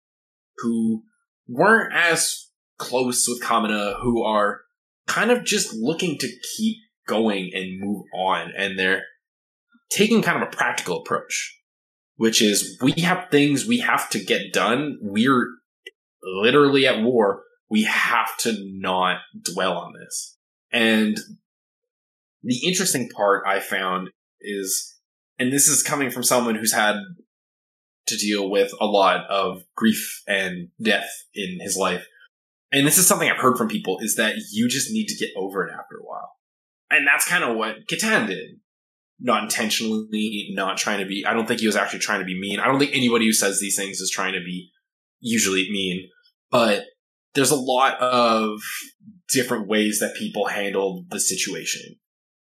who 0.57 1.03
weren't 1.47 1.93
as 1.93 2.49
close 2.77 3.25
with 3.27 3.41
Kamina, 3.41 4.01
who 4.01 4.23
are 4.23 4.61
kind 5.07 5.31
of 5.31 5.43
just 5.43 5.73
looking 5.73 6.17
to 6.17 6.27
keep 6.55 6.77
going 7.07 7.51
and 7.53 7.79
move 7.79 8.03
on. 8.13 8.51
And 8.57 8.77
they're 8.77 9.03
taking 9.89 10.21
kind 10.21 10.41
of 10.41 10.47
a 10.47 10.55
practical 10.55 11.01
approach, 11.01 11.59
which 12.15 12.41
is 12.41 12.77
we 12.81 12.93
have 13.01 13.29
things 13.29 13.65
we 13.65 13.79
have 13.79 14.09
to 14.11 14.23
get 14.23 14.53
done. 14.53 14.97
We're 15.01 15.47
literally 16.23 16.87
at 16.87 17.01
war. 17.01 17.43
We 17.69 17.83
have 17.83 18.35
to 18.39 18.55
not 18.79 19.19
dwell 19.41 19.77
on 19.77 19.93
this. 19.93 20.37
And 20.71 21.17
the 22.43 22.59
interesting 22.65 23.09
part 23.09 23.43
I 23.47 23.59
found 23.59 24.09
is, 24.45 24.95
and 25.37 25.51
this 25.51 25.67
is 25.67 25.83
coming 25.83 26.09
from 26.09 26.23
someone 26.23 26.55
who's 26.55 26.73
had 26.73 26.97
to 28.07 28.17
deal 28.17 28.49
with 28.49 28.71
a 28.79 28.85
lot 28.85 29.25
of 29.29 29.63
grief 29.75 30.21
and 30.27 30.69
death 30.81 31.09
in 31.33 31.59
his 31.59 31.75
life. 31.75 32.05
And 32.71 32.85
this 32.85 32.97
is 32.97 33.07
something 33.07 33.29
I've 33.29 33.41
heard 33.41 33.57
from 33.57 33.67
people 33.67 33.97
is 34.01 34.15
that 34.15 34.35
you 34.51 34.67
just 34.67 34.91
need 34.91 35.07
to 35.07 35.15
get 35.15 35.29
over 35.35 35.65
it 35.65 35.71
after 35.71 35.95
a 35.95 36.05
while. 36.05 36.31
And 36.89 37.07
that's 37.07 37.27
kind 37.27 37.43
of 37.43 37.55
what 37.55 37.87
Kitan 37.89 38.27
did. 38.27 38.59
Not 39.19 39.43
intentionally, 39.43 40.49
not 40.51 40.77
trying 40.77 40.99
to 40.99 41.05
be, 41.05 41.25
I 41.25 41.33
don't 41.33 41.47
think 41.47 41.61
he 41.61 41.67
was 41.67 41.77
actually 41.77 41.99
trying 41.99 42.19
to 42.19 42.25
be 42.25 42.39
mean. 42.39 42.59
I 42.59 42.65
don't 42.65 42.79
think 42.79 42.93
anybody 42.93 43.25
who 43.25 43.31
says 43.31 43.59
these 43.59 43.77
things 43.77 44.01
is 44.01 44.11
trying 44.11 44.33
to 44.33 44.41
be 44.41 44.71
usually 45.21 45.69
mean, 45.71 46.09
but 46.51 46.83
there's 47.33 47.51
a 47.51 47.55
lot 47.55 47.97
of 47.99 48.59
different 49.29 49.67
ways 49.67 49.99
that 49.99 50.15
people 50.15 50.47
handled 50.47 51.09
the 51.09 51.19
situation. 51.19 51.95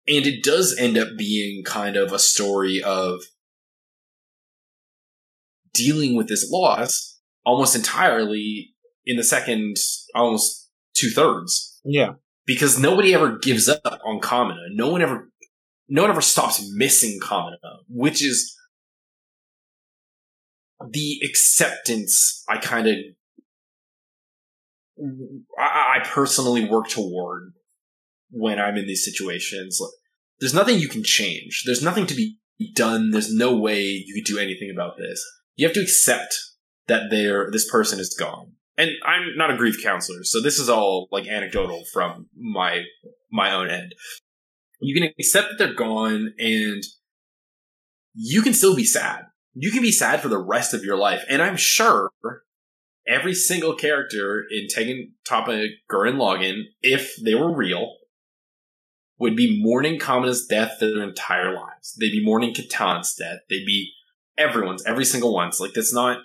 And 0.08 0.26
it 0.26 0.44
does 0.44 0.76
end 0.80 0.98
up 0.98 1.10
being 1.18 1.64
kind 1.66 1.98
of 1.98 2.14
a 2.14 2.20
story 2.20 2.82
of 2.82 3.20
dealing 5.74 6.16
with 6.16 6.28
this 6.28 6.50
loss 6.50 7.20
almost 7.46 7.76
entirely 7.76 8.74
in 9.06 9.18
the 9.18 9.24
second, 9.24 9.78
almost 10.16 10.70
two 10.96 11.10
thirds. 11.10 11.80
Yeah. 11.84 12.14
Because 12.46 12.80
nobody 12.80 13.14
ever 13.14 13.38
gives 13.38 13.68
up 13.68 13.82
on 14.06 14.22
Kamina. 14.22 14.68
No 14.72 14.90
one 14.90 15.02
ever, 15.02 15.30
no 15.90 16.04
one 16.04 16.12
ever 16.12 16.22
stops 16.22 16.66
missing 16.74 17.20
Kamina, 17.22 17.58
which 17.90 18.24
is 18.24 18.56
the 20.90 21.20
acceptance 21.30 22.44
I 22.48 22.58
kind 22.58 22.88
of, 22.88 22.96
I, 25.60 25.98
I 25.98 26.06
personally 26.06 26.66
work 26.66 26.88
toward 26.88 27.54
when 28.32 28.60
I'm 28.60 28.78
in 28.78 28.88
these 28.88 29.06
situations. 29.06 29.82
There's 30.40 30.54
nothing 30.54 30.80
you 30.80 30.90
can 30.90 31.04
change. 31.04 31.64
There's 31.66 31.84
nothing 31.84 32.06
to 32.08 32.16
be 32.16 32.38
done. 32.76 33.12
There's 33.12 33.34
no 33.34 33.58
way 33.58 33.82
you 33.82 34.14
could 34.14 34.32
do 34.32 34.40
anything 34.40 34.72
about 34.74 34.98
this. 34.98 35.24
You 35.56 35.68
have 35.68 35.76
to 35.76 35.82
accept 35.82 36.38
that 36.88 37.10
there 37.10 37.50
this 37.52 37.70
person 37.70 38.00
is 38.00 38.16
gone. 38.18 38.54
And 38.78 38.92
I'm 39.04 39.36
not 39.36 39.50
a 39.50 39.58
grief 39.58 39.84
counselor, 39.84 40.24
so 40.24 40.40
this 40.40 40.60
is 40.60 40.70
all 40.70 41.08
like 41.12 41.28
anecdotal 41.28 41.84
from 41.92 42.28
my 42.36 42.84
my 43.32 43.52
own 43.52 43.70
end. 43.70 43.94
You 44.80 45.00
can 45.00 45.10
accept 45.20 45.50
that 45.50 45.58
they're 45.58 45.74
gone 45.74 46.34
and 46.38 46.84
you 48.14 48.42
can 48.42 48.54
still 48.54 48.76
be 48.76 48.86
sad. 48.86 49.24
You 49.54 49.72
can 49.72 49.82
be 49.82 49.92
sad 49.92 50.22
for 50.22 50.28
the 50.28 50.38
rest 50.38 50.76
of 50.76 50.84
your 50.84 50.98
life. 50.98 51.24
And 51.28 51.42
I'm 51.42 51.58
sure 51.58 52.12
every 53.08 53.34
single 53.34 53.74
character 53.76 54.44
in 54.52 54.68
Tengen 54.68 55.12
Toppa 55.28 55.70
Gurren 55.92 56.18
Lagann, 56.18 56.64
if 56.82 57.16
they 57.24 57.34
were 57.34 57.56
real, 57.56 57.97
would 59.20 59.36
be 59.36 59.62
mourning 59.64 60.00
Kamina's 60.00 60.46
death 60.46 60.78
their 60.80 61.04
entire 61.04 61.54
lives. 61.54 61.96
They'd 62.00 62.12
be 62.12 62.24
mourning 62.24 62.54
Kitan's 62.54 63.16
death. 63.16 63.40
They'd 63.50 63.66
be 63.66 63.92
everyone's, 64.38 64.86
every 64.86 65.06
single 65.06 65.34
one's. 65.34 65.60
Like 65.60 65.74
that's 65.74 65.94
not 65.94 66.20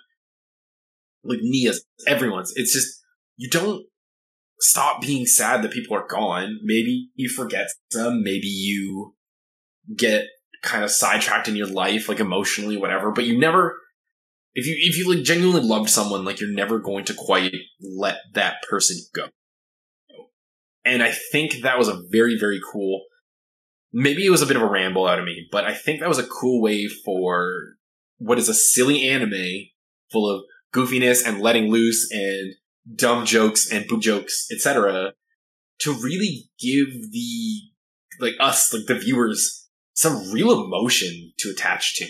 like 1.25 1.39
Nia's, 1.43 1.85
everyone's. 2.07 2.53
It's 2.57 2.73
just 2.73 3.03
you 3.37 3.49
don't 3.49 3.87
stop 4.61 5.01
being 5.01 5.27
sad 5.27 5.63
that 5.63 5.73
people 5.73 5.97
are 5.97 6.07
gone. 6.07 6.61
Maybe 6.63 7.11
you 7.15 7.29
forget 7.29 7.69
them. 7.91 8.23
Maybe 8.23 8.47
you 8.47 9.15
get 9.97 10.27
kind 10.63 10.85
of 10.85 10.91
sidetracked 10.91 11.49
in 11.49 11.57
your 11.57 11.67
life, 11.67 12.09
like 12.09 12.21
emotionally, 12.21 12.77
whatever. 12.77 13.11
But 13.11 13.25
you 13.25 13.39
never, 13.39 13.77
if 14.55 14.67
you 14.67 14.77
if 14.79 14.97
you 14.97 15.13
like 15.13 15.25
genuinely 15.25 15.67
loved 15.67 15.91
someone, 15.91 16.25
like 16.25 16.41
you're 16.41 16.53
never 16.53 16.79
going 16.79 17.05
to 17.07 17.15
quite 17.15 17.55
let 17.81 18.19
that 18.35 18.57
person 18.69 18.99
go. 19.15 19.29
And 20.85 21.03
I 21.03 21.13
think 21.13 21.63
that 21.63 21.79
was 21.79 21.89
a 21.89 22.03
very, 22.11 22.39
very 22.39 22.61
cool. 22.73 23.03
Maybe 23.93 24.25
it 24.25 24.31
was 24.31 24.43
a 24.43 24.47
bit 24.47 24.57
of 24.57 24.63
a 24.63 24.71
ramble 24.71 25.07
out 25.07 25.19
of 25.19 25.25
me, 25.25 25.47
but 25.53 25.65
I 25.65 25.75
think 25.75 26.01
that 26.01 26.09
was 26.09 26.19
a 26.19 26.27
cool 26.27 26.63
way 26.63 26.89
for 26.89 27.77
what 28.19 28.39
is 28.39 28.49
a 28.49 28.55
silly 28.55 29.09
anime 29.09 29.67
full 30.11 30.29
of 30.29 30.45
goofiness 30.75 31.27
and 31.27 31.41
letting 31.41 31.71
loose 31.71 32.11
and 32.11 32.55
dumb 32.97 33.27
jokes 33.27 33.71
and 33.71 33.87
boob 33.87 34.01
jokes, 34.01 34.47
etc., 34.51 35.13
to 35.81 35.93
really 35.93 36.45
give 36.61 36.89
the 37.11 37.61
like 38.21 38.35
us, 38.41 38.73
like 38.73 38.87
the 38.87 38.95
viewers, 38.95 39.69
some 39.95 40.31
real 40.33 40.65
emotion 40.65 41.33
to 41.39 41.51
attach 41.51 41.95
to. 41.97 42.07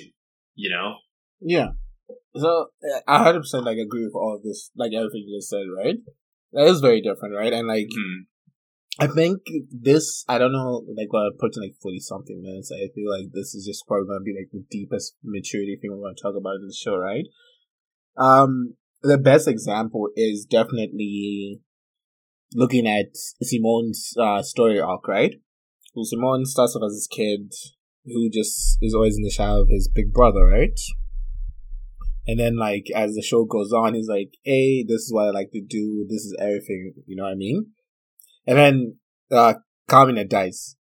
You 0.55 0.71
know? 0.71 0.95
Yeah. 1.41 1.69
So 2.37 2.67
I 3.09 3.23
hundred 3.23 3.41
percent 3.41 3.65
like 3.65 3.79
agree 3.79 4.05
with 4.05 4.15
all 4.15 4.37
of 4.37 4.43
this, 4.43 4.71
like 4.77 4.93
everything 4.93 5.25
you 5.27 5.39
just 5.39 5.51
said, 5.51 5.65
right? 5.77 5.97
That 6.53 6.67
is 6.67 6.81
very 6.81 7.01
different, 7.01 7.35
right? 7.35 7.53
And 7.53 7.67
like, 7.67 7.87
Mm. 7.87 8.27
I 9.01 9.07
think 9.07 9.41
this, 9.71 10.25
I 10.29 10.39
don't 10.39 10.53
know, 10.53 10.85
like 10.97 11.13
what 11.13 11.23
I 11.23 11.31
put 11.39 11.57
in 11.57 11.63
like 11.63 11.77
forty 11.81 11.99
something 11.99 12.43
minutes. 12.43 12.71
I 12.71 12.93
feel 12.95 13.11
like 13.11 13.33
this 13.33 13.55
is 13.55 13.65
just 13.67 13.87
probably 13.87 14.07
gonna 14.09 14.21
be 14.21 14.35
like 14.39 14.51
the 14.53 14.65
deepest 14.71 15.17
maturity 15.25 15.79
thing 15.81 15.91
we're 15.91 16.09
gonna 16.09 16.15
talk 16.15 16.35
about 16.39 16.57
in 16.57 16.67
the 16.67 16.77
show, 16.79 16.97
right? 16.97 17.25
Um, 18.19 18.75
the 19.03 19.19
best 19.19 19.49
example 19.49 20.09
is 20.15 20.45
definitely 20.45 21.61
looking 22.55 22.87
at 22.87 23.17
Simon's 23.43 24.13
uh, 24.21 24.43
story 24.43 24.79
arc, 24.79 25.09
right? 25.09 25.35
So 25.95 26.05
Simon 26.05 26.45
starts 26.45 26.77
off 26.77 26.83
as 26.87 26.93
this 26.93 27.07
kid 27.07 27.53
who 28.05 28.29
just 28.31 28.79
is 28.83 28.95
always 28.95 29.17
in 29.17 29.23
the 29.23 29.31
shadow 29.31 29.63
of 29.63 29.69
his 29.69 29.89
big 29.89 30.13
brother, 30.13 30.45
right? 30.45 30.79
And 32.27 32.39
then, 32.39 32.57
like, 32.57 32.87
as 32.95 33.15
the 33.15 33.23
show 33.23 33.45
goes 33.45 33.73
on, 33.73 33.95
he's 33.95 34.09
like, 34.09 34.35
hey, 34.45 34.85
this 34.85 35.03
is 35.03 35.13
what 35.13 35.27
I 35.27 35.31
like 35.31 35.51
to 35.53 35.61
do. 35.61 36.07
This 36.09 36.23
is 36.23 36.37
everything. 36.39 36.95
You 37.07 37.17
know 37.17 37.25
what 37.25 37.33
I 37.33 37.37
mean? 37.37 37.73
And 38.47 38.59
then, 38.59 38.97
uh, 39.31 39.55
Kamina 39.89 40.29
dies. 40.29 40.77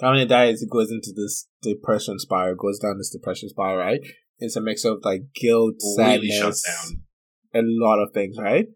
Kamina 0.00 0.26
dies, 0.26 0.62
it 0.62 0.70
goes 0.70 0.90
into 0.90 1.12
this 1.14 1.46
depression 1.62 2.18
spiral, 2.18 2.56
goes 2.56 2.78
down 2.78 2.96
this 2.98 3.10
depression 3.10 3.50
spiral, 3.50 3.76
right? 3.76 4.00
It's 4.38 4.56
a 4.56 4.60
mix 4.60 4.84
of, 4.84 5.00
like, 5.02 5.22
guilt, 5.34 5.74
Really 5.98 6.30
sadness, 6.30 6.96
a 7.54 7.60
lot 7.62 7.98
of 7.98 8.14
things, 8.14 8.36
right? 8.38 8.66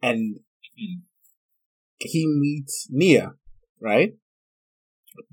And 0.00 0.40
Mhm. 0.78 1.02
he 1.98 2.26
meets 2.26 2.88
Nia, 2.90 3.34
right? 3.80 4.14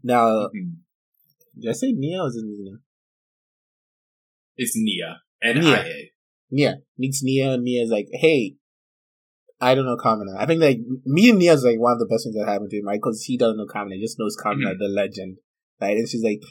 Now, 0.03 0.49
Mhm. 0.49 0.81
did 1.57 1.69
I 1.69 1.73
say 1.73 1.93
Nia 1.93 2.21
or 2.21 2.27
is 2.27 2.35
it 2.35 2.45
Nina? 2.45 2.77
It's 4.57 4.75
Nia 4.75 5.21
and 5.41 5.59
Nia. 5.59 5.83
IA. 5.85 6.11
Nia 6.51 6.81
meets 6.97 7.23
Nia. 7.23 7.53
And 7.53 7.63
Nia's 7.63 7.89
like, 7.89 8.07
hey, 8.11 8.57
I 9.61 9.75
don't 9.75 9.85
know 9.85 9.97
Kamina. 9.97 10.37
I 10.37 10.45
think 10.45 10.61
like 10.61 10.79
meeting 11.05 11.39
Nia 11.39 11.53
is 11.53 11.63
like 11.63 11.79
one 11.79 11.93
of 11.93 11.99
the 11.99 12.05
best 12.05 12.23
things 12.25 12.35
that 12.35 12.47
happened 12.47 12.69
to 12.71 12.77
him, 12.77 12.85
right? 12.87 12.99
Because 13.01 13.23
he 13.23 13.37
doesn't 13.37 13.57
know 13.57 13.65
Kamina, 13.65 13.95
he 13.95 14.01
just 14.01 14.17
knows 14.19 14.37
Kamina, 14.37 14.77
the 14.77 14.87
legend, 14.87 15.37
right? 15.81 15.97
And 15.97 16.07
she's 16.07 16.23
like, 16.23 16.41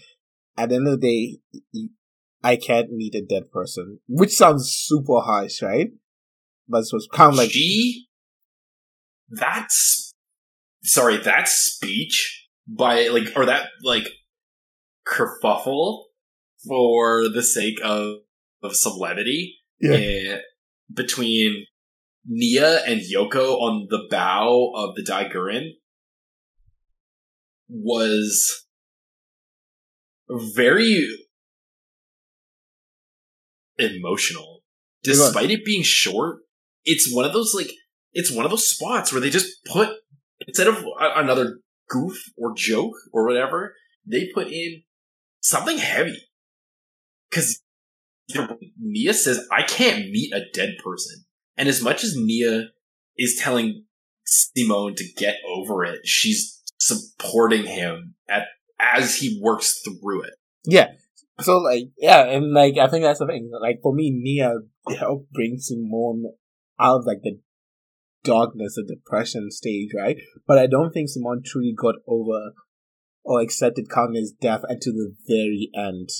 at 0.56 0.68
the 0.68 0.76
end 0.76 0.88
of 0.88 1.00
the 1.00 1.38
day, 1.72 1.88
I 2.42 2.56
can't 2.56 2.90
meet 2.92 3.14
a 3.14 3.22
dead 3.24 3.50
person, 3.50 4.00
which 4.08 4.32
sounds 4.32 4.70
super 4.70 5.20
harsh, 5.20 5.62
right? 5.62 5.88
But 6.68 6.78
it 6.78 6.88
was 6.92 7.08
kind 7.12 7.32
of 7.32 7.36
like, 7.38 7.50
she 7.50 8.08
that's 9.30 10.14
sorry 10.82 11.18
that 11.18 11.48
speech 11.48 12.46
by 12.66 13.08
like 13.08 13.28
or 13.36 13.46
that 13.46 13.68
like 13.82 14.08
kerfuffle 15.06 16.04
for 16.66 17.28
the 17.28 17.42
sake 17.42 17.78
of 17.84 18.16
of 18.62 18.74
celebrity 18.74 19.56
Yeah. 19.80 19.94
eh, 19.94 20.38
between 20.92 21.64
Nia 22.28 22.84
and 22.84 23.00
Yoko 23.00 23.58
on 23.58 23.86
the 23.88 24.06
bow 24.10 24.72
of 24.74 24.94
the 24.94 25.02
Dai-Gurren 25.02 25.70
was 27.68 28.66
very 30.28 31.08
emotional. 33.78 34.60
Despite 35.02 35.50
it 35.50 35.64
being 35.64 35.82
short 35.82 36.40
it's 36.88 37.14
one 37.14 37.26
of 37.26 37.32
those 37.32 37.54
like 37.54 37.70
it's 38.12 38.34
one 38.34 38.44
of 38.44 38.50
those 38.50 38.68
spots 38.68 39.12
where 39.12 39.20
they 39.20 39.30
just 39.30 39.64
put 39.66 39.90
instead 40.46 40.66
of 40.66 40.82
another 40.98 41.58
goof 41.88 42.16
or 42.36 42.54
joke 42.56 42.94
or 43.12 43.26
whatever 43.26 43.74
they 44.06 44.30
put 44.34 44.48
in 44.48 44.82
something 45.40 45.78
heavy. 45.78 46.18
Because 47.30 47.62
nia 48.78 49.14
says 49.14 49.46
i 49.50 49.62
can't 49.62 50.10
meet 50.10 50.30
a 50.34 50.44
dead 50.52 50.74
person 50.84 51.24
and 51.58 51.68
as 51.68 51.82
much 51.82 52.02
as 52.02 52.16
nia 52.16 52.68
is 53.18 53.38
telling 53.38 53.84
Simon 54.24 54.94
to 54.94 55.04
get 55.16 55.36
over 55.46 55.84
it 55.84 56.00
she's 56.04 56.62
supporting 56.78 57.66
him 57.66 58.14
at 58.28 58.46
as 58.78 59.16
he 59.16 59.40
works 59.42 59.82
through 59.82 60.22
it 60.22 60.34
yeah. 60.68 60.88
So 61.40 61.58
like, 61.58 61.90
yeah, 61.96 62.24
and 62.24 62.52
like, 62.52 62.76
I 62.78 62.88
think 62.88 63.04
that's 63.04 63.20
the 63.20 63.26
thing. 63.26 63.50
Like 63.60 63.80
for 63.82 63.94
me, 63.94 64.10
Nia 64.10 64.54
helped 64.98 65.32
bring 65.32 65.56
Simon 65.58 66.32
out 66.78 66.98
of 66.98 67.06
like 67.06 67.22
the 67.22 67.40
darkness, 68.24 68.74
the 68.74 68.84
depression 68.84 69.50
stage, 69.50 69.90
right? 69.96 70.18
But 70.46 70.58
I 70.58 70.66
don't 70.66 70.92
think 70.92 71.08
Simon 71.08 71.42
truly 71.44 71.74
got 71.76 71.96
over 72.06 72.52
or 73.24 73.40
accepted 73.40 73.88
Kamina's 73.88 74.32
death 74.38 74.60
until 74.68 74.92
the 74.92 75.14
very 75.26 75.70
end. 75.74 76.10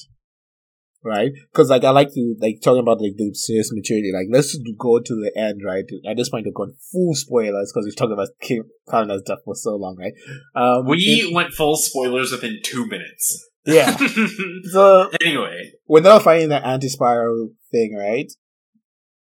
Right? 1.05 1.31
Because 1.53 1.71
like 1.71 1.85
I 1.85 1.91
like 1.91 2.13
to 2.15 2.35
like 2.41 2.61
talking 2.63 2.81
about 2.81 3.01
like 3.01 3.17
the 3.17 3.33
serious 3.33 3.73
maturity. 3.73 4.11
Like 4.13 4.27
let's 4.31 4.59
go 4.79 4.99
to 4.99 5.15
the 5.15 5.33
end, 5.37 5.61
right? 5.65 5.85
At 6.09 6.17
this 6.17 6.29
point, 6.29 6.45
we're 6.47 6.53
going 6.53 6.75
full 6.93 7.15
spoilers 7.15 7.73
because 7.73 7.87
we've 7.87 7.97
talked 7.97 8.13
about 8.13 8.29
Kim 8.41 8.65
Kanye's 8.89 9.23
death 9.23 9.39
for 9.45 9.55
so 9.55 9.77
long, 9.77 9.97
right? 9.97 10.13
Um, 10.55 10.87
we 10.87 11.31
went 11.33 11.53
full 11.53 11.77
spoilers 11.77 12.33
within 12.33 12.59
two 12.65 12.87
minutes 12.87 13.49
yeah. 13.69 13.97
So 14.73 15.11
anyway 15.25 15.73
when 15.85 16.03
they're 16.03 16.21
fighting 16.21 16.49
the 16.49 16.65
anti-spiral 16.65 17.51
thing, 17.71 17.95
right? 17.97 18.31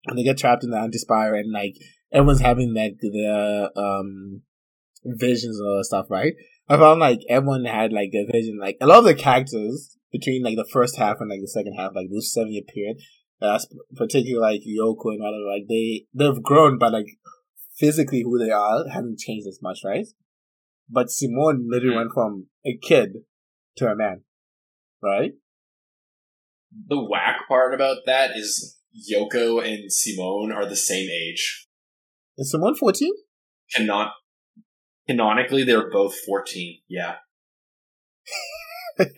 And 0.05 0.17
they 0.17 0.23
get 0.23 0.37
trapped 0.37 0.63
in 0.63 0.69
the 0.69 0.77
anti-spiral, 0.77 1.39
and 1.39 1.51
like 1.51 1.73
everyone's 2.11 2.41
having 2.41 2.73
like 2.75 2.97
the 2.99 3.71
um 3.75 4.41
visions 5.03 5.59
and 5.59 5.67
all 5.67 5.77
that 5.77 5.85
stuff, 5.85 6.05
right? 6.09 6.33
I 6.69 6.77
found 6.77 6.99
like 6.99 7.21
everyone 7.27 7.65
had 7.65 7.91
like 7.91 8.11
a 8.13 8.31
vision. 8.31 8.59
Like 8.59 8.77
a 8.81 8.87
lot 8.87 8.99
of 8.99 9.05
the 9.05 9.15
characters 9.15 9.97
between 10.17 10.43
like 10.43 10.55
the 10.55 10.69
first 10.71 10.97
half 10.97 11.17
and 11.19 11.29
like 11.29 11.41
the 11.41 11.47
second 11.57 11.73
half, 11.77 11.91
like 11.95 12.07
this 12.11 12.31
seven 12.33 12.51
year 12.53 12.63
period, 12.73 12.97
that's 13.39 13.67
particularly 13.95 14.41
like 14.53 14.61
Yoko 14.61 15.11
and 15.13 15.21
whatever. 15.21 15.47
Like 15.55 15.67
they 15.67 16.05
they've 16.13 16.41
grown, 16.41 16.77
but 16.77 16.93
like 16.93 17.07
physically 17.77 18.21
who 18.23 18.39
they 18.39 18.51
are 18.51 18.87
haven't 18.89 19.19
changed 19.19 19.47
as 19.47 19.59
much, 19.61 19.79
right? 19.83 20.07
But 20.89 21.09
Simon 21.09 21.67
literally 21.69 21.95
Mm. 21.95 22.01
went 22.01 22.13
from 22.13 22.47
a 22.65 22.77
kid 22.77 23.09
to 23.77 23.87
a 23.91 23.95
man, 23.95 24.23
right? 25.01 25.33
The 26.87 27.03
whack 27.03 27.47
part 27.47 27.73
about 27.73 27.99
that 28.05 28.37
is 28.37 28.77
Yoko 29.11 29.63
and 29.65 29.91
Simon 29.91 30.51
are 30.55 30.67
the 30.69 30.75
same 30.75 31.09
age. 31.09 31.67
Is 32.37 32.51
Simon 32.51 32.75
fourteen? 32.75 33.13
Cannot 33.75 34.11
canonically 35.07 35.63
they're 35.63 35.89
both 35.89 36.15
fourteen. 36.25 36.79
Yeah, 36.87 37.15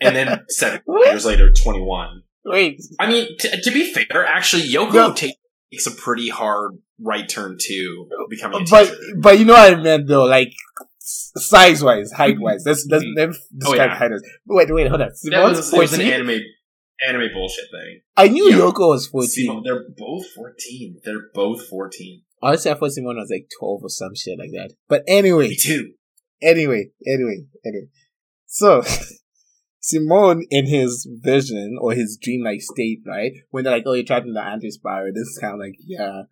and 0.00 0.16
then 0.16 0.44
seven 0.48 0.80
years 1.04 1.24
later, 1.24 1.52
twenty 1.62 1.80
one. 1.80 2.22
Wait, 2.44 2.80
I 2.98 3.08
mean, 3.08 3.28
t- 3.38 3.60
to 3.62 3.70
be 3.70 3.92
fair, 3.92 4.24
actually, 4.24 4.62
Yoko 4.62 4.92
No. 4.94 5.12
takes 5.12 5.86
a 5.86 5.90
pretty 5.90 6.28
hard 6.30 6.72
right 7.00 7.28
turn 7.28 7.56
to 7.60 8.08
becoming 8.30 8.62
a 8.62 8.64
but 8.70 8.84
teacher. 8.86 8.96
but 9.18 9.38
you 9.38 9.44
know 9.44 9.52
what 9.54 9.72
I 9.72 9.80
meant 9.82 10.08
though, 10.08 10.24
like 10.24 10.52
size 11.00 11.82
wise, 11.82 12.12
height 12.12 12.40
wise. 12.40 12.62
Let's 12.66 12.86
let's 12.90 13.04
Mhm. 13.04 13.16
let 13.16 13.30
describe 13.56 13.90
yeah. 13.90 13.94
height. 13.96 14.12
as- 14.12 14.22
Wait, 14.46 14.72
wait, 14.74 14.88
hold 14.88 15.02
on. 15.02 15.10
That 15.30 15.42
was, 15.44 15.72
was 15.72 15.92
an 15.94 16.00
anime 16.02 16.40
anime 17.06 17.28
bullshit 17.32 17.66
thing. 17.70 18.00
I 18.16 18.28
knew 18.28 18.48
Yeah. 18.50 18.56
Yoko 18.56 18.88
was 18.90 19.06
fourteen. 19.06 19.46
Simon, 19.46 19.62
they're 19.64 19.84
both 19.96 20.26
fourteen. 20.34 21.00
They're 21.04 21.28
both 21.34 21.66
fourteen. 21.66 22.22
Honestly, 22.42 22.70
I 22.70 22.74
thought 22.74 22.92
Simon 22.92 23.16
was 23.16 23.30
like 23.30 23.48
twelve 23.58 23.82
or 23.82 23.88
some 23.88 24.14
shit 24.14 24.38
like 24.38 24.50
that. 24.52 24.72
But 24.88 25.02
anyway, 25.06 25.48
Me 25.50 25.56
too. 25.56 25.92
anyway, 26.42 26.90
anyway, 27.06 27.44
anyway. 27.64 27.86
So 28.46 28.82
Simon 29.80 30.44
in 30.50 30.66
his 30.66 31.08
vision 31.22 31.76
or 31.80 31.92
his 31.92 32.18
dreamlike 32.20 32.60
state, 32.60 33.00
right? 33.06 33.32
When 33.50 33.64
they're 33.64 33.72
like, 33.72 33.84
"Oh, 33.86 33.92
you're 33.94 34.04
trapped 34.04 34.26
in 34.26 34.32
the 34.34 34.44
anti-spiral," 34.44 35.12
this 35.14 35.28
is 35.28 35.38
kind 35.40 35.54
of 35.54 35.60
like, 35.60 35.76
yeah, 35.78 36.22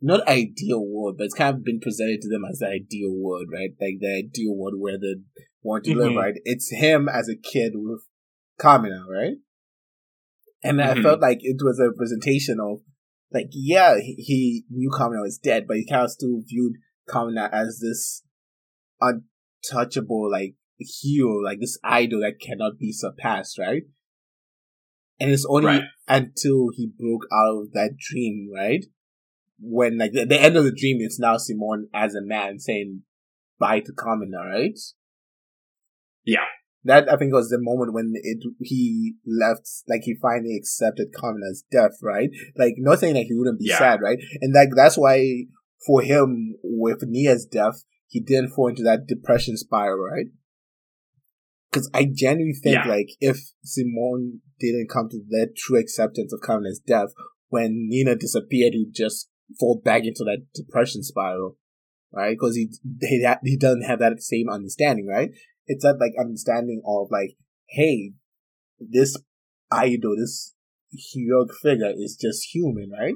not 0.00 0.26
ideal 0.26 0.84
world, 0.84 1.16
but 1.16 1.24
it's 1.24 1.34
kind 1.34 1.56
of 1.56 1.64
been 1.64 1.80
presented 1.80 2.20
to 2.22 2.28
them 2.28 2.44
as 2.44 2.58
the 2.58 2.66
ideal 2.66 3.14
world, 3.14 3.46
right? 3.52 3.70
Like 3.80 4.00
the 4.00 4.24
ideal 4.26 4.56
world 4.56 4.74
where 4.78 4.98
they 4.98 5.14
want 5.62 5.84
to 5.84 5.94
live, 5.94 6.12
Mhm. 6.12 6.16
right? 6.16 6.34
It's 6.44 6.70
him 6.72 7.08
as 7.08 7.28
a 7.28 7.36
kid 7.36 7.74
with 7.76 8.02
Kamina, 8.60 9.06
right? 9.08 9.36
And 10.64 10.80
I 10.80 10.94
Mhm. 10.94 11.02
felt 11.02 11.20
like 11.20 11.38
it 11.42 11.62
was 11.62 11.78
a 11.78 11.88
representation 11.88 12.58
of, 12.60 12.82
like, 13.32 13.48
yeah, 13.52 13.98
he, 13.98 14.14
he 14.14 14.64
knew 14.70 14.90
Kamina 14.90 15.22
was 15.22 15.38
dead, 15.38 15.66
but 15.66 15.76
he 15.76 15.86
kind 15.86 16.04
of 16.04 16.10
still 16.10 16.42
viewed 16.46 16.74
Kamina 17.08 17.48
as 17.52 17.78
this 17.80 18.22
untouchable, 19.00 20.30
like, 20.30 20.54
hero, 20.86 21.36
like 21.42 21.60
this 21.60 21.78
idol 21.84 22.20
that 22.20 22.40
cannot 22.40 22.78
be 22.78 22.92
surpassed, 22.92 23.58
right? 23.58 23.82
And 25.20 25.30
it's 25.30 25.46
only 25.48 25.66
Right. 25.66 25.84
until 26.08 26.70
he 26.74 26.86
broke 26.98 27.26
out 27.32 27.62
of 27.62 27.72
that 27.72 27.96
dream, 27.98 28.50
right? 28.54 28.84
When 29.60 29.98
like 29.98 30.12
the, 30.12 30.24
the 30.24 30.40
end 30.40 30.56
of 30.56 30.64
the 30.64 30.74
dream 30.74 30.98
is 31.00 31.18
now 31.20 31.36
Simon 31.36 31.88
as 31.94 32.14
a 32.14 32.22
man 32.22 32.58
saying 32.58 33.02
bye 33.58 33.80
to 33.80 33.92
Kamina, 33.92 34.44
right? 34.44 34.78
Yeah. 36.24 36.44
That 36.84 37.08
I 37.08 37.16
think 37.16 37.32
was 37.32 37.48
the 37.48 37.58
moment 37.60 37.94
when 37.94 38.12
it 38.14 38.38
he 38.60 39.14
left, 39.24 39.68
like 39.88 40.02
he 40.02 40.16
finally 40.20 40.56
accepted 40.56 41.12
Kamina's 41.14 41.64
death, 41.70 41.92
right? 42.02 42.30
Like 42.56 42.74
not 42.78 42.98
saying 42.98 43.14
that 43.14 43.26
he 43.28 43.34
wouldn't 43.34 43.60
be 43.60 43.66
Yeah. 43.68 43.78
sad, 43.78 44.00
right? 44.02 44.18
And 44.40 44.52
like 44.52 44.70
that's 44.74 44.98
why 44.98 45.44
for 45.86 46.02
him 46.02 46.56
with 46.64 47.02
Nia's 47.06 47.46
death, 47.46 47.84
he 48.08 48.20
didn't 48.20 48.50
fall 48.50 48.68
into 48.68 48.82
that 48.82 49.06
depression 49.06 49.56
spiral, 49.56 50.04
right? 50.10 50.26
Because 51.72 51.90
I 51.94 52.04
genuinely 52.12 52.54
think 52.62 52.84
Yeah. 52.84 52.88
like 52.88 53.08
if 53.20 53.38
Simon 53.64 54.42
didn't 54.60 54.90
come 54.90 55.08
to 55.08 55.22
that 55.30 55.54
true 55.56 55.78
acceptance 55.78 56.32
of 56.32 56.40
Kamina's 56.40 56.80
death, 56.80 57.08
when 57.48 57.88
Nina 57.88 58.14
disappeared, 58.14 58.74
he'd 58.74 58.92
just 58.94 59.30
fall 59.58 59.80
back 59.82 60.04
into 60.04 60.24
that 60.24 60.46
depression 60.54 61.02
spiral, 61.02 61.56
right? 62.12 62.32
Because 62.32 62.56
he 62.56 62.68
he 63.00 63.26
he 63.44 63.56
doesn't 63.56 63.82
have 63.84 64.00
that 64.00 64.22
same 64.22 64.48
understanding, 64.50 65.06
right? 65.06 65.30
It's 65.66 65.84
that 65.84 65.98
like 65.98 66.12
understanding 66.18 66.82
of 66.86 67.08
like, 67.10 67.36
hey, 67.68 68.12
this 68.78 69.16
idol, 69.70 70.16
this 70.16 70.54
heroic 71.14 71.50
figure 71.62 71.92
is 71.96 72.18
just 72.20 72.54
human, 72.54 72.90
right? 72.90 73.14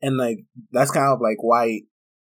And 0.00 0.16
like 0.16 0.38
that's 0.72 0.90
kind 0.90 1.12
of 1.12 1.20
like 1.20 1.42
why, 1.42 1.82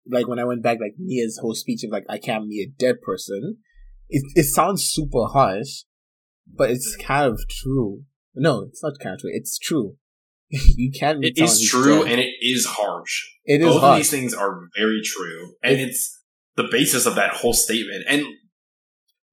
like 0.08 0.28
when 0.28 0.40
I 0.40 0.46
went 0.46 0.62
back, 0.64 0.78
like 0.80 0.96
Mia's 1.00 1.40
whole 1.42 1.56
speech 1.56 1.84
of 1.84 1.92
like 1.92 2.06
I 2.10 2.18
can't 2.20 2.50
be 2.50 2.62
a 2.62 2.70
dead 2.80 3.02
person, 3.02 3.58
it 4.10 4.24
it 4.36 4.44
sounds 4.44 4.84
super 4.84 5.26
harsh, 5.32 5.84
but 6.48 6.70
it's 6.72 6.96
mm-hmm. 6.98 7.08
kind 7.08 7.32
of 7.32 7.40
true. 7.50 8.04
No, 8.36 8.64
it's 8.64 8.84
not 8.84 8.94
kind 9.02 9.16
of 9.16 9.22
true. 9.22 9.32
It's 9.34 9.58
true. 9.58 9.96
you 10.50 10.92
can. 10.92 11.24
It 11.24 11.38
is 11.38 11.68
true 11.70 12.04
dead. 12.04 12.12
and 12.14 12.22
it 12.22 12.32
is 12.42 12.66
harsh. 12.66 13.28
it 13.46 13.62
is 13.62 13.68
Both 13.68 13.76
of 13.78 13.82
harsh. 13.82 13.98
these 14.00 14.12
things 14.12 14.34
are 14.34 14.62
very 14.78 15.02
true, 15.04 15.54
and 15.64 15.80
it's 15.80 16.22
the 16.56 16.68
basis 16.72 17.06
of 17.06 17.16
that 17.16 17.36
whole 17.36 17.54
statement. 17.54 18.04
And 18.08 18.24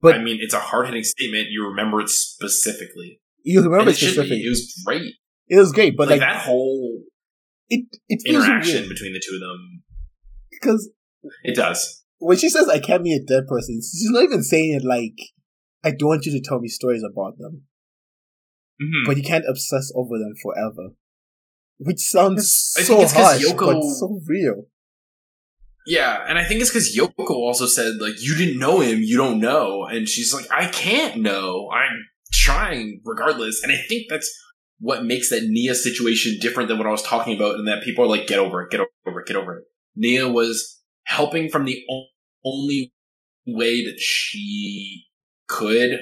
But- 0.00 0.14
I 0.16 0.18
mean, 0.22 0.38
it's 0.40 0.54
a 0.54 0.60
hard 0.60 0.86
hitting 0.86 1.04
statement. 1.04 1.48
You 1.50 1.66
remember 1.66 2.00
it 2.00 2.08
specifically. 2.08 3.20
You 3.42 3.60
And 3.60 3.70
remember 3.70 3.90
it 3.90 3.96
specifically. 3.96 4.42
It 4.42 4.50
was 4.50 4.82
great. 4.84 5.14
It 5.48 5.58
was 5.58 5.72
great, 5.72 5.96
but 5.96 6.08
like, 6.08 6.20
like, 6.20 6.28
that 6.28 6.42
whole 6.42 7.02
it 7.68 7.86
it 8.08 8.22
interaction 8.26 8.80
weird 8.80 8.88
between 8.88 9.12
the 9.12 9.22
two 9.24 9.34
of 9.36 9.40
them. 9.40 9.82
because 10.50 10.90
It 11.44 11.54
does. 11.56 12.04
When 12.18 12.36
she 12.36 12.48
says 12.48 12.68
I 12.68 12.78
can't 12.78 13.04
be 13.04 13.14
a 13.14 13.22
dead 13.24 13.46
person, 13.46 13.76
she's 13.80 14.10
not 14.10 14.22
even 14.24 14.42
saying 14.42 14.74
it 14.74 14.84
like 14.84 15.18
I 15.84 15.90
don't 15.96 16.08
want 16.08 16.26
you 16.26 16.32
to 16.32 16.46
tell 16.46 16.58
me 16.60 16.68
stories 16.68 17.02
about 17.04 17.38
them, 17.38 17.62
Mhm. 18.80 19.06
but 19.06 19.16
you 19.16 19.22
can't 19.22 19.44
obsess 19.48 19.92
over 19.94 20.18
them 20.18 20.34
forever. 20.42 20.94
Which 21.78 21.98
sounds 22.00 22.50
so 22.50 23.06
harsh, 23.06 23.44
Yoko- 23.44 23.74
but 23.74 23.82
so 23.82 24.20
real. 24.26 24.64
Yeah, 25.86 26.24
and 26.26 26.36
I 26.38 26.44
think 26.44 26.60
it's 26.60 26.70
because 26.70 26.96
Yoko 26.96 27.30
also 27.30 27.66
said 27.66 27.96
like 28.00 28.14
you 28.20 28.34
didn't 28.36 28.58
know 28.58 28.80
him, 28.80 29.00
you 29.02 29.16
don't 29.16 29.38
know, 29.38 29.84
and 29.84 30.08
she's 30.08 30.34
like 30.34 30.46
I 30.50 30.66
can't 30.68 31.18
know, 31.20 31.70
I'm 31.72 32.06
trying 32.32 33.02
regardless, 33.04 33.62
and 33.62 33.70
I 33.70 33.76
think 33.88 34.06
that's 34.08 34.28
what 34.80 35.04
makes 35.04 35.30
that 35.30 35.44
Nia 35.44 35.74
situation 35.74 36.38
different 36.40 36.68
than 36.68 36.78
what 36.78 36.86
I 36.86 36.90
was 36.90 37.02
talking 37.02 37.36
about, 37.36 37.54
and 37.54 37.68
that 37.68 37.82
people 37.84 38.04
are 38.04 38.08
like 38.08 38.26
get 38.26 38.38
over 38.38 38.62
it, 38.62 38.70
get 38.70 38.80
over 39.06 39.20
it, 39.20 39.26
get 39.26 39.36
over 39.36 39.58
it. 39.58 39.64
Nia 39.94 40.28
was 40.28 40.75
helping 41.06 41.48
from 41.48 41.64
the 41.64 41.82
only 42.44 42.92
way 43.46 43.84
that 43.84 43.98
she 43.98 45.06
could 45.48 46.00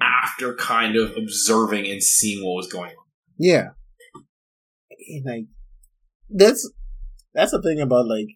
after 0.00 0.54
kind 0.54 0.96
of 0.96 1.16
observing 1.16 1.86
and 1.86 2.02
seeing 2.02 2.44
what 2.44 2.56
was 2.56 2.72
going 2.72 2.90
on. 2.90 3.04
Yeah, 3.38 3.70
and 5.08 5.24
like 5.24 5.46
that's 6.30 6.70
that's 7.34 7.52
the 7.52 7.62
thing 7.62 7.80
about 7.80 8.06
like 8.06 8.28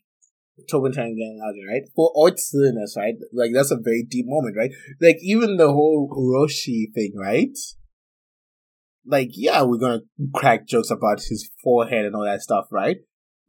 Tobin 0.71 0.93
getting 0.93 1.41
out 1.45 1.55
right? 1.71 1.83
For 1.95 2.13
odd 2.17 2.39
silliness, 2.39 2.95
right? 2.97 3.15
Like 3.33 3.51
that's 3.55 3.71
a 3.71 3.77
very 3.77 4.05
deep 4.09 4.27
moment, 4.27 4.57
right? 4.57 4.71
Like 5.01 5.19
even 5.21 5.57
the 5.57 5.69
whole 5.69 6.09
Rossiu 6.11 6.93
thing, 6.95 7.13
right? 7.17 7.57
Like 9.05 9.31
yeah, 9.33 9.63
we're 9.63 9.79
gonna 9.79 10.01
crack 10.35 10.67
jokes 10.67 10.91
about 10.91 11.21
his 11.21 11.51
forehead 11.63 12.07
and 12.07 12.15
all 12.15 12.25
that 12.25 12.43
stuff, 12.43 12.67
right? 12.71 12.97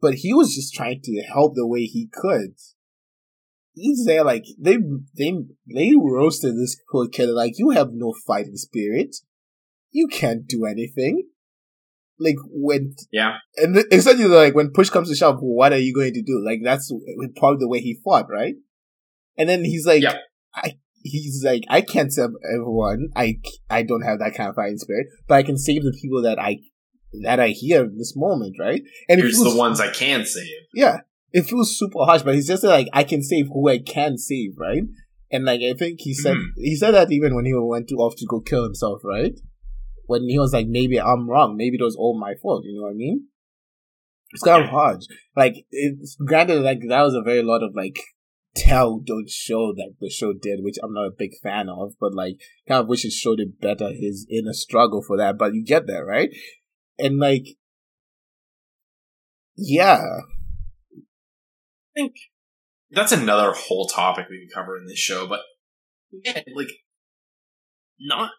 But 0.00 0.14
he 0.14 0.32
was 0.32 0.54
just 0.54 0.74
trying 0.74 1.00
to 1.02 1.22
help 1.22 1.54
the 1.54 1.66
way 1.66 1.84
he 1.84 2.08
could. 2.12 2.54
He's 3.74 4.04
there 4.04 4.24
like 4.24 4.44
they 4.60 4.78
they 5.16 5.32
they 5.72 5.94
roasted 5.96 6.56
this 6.56 6.76
poor 6.90 7.08
kid 7.08 7.28
like 7.30 7.54
you 7.56 7.70
have 7.70 7.90
no 7.92 8.12
fighting 8.26 8.56
spirit. 8.56 9.16
You 9.90 10.08
can't 10.08 10.46
do 10.46 10.64
anything. 10.64 11.28
Like 12.18 12.36
when 12.46 12.94
Yeah, 13.12 13.36
and 13.56 13.74
th- 13.74 13.86
essentially 13.92 14.28
like 14.28 14.54
when 14.54 14.72
push 14.72 14.90
comes 14.90 15.08
to 15.08 15.14
shove, 15.14 15.38
what 15.40 15.72
are 15.72 15.78
you 15.78 15.94
going 15.94 16.14
to 16.14 16.22
do? 16.22 16.42
Like 16.44 16.60
that's 16.64 16.92
probably 17.36 17.58
the 17.60 17.68
way 17.68 17.80
he 17.80 18.00
fought, 18.04 18.26
right? 18.28 18.56
And 19.36 19.48
then 19.48 19.64
he's 19.64 19.86
like, 19.86 20.02
Yeah. 20.02 20.16
I 20.54 20.78
he's 21.02 21.44
like, 21.44 21.62
I 21.68 21.80
can't 21.80 22.12
save 22.12 22.30
everyone. 22.52 23.10
I 23.14 23.38
I 23.70 23.82
don't 23.82 24.02
have 24.02 24.18
that 24.18 24.34
kind 24.34 24.50
of 24.50 24.56
fighting 24.56 24.78
spirit, 24.78 25.06
but 25.28 25.36
I 25.36 25.44
can 25.44 25.56
save 25.56 25.84
the 25.84 25.96
people 26.00 26.22
that 26.22 26.40
I 26.40 26.58
that 27.22 27.40
I 27.40 27.48
hear 27.48 27.84
in 27.84 27.96
this 27.98 28.14
moment, 28.16 28.56
right? 28.58 28.82
And 29.08 29.18
it 29.18 29.22
here's 29.22 29.36
feels, 29.40 29.52
the 29.54 29.58
ones 29.58 29.80
I 29.80 29.90
can 29.90 30.24
save. 30.24 30.46
yeah, 30.74 31.00
it 31.32 31.42
feels 31.46 31.78
super 31.78 32.04
harsh, 32.04 32.22
but 32.22 32.34
he's 32.34 32.46
just 32.48 32.64
like, 32.64 32.88
I 32.92 33.04
can 33.04 33.22
save 33.22 33.46
who 33.48 33.68
I 33.68 33.78
can 33.78 34.18
save, 34.18 34.52
right? 34.58 34.82
And 35.30 35.44
like 35.44 35.60
I 35.60 35.74
think 35.74 36.00
he 36.00 36.14
said 36.14 36.36
Mhm. 36.36 36.46
he 36.56 36.74
said 36.76 36.92
that 36.92 37.12
even 37.12 37.34
when 37.34 37.44
he 37.44 37.52
went 37.54 37.88
to 37.88 37.96
off 37.96 38.16
to 38.16 38.26
go 38.26 38.40
kill 38.40 38.64
himself, 38.64 39.02
right? 39.04 39.34
When 40.06 40.26
he 40.28 40.38
was 40.38 40.52
like, 40.54 40.66
maybe 40.68 40.98
I'm 40.98 41.28
wrong, 41.28 41.54
maybe 41.56 41.76
it 41.78 41.84
was 41.84 41.96
all 41.96 42.18
my 42.18 42.34
fault. 42.40 42.64
You 42.64 42.76
know 42.76 42.82
what 42.86 42.92
I 42.92 42.94
mean? 42.94 43.26
It's 44.32 44.42
kind 44.42 44.64
of 44.64 44.70
hard. 44.70 45.00
Like 45.36 45.66
it's 45.70 46.16
granted, 46.16 46.60
like 46.62 46.80
that 46.88 47.02
was 47.02 47.14
a 47.14 47.22
very 47.22 47.42
lot 47.42 47.62
of 47.62 47.74
like 47.74 47.98
tell 48.56 48.98
don't 48.98 49.28
show 49.30 49.72
that 49.74 49.94
the 50.00 50.10
show 50.10 50.32
did, 50.32 50.60
which 50.62 50.76
I'm 50.82 50.92
not 50.94 51.06
a 51.06 51.10
big 51.16 51.32
fan 51.42 51.68
of, 51.68 51.92
but 52.00 52.14
like 52.14 52.36
kind 52.66 52.80
of 52.82 52.88
wish 52.88 53.04
it 53.04 53.12
showed 53.12 53.38
it 53.40 53.60
better 53.60 53.88
his 53.90 54.26
inner 54.30 54.52
struggle 54.52 55.02
for 55.06 55.16
that. 55.18 55.36
But 55.38 55.54
you 55.54 55.64
get 55.64 55.86
there, 55.86 56.04
right? 56.04 56.30
And 56.98 57.18
like, 57.18 57.46
yeah, 59.56 60.02
I 60.02 61.00
think 61.94 62.14
that's 62.90 63.12
another 63.12 63.52
whole 63.52 63.86
topic 63.86 64.26
we 64.28 64.46
could 64.46 64.54
cover 64.54 64.76
in 64.76 64.86
this 64.86 64.98
show, 64.98 65.26
but 65.26 65.40
yeah, 66.24 66.42
like 66.54 66.70
not 68.00 68.30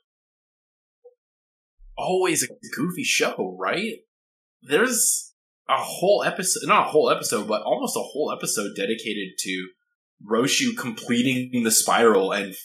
always 1.98 2.44
a 2.44 2.48
goofy 2.76 3.04
show, 3.04 3.56
right? 3.60 3.98
There's 4.62 5.34
a 5.68 5.78
whole 5.78 6.24
episode, 6.24 6.68
not 6.68 6.88
a 6.88 6.90
whole 6.90 7.10
episode, 7.10 7.48
but 7.48 7.62
almost 7.62 7.96
a 7.96 8.00
whole 8.00 8.32
episode 8.36 8.76
dedicated 8.76 9.38
to 9.40 9.68
Rossiu 10.28 10.76
completing 10.78 11.64
the 11.64 11.72
spiral 11.72 12.32
and 12.32 12.56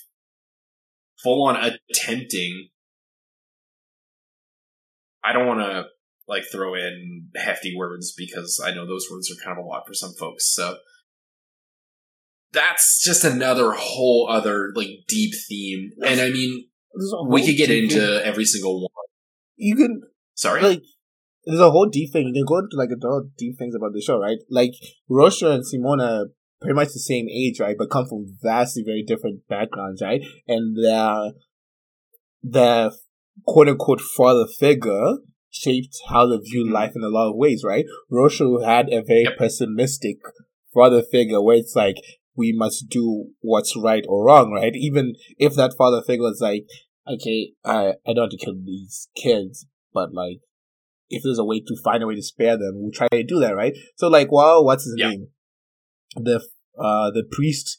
full 1.22 1.46
on 1.46 1.56
attempting. 1.56 2.68
I 5.24 5.32
don't 5.32 5.46
want 5.46 5.60
to 5.60 5.86
like 6.28 6.44
throw 6.50 6.74
in 6.74 7.28
hefty 7.36 7.74
words 7.76 8.14
because 8.16 8.62
I 8.64 8.72
know 8.72 8.86
those 8.86 9.06
words 9.10 9.30
are 9.30 9.44
kind 9.44 9.58
of 9.58 9.64
a 9.64 9.66
lot 9.66 9.84
for 9.86 9.94
some 9.94 10.12
folks. 10.18 10.52
So 10.52 10.76
that's 12.52 13.02
just 13.04 13.24
another 13.24 13.72
whole 13.72 14.28
other 14.30 14.72
like 14.74 14.88
deep 15.08 15.34
theme. 15.48 15.90
And 16.04 16.20
I 16.20 16.30
mean, 16.30 16.66
we 17.28 17.44
could 17.44 17.56
get 17.56 17.68
deep 17.68 17.90
thing. 17.90 18.00
into 18.00 18.26
every 18.26 18.44
single 18.44 18.80
one. 18.80 18.90
You 19.56 19.76
can 19.76 20.02
Sorry. 20.34 20.62
like 20.62 20.82
there's 21.46 21.60
a 21.60 21.70
whole 21.70 21.88
deep 21.88 22.12
thing. 22.12 22.28
You 22.28 22.32
can 22.32 22.46
go 22.46 22.58
into 22.58 22.76
like 22.76 22.90
a 22.90 23.06
lot 23.06 23.18
of 23.18 23.36
deep 23.36 23.58
things 23.58 23.74
about 23.74 23.92
the 23.92 24.00
show, 24.00 24.18
right? 24.18 24.38
Like 24.50 24.72
Rosha 25.10 25.52
and 25.52 25.64
Simona 25.64 26.22
are 26.22 26.26
pretty 26.60 26.74
much 26.74 26.88
the 26.88 27.00
same 27.00 27.28
age, 27.28 27.60
right? 27.60 27.76
But 27.78 27.90
come 27.90 28.06
from 28.06 28.26
vastly 28.42 28.82
very 28.84 29.02
different 29.02 29.46
backgrounds, 29.48 30.00
right? 30.02 30.22
And 30.48 30.76
their 30.82 31.32
their 32.42 32.90
quote 33.46 33.68
unquote 33.68 34.00
father 34.00 34.46
figure 34.46 35.16
shaped 35.50 35.96
how 36.08 36.26
they 36.26 36.38
view 36.38 36.68
life 36.70 36.92
in 36.96 37.02
a 37.02 37.08
lot 37.08 37.30
of 37.30 37.36
ways, 37.36 37.62
right? 37.64 37.84
Rosha 38.10 38.64
had 38.64 38.92
a 38.92 39.02
very 39.02 39.22
Yep. 39.24 39.38
pessimistic 39.38 40.16
father 40.72 41.02
figure 41.02 41.40
where 41.40 41.56
it's 41.56 41.76
like 41.76 41.96
we 42.36 42.52
must 42.52 42.88
do 42.88 43.26
what's 43.40 43.76
right 43.76 44.04
or 44.08 44.24
wrong, 44.26 44.52
right? 44.52 44.74
Even 44.74 45.14
if 45.38 45.54
that 45.54 45.74
father 45.78 46.02
figure 46.02 46.24
was 46.24 46.40
like, 46.40 46.66
okay, 47.06 47.52
I 47.64 47.94
I 48.06 48.12
don't 48.12 48.22
want 48.24 48.32
to 48.32 48.44
kill 48.44 48.56
these 48.64 49.08
kids, 49.16 49.66
but 49.92 50.12
like 50.12 50.38
if 51.08 51.22
there's 51.22 51.38
a 51.38 51.44
way 51.44 51.60
to 51.60 51.76
find 51.84 52.02
a 52.02 52.06
way 52.06 52.16
to 52.16 52.22
spare 52.22 52.56
them, 52.56 52.72
we'll 52.76 52.90
try 52.90 53.06
to 53.12 53.22
do 53.22 53.38
that, 53.40 53.54
right? 53.54 53.74
So 53.96 54.08
like, 54.08 54.32
well, 54.32 54.64
what's 54.64 54.84
his 54.84 54.96
Yeah. 54.98 55.10
name? 55.10 55.28
The 56.16 56.36
uh 56.78 57.10
the 57.12 57.24
priest, 57.30 57.76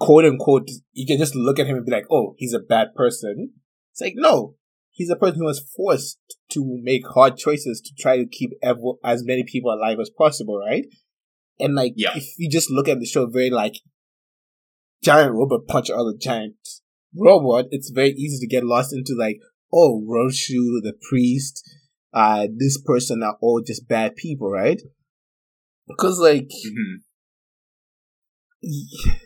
quote 0.00 0.24
unquote, 0.24 0.68
you 0.92 1.06
can 1.06 1.18
just 1.18 1.36
look 1.36 1.58
at 1.60 1.66
him 1.66 1.76
and 1.76 1.86
be 1.86 1.92
like, 1.92 2.06
oh, 2.10 2.34
he's 2.38 2.54
a 2.54 2.58
bad 2.58 2.94
person. 2.96 3.52
It's 3.92 4.00
like 4.00 4.14
no, 4.16 4.56
he's 4.92 5.10
a 5.10 5.16
person 5.16 5.40
who 5.40 5.46
was 5.46 5.60
forced 5.74 6.18
to 6.50 6.78
make 6.82 7.02
hard 7.08 7.36
choices 7.36 7.80
to 7.80 7.92
try 7.98 8.16
to 8.16 8.26
keep 8.26 8.50
ev- 8.62 8.76
as 9.02 9.24
many 9.24 9.42
people 9.42 9.72
alive 9.72 9.98
as 10.00 10.10
possible, 10.16 10.58
right? 10.58 10.84
And 11.58 11.74
like, 11.74 11.94
Yeah. 11.96 12.16
if 12.16 12.24
you 12.38 12.48
just 12.50 12.70
look 12.70 12.88
at 12.88 13.00
the 13.00 13.06
show 13.06 13.26
very 13.26 13.50
like 13.50 13.76
giant 15.02 15.32
robot 15.34 15.66
punch 15.66 15.90
other 15.90 16.12
giant 16.18 16.54
robot, 17.14 17.66
it's 17.70 17.90
very 17.90 18.10
easy 18.10 18.38
to 18.40 18.46
get 18.46 18.64
lost 18.64 18.92
into 18.92 19.14
like, 19.18 19.38
oh, 19.72 20.02
Rossiu, 20.06 20.80
the 20.82 20.94
priest, 21.08 21.62
uh, 22.12 22.46
this 22.54 22.80
person 22.80 23.22
are 23.22 23.36
all 23.40 23.62
just 23.66 23.88
bad 23.88 24.14
people, 24.16 24.50
right? 24.50 24.80
Because 25.88 26.18
like, 26.18 26.48
Mhm. 26.48 27.02
y- 28.62 29.14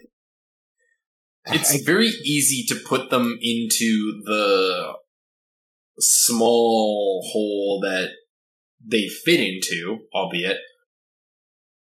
It's 1.48 1.74
I- 1.74 1.84
very 1.84 2.08
easy 2.24 2.64
to 2.68 2.80
put 2.88 3.10
them 3.10 3.38
into 3.40 4.20
the 4.24 4.94
small 5.98 7.22
hole 7.32 7.80
that 7.82 8.10
they 8.84 9.08
fit 9.08 9.40
into, 9.40 10.00
albeit. 10.14 10.58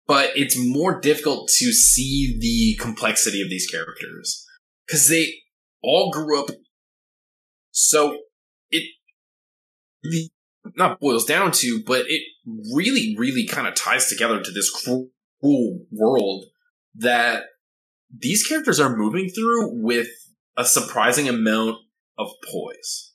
but 0.07 0.31
it's 0.35 0.57
more 0.57 0.99
difficult 0.99 1.49
to 1.49 1.73
see 1.73 2.37
the 2.39 2.81
complexity 2.81 3.41
of 3.41 3.49
these 3.49 3.67
characters 3.69 4.45
because 4.85 5.09
they 5.09 5.33
all 5.83 6.11
grew 6.11 6.39
up. 6.41 6.49
So 7.71 8.17
it 8.69 8.89
not 10.75 10.99
boils 10.99 11.25
down 11.25 11.51
to, 11.51 11.83
but 11.85 12.05
it 12.07 12.21
really, 12.73 13.15
really 13.17 13.45
kind 13.45 13.67
of 13.67 13.75
ties 13.75 14.07
together 14.07 14.41
to 14.41 14.51
this 14.51 14.69
cruel 14.71 15.09
world 15.91 16.45
that 16.95 17.43
these 18.15 18.47
characters 18.47 18.79
are 18.79 18.95
moving 18.95 19.29
through 19.29 19.83
with 19.83 20.07
a 20.55 20.65
surprising 20.65 21.27
amount 21.27 21.77
of 22.17 22.29
poise. 22.49 23.06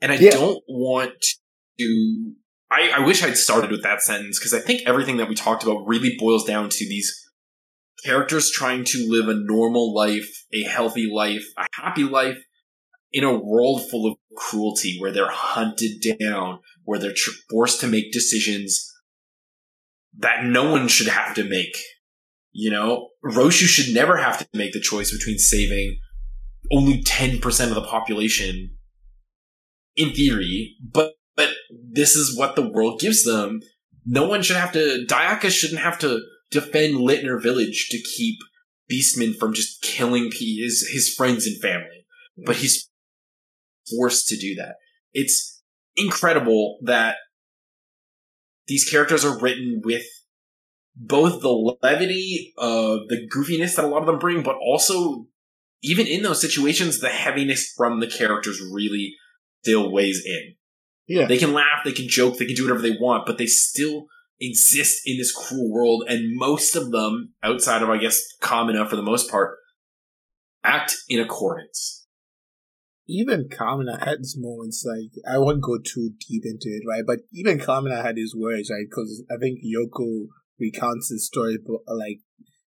And 0.00 0.12
I 0.12 0.16
yeah. 0.16 0.30
don't 0.30 0.62
want 0.68 1.12
to. 1.78 2.32
I, 2.70 2.90
I 2.96 3.00
wish 3.00 3.22
I'd 3.22 3.36
started 3.36 3.70
with 3.70 3.82
that 3.82 4.00
sentence 4.00 4.38
because 4.38 4.54
I 4.54 4.60
think 4.60 4.82
everything 4.86 5.16
that 5.16 5.28
we 5.28 5.34
talked 5.34 5.64
about 5.64 5.86
really 5.86 6.16
boils 6.18 6.44
down 6.44 6.68
to 6.68 6.88
these 6.88 7.12
characters 8.04 8.50
trying 8.50 8.84
to 8.84 9.06
live 9.08 9.28
a 9.28 9.34
normal 9.34 9.94
life, 9.94 10.44
a 10.52 10.62
healthy 10.62 11.10
life, 11.12 11.44
a 11.58 11.66
happy 11.74 12.04
life 12.04 12.38
in 13.12 13.24
a 13.24 13.36
world 13.36 13.82
full 13.90 14.10
of 14.10 14.16
cruelty 14.36 14.96
where 15.00 15.12
they're 15.12 15.30
hunted 15.30 16.02
down, 16.20 16.60
where 16.84 16.98
they're 16.98 17.12
tr- 17.14 17.30
forced 17.50 17.80
to 17.80 17.86
make 17.86 18.12
decisions 18.12 18.86
that 20.16 20.44
no 20.44 20.70
one 20.70 20.88
should 20.88 21.08
have 21.08 21.34
to 21.34 21.44
make. 21.44 21.76
You 22.52 22.70
know, 22.70 23.08
Rossiu 23.24 23.66
should 23.66 23.94
never 23.94 24.16
have 24.16 24.38
to 24.38 24.48
make 24.54 24.72
the 24.72 24.80
choice 24.80 25.16
between 25.16 25.38
saving 25.38 25.98
only 26.72 27.02
10% 27.02 27.68
of 27.68 27.74
the 27.74 27.82
population 27.82 28.76
in 29.96 30.12
theory, 30.12 30.76
but, 30.82 31.14
but 31.36 31.50
this 31.70 32.16
is 32.16 32.36
what 32.36 32.56
the 32.56 32.68
world 32.68 33.00
gives 33.00 33.24
them. 33.24 33.60
No 34.06 34.28
one 34.28 34.42
should 34.42 34.56
have 34.56 34.72
to, 34.72 35.04
Dayakka 35.08 35.50
shouldn't 35.50 35.80
have 35.80 35.98
to 36.00 36.20
defend 36.50 36.96
Littner 36.96 37.40
Village 37.42 37.88
to 37.90 37.98
keep 37.98 38.38
Beastman 38.90 39.36
from 39.36 39.54
just 39.54 39.82
killing 39.82 40.30
his, 40.32 40.88
his 40.92 41.14
friends 41.14 41.46
and 41.46 41.60
family. 41.60 42.06
But 42.44 42.56
he's 42.56 42.88
forced 43.88 44.28
to 44.28 44.36
do 44.36 44.54
that. 44.56 44.76
It's 45.12 45.62
incredible 45.96 46.78
that 46.82 47.16
these 48.66 48.88
characters 48.88 49.24
are 49.24 49.38
written 49.38 49.82
with 49.84 50.04
both 50.96 51.40
the 51.40 51.76
levity, 51.82 52.52
of 52.58 53.08
the 53.08 53.28
goofiness 53.34 53.76
that 53.76 53.84
a 53.84 53.88
lot 53.88 54.00
of 54.00 54.06
them 54.06 54.18
bring, 54.18 54.42
but 54.42 54.56
also 54.56 55.26
even 55.82 56.06
in 56.06 56.22
those 56.22 56.40
situations, 56.40 57.00
the 57.00 57.08
heaviness 57.08 57.72
from 57.76 58.00
the 58.00 58.06
characters 58.06 58.60
really 58.72 59.14
still 59.62 59.92
weighs 59.92 60.22
in. 60.24 60.54
Yeah. 61.06 61.26
They 61.26 61.38
can 61.38 61.52
laugh, 61.52 61.82
they 61.84 61.92
can 61.92 62.08
joke, 62.08 62.38
they 62.38 62.46
can 62.46 62.54
do 62.54 62.64
whatever 62.64 62.82
they 62.82 62.96
want, 63.00 63.26
but 63.26 63.38
they 63.38 63.46
still 63.46 64.06
exist 64.40 65.02
in 65.04 65.18
this 65.18 65.32
cruel 65.32 65.70
world, 65.70 66.04
and 66.08 66.36
most 66.36 66.74
of 66.74 66.92
them, 66.92 67.34
outside 67.42 67.82
of, 67.82 67.90
I 67.90 67.98
guess, 67.98 68.22
Kamina 68.40 68.88
for 68.88 68.96
the 68.96 69.02
most 69.02 69.30
part, 69.30 69.58
act 70.64 70.94
in 71.08 71.20
accordance. 71.20 72.06
Even 73.08 73.48
Kamina 73.48 73.98
had 73.98 74.18
his 74.18 74.36
moments, 74.38 74.86
like, 74.86 75.10
I 75.28 75.38
won't 75.38 75.62
go 75.62 75.78
too 75.78 76.12
deep 76.28 76.44
into 76.44 76.68
it, 76.68 76.84
right? 76.88 77.02
But 77.06 77.20
even 77.32 77.58
Kamina 77.58 78.02
had 78.02 78.16
his 78.16 78.34
words, 78.34 78.70
right? 78.70 78.86
Because 78.88 79.24
I 79.30 79.36
think 79.38 79.58
Yoko 79.60 80.26
recounts 80.58 81.10
his 81.10 81.26
story, 81.26 81.58
but 81.58 81.80
like, 81.92 82.20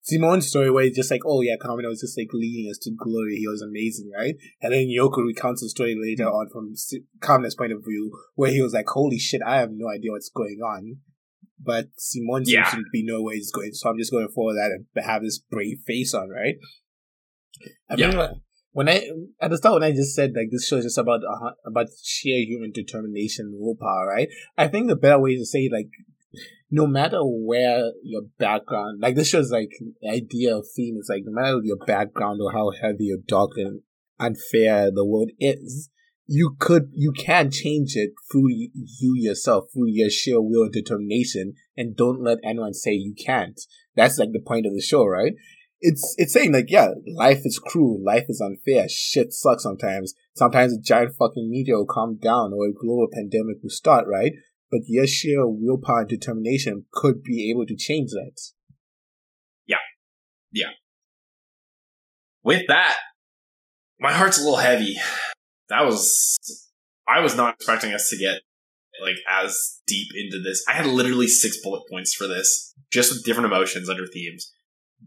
Simon's 0.08 0.48
story 0.48 0.72
where 0.72 0.86
he's 0.86 0.96
just 0.96 1.12
like, 1.12 1.24
oh 1.26 1.42
yeah, 1.42 1.58
Kamina 1.62 1.90
was 1.90 2.00
just 2.00 2.18
like 2.18 2.30
leading 2.32 2.72
us 2.72 2.78
to 2.78 2.92
glory. 2.92 3.36
He 3.36 3.48
was 3.48 3.62
amazing, 3.62 4.10
right? 4.18 4.36
And 4.62 4.72
then 4.72 4.88
Yoko 4.88 5.26
recounts 5.26 5.62
the 5.62 5.68
story 5.68 5.98
later 6.02 6.30
on 6.30 6.48
from 6.50 6.76
Kamina's 7.20 7.56
point 7.56 7.74
of 7.74 7.84
view 7.86 8.18
where 8.36 8.52
he 8.52 8.62
was 8.62 8.72
like, 8.72 8.88
holy 8.88 9.20
shit, 9.20 9.42
I 9.46 9.58
have 9.58 9.72
no 9.74 9.90
idea 9.90 10.12
what's 10.12 10.30
going 10.30 10.60
on. 10.64 11.00
But 11.60 11.88
Simon 11.98 12.44
yeah. 12.46 12.70
seems 12.70 12.86
to 12.86 12.90
be 12.94 13.04
no 13.04 13.22
way 13.22 13.36
he's 13.36 13.52
going, 13.52 13.74
so 13.74 13.90
I'm 13.90 13.98
just 13.98 14.12
going 14.12 14.26
to 14.26 14.34
follow 14.34 14.54
that 14.54 14.72
and 14.72 15.06
have 15.06 15.24
this 15.24 15.40
brave 15.40 15.80
face 15.86 16.14
on, 16.14 16.30
right? 16.30 16.56
I 17.90 17.96
yeah. 17.96 18.12
mean, 18.12 18.42
when 18.72 18.88
I 18.88 19.10
at 19.42 19.50
the 19.50 19.58
start 19.58 19.74
when 19.74 19.84
I 19.84 19.92
just 19.92 20.16
said 20.16 20.34
like 20.36 20.50
this 20.52 20.68
show 20.68 20.78
is 20.78 20.86
just 20.86 21.00
about 21.00 21.22
uh, 21.28 21.52
about 21.66 21.88
sheer 22.02 22.46
human 22.46 22.72
determination, 22.72 23.58
willpower, 23.58 24.08
right? 24.08 24.30
I 24.58 24.68
think 24.68 24.88
the 24.88 24.96
better 24.96 25.20
way 25.20 25.36
to 25.36 25.46
say 25.46 25.68
like 25.70 25.90
no 26.70 26.86
matter 26.86 27.20
where 27.22 27.92
your 28.04 28.24
background, 28.38 29.00
like 29.02 29.16
this 29.16 29.30
shows 29.30 29.52
like 29.52 29.72
idea 30.08 30.56
of 30.56 30.66
theme 30.76 30.98
is 30.98 31.10
like 31.10 31.24
no 31.26 31.32
matter 31.32 31.60
your 31.64 31.78
background 31.86 32.40
or 32.42 32.52
how 32.52 32.72
heavy 32.72 33.12
or 33.12 33.18
dark 33.26 33.52
and 33.56 33.82
unfair 34.20 34.92
the 34.92 35.06
world 35.06 35.32
is, 35.40 35.90
you 36.26 36.58
could, 36.60 36.90
you 36.94 37.14
can 37.14 37.50
change 37.50 37.96
it 37.96 38.12
through 38.30 38.50
you 38.50 39.14
yourself, 39.16 39.66
through 39.74 39.88
your 39.88 40.10
sheer 40.10 40.42
will 40.42 40.64
and 40.64 40.74
determination, 40.74 41.54
and 41.78 41.96
don't 41.96 42.22
let 42.22 42.40
anyone 42.44 42.74
say 42.74 42.92
you 42.92 43.14
can't. 43.26 43.60
That's 43.96 44.20
like 44.20 44.34
the 44.34 44.44
point 44.46 44.66
of 44.66 44.74
the 44.74 44.82
show, 44.82 45.06
right? 45.06 45.34
It's, 45.80 46.16
it's 46.18 46.34
saying 46.34 46.52
like, 46.52 46.70
yeah, 46.70 46.90
life 47.16 47.42
is 47.46 47.62
cruel, 47.64 48.04
life 48.04 48.26
is 48.28 48.42
unfair, 48.42 48.88
shit 48.90 49.32
sucks 49.32 49.64
sometimes. 49.64 50.16
Sometimes 50.36 50.74
a 50.74 50.82
giant 50.82 51.16
fucking 51.18 51.50
meteor 51.50 51.78
will 51.78 51.86
come 51.86 52.18
down 52.18 52.52
or 52.52 52.68
a 52.68 52.74
global 52.74 53.08
pandemic 53.14 53.58
will 53.64 53.70
start, 53.70 54.06
right? 54.06 54.34
But 54.72 54.82
your 54.86 55.08
sheer 55.08 55.48
willpower 55.48 56.02
and 56.02 56.10
determination 56.10 56.86
could 56.92 57.24
be 57.24 57.50
able 57.50 57.66
to 57.66 57.76
change 57.76 58.12
that. 58.12 58.40
Yeah. 59.66 59.78
Yeah. 60.52 60.72
With 62.44 62.68
that, 62.68 62.96
my 64.00 64.14
heart's 64.14 64.40
a 64.40 64.44
little 64.44 64.58
heavy. 64.58 64.96
That 65.70 65.86
was, 65.86 66.38
I 67.08 67.20
was 67.20 67.36
not 67.36 67.56
expecting 67.56 67.94
us 67.94 68.10
to 68.10 68.18
get 68.18 68.42
like 69.02 69.18
as 69.30 69.80
deep 69.88 70.08
into 70.16 70.42
this. 70.42 70.64
I 70.68 70.74
had 70.74 70.86
literally 70.86 71.28
six 71.28 71.62
bullet 71.62 71.84
points 71.90 72.14
for 72.14 72.28
this, 72.28 72.74
just 72.92 73.12
with 73.12 73.26
different 73.26 73.52
emotions 73.52 73.90
under 73.90 74.08
themes. 74.08 74.52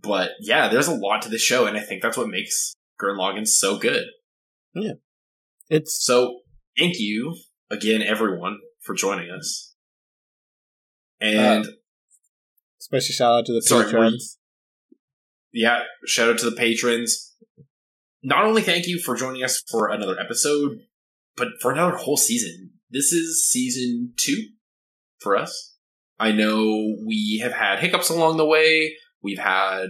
But 0.01 0.31
yeah, 0.41 0.69
there's 0.69 0.89
a 0.89 0.95
lot 0.95 1.23
to 1.23 1.29
this 1.29 1.43
show, 1.43 1.67
and 1.67 1.77
I 1.77 1.81
think 1.81 2.03
that's 2.03 2.17
what 2.17 2.29
makes 2.29 2.75
Gurren 3.01 3.19
Lagann 3.19 3.47
so 3.47 3.79
good. 3.79 4.05
Yeah. 4.75 4.93
It's 5.69 6.05
so 6.05 6.41
thank 6.79 6.99
you 6.99 7.37
again, 7.71 8.03
everyone, 8.03 8.59
for 8.81 8.95
joining 8.95 9.31
us. 9.31 9.75
And 11.21 11.67
uh, 11.67 11.71
special 12.79 13.13
shout 13.13 13.33
out 13.33 13.47
to 13.47 13.53
the 13.53 13.63
sorry, 13.63 13.85
patrons. 13.85 14.39
yeah, 15.53 15.83
shout 16.07 16.31
out 16.31 16.39
to 16.39 16.51
the 16.51 16.57
patrons. 16.57 17.35
Not 18.23 18.45
only 18.45 18.63
thank 18.63 18.87
you 18.87 18.99
for 18.99 19.17
joining 19.17 19.43
us 19.43 19.63
for 19.71 19.89
another 19.89 20.19
episode, 20.19 20.79
but 21.37 21.49
for 21.61 21.73
another 21.73 21.97
whole 21.97 22.17
season. 22.17 22.71
This 22.91 23.13
is 23.13 23.49
season 23.49 24.13
two 24.17 24.49
for 25.21 25.37
us. 25.37 25.77
I 26.19 26.33
know 26.33 26.97
we 27.07 27.41
have 27.43 27.53
had 27.53 27.79
hiccups 27.79 28.11
along 28.11 28.37
the 28.37 28.45
way. 28.45 28.95
We've 29.23 29.39
had 29.39 29.87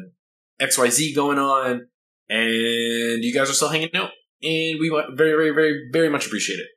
XYZ 0.60 1.14
going 1.14 1.38
on, 1.38 1.88
and 2.28 3.24
you 3.24 3.32
guys 3.34 3.50
are 3.50 3.54
still 3.54 3.68
hanging 3.68 3.94
out. 3.94 4.10
And 4.42 4.78
we 4.80 4.90
very, 5.14 5.32
very, 5.32 5.50
very, 5.50 5.88
very 5.92 6.08
much 6.08 6.26
appreciate 6.26 6.60
it. 6.60 6.68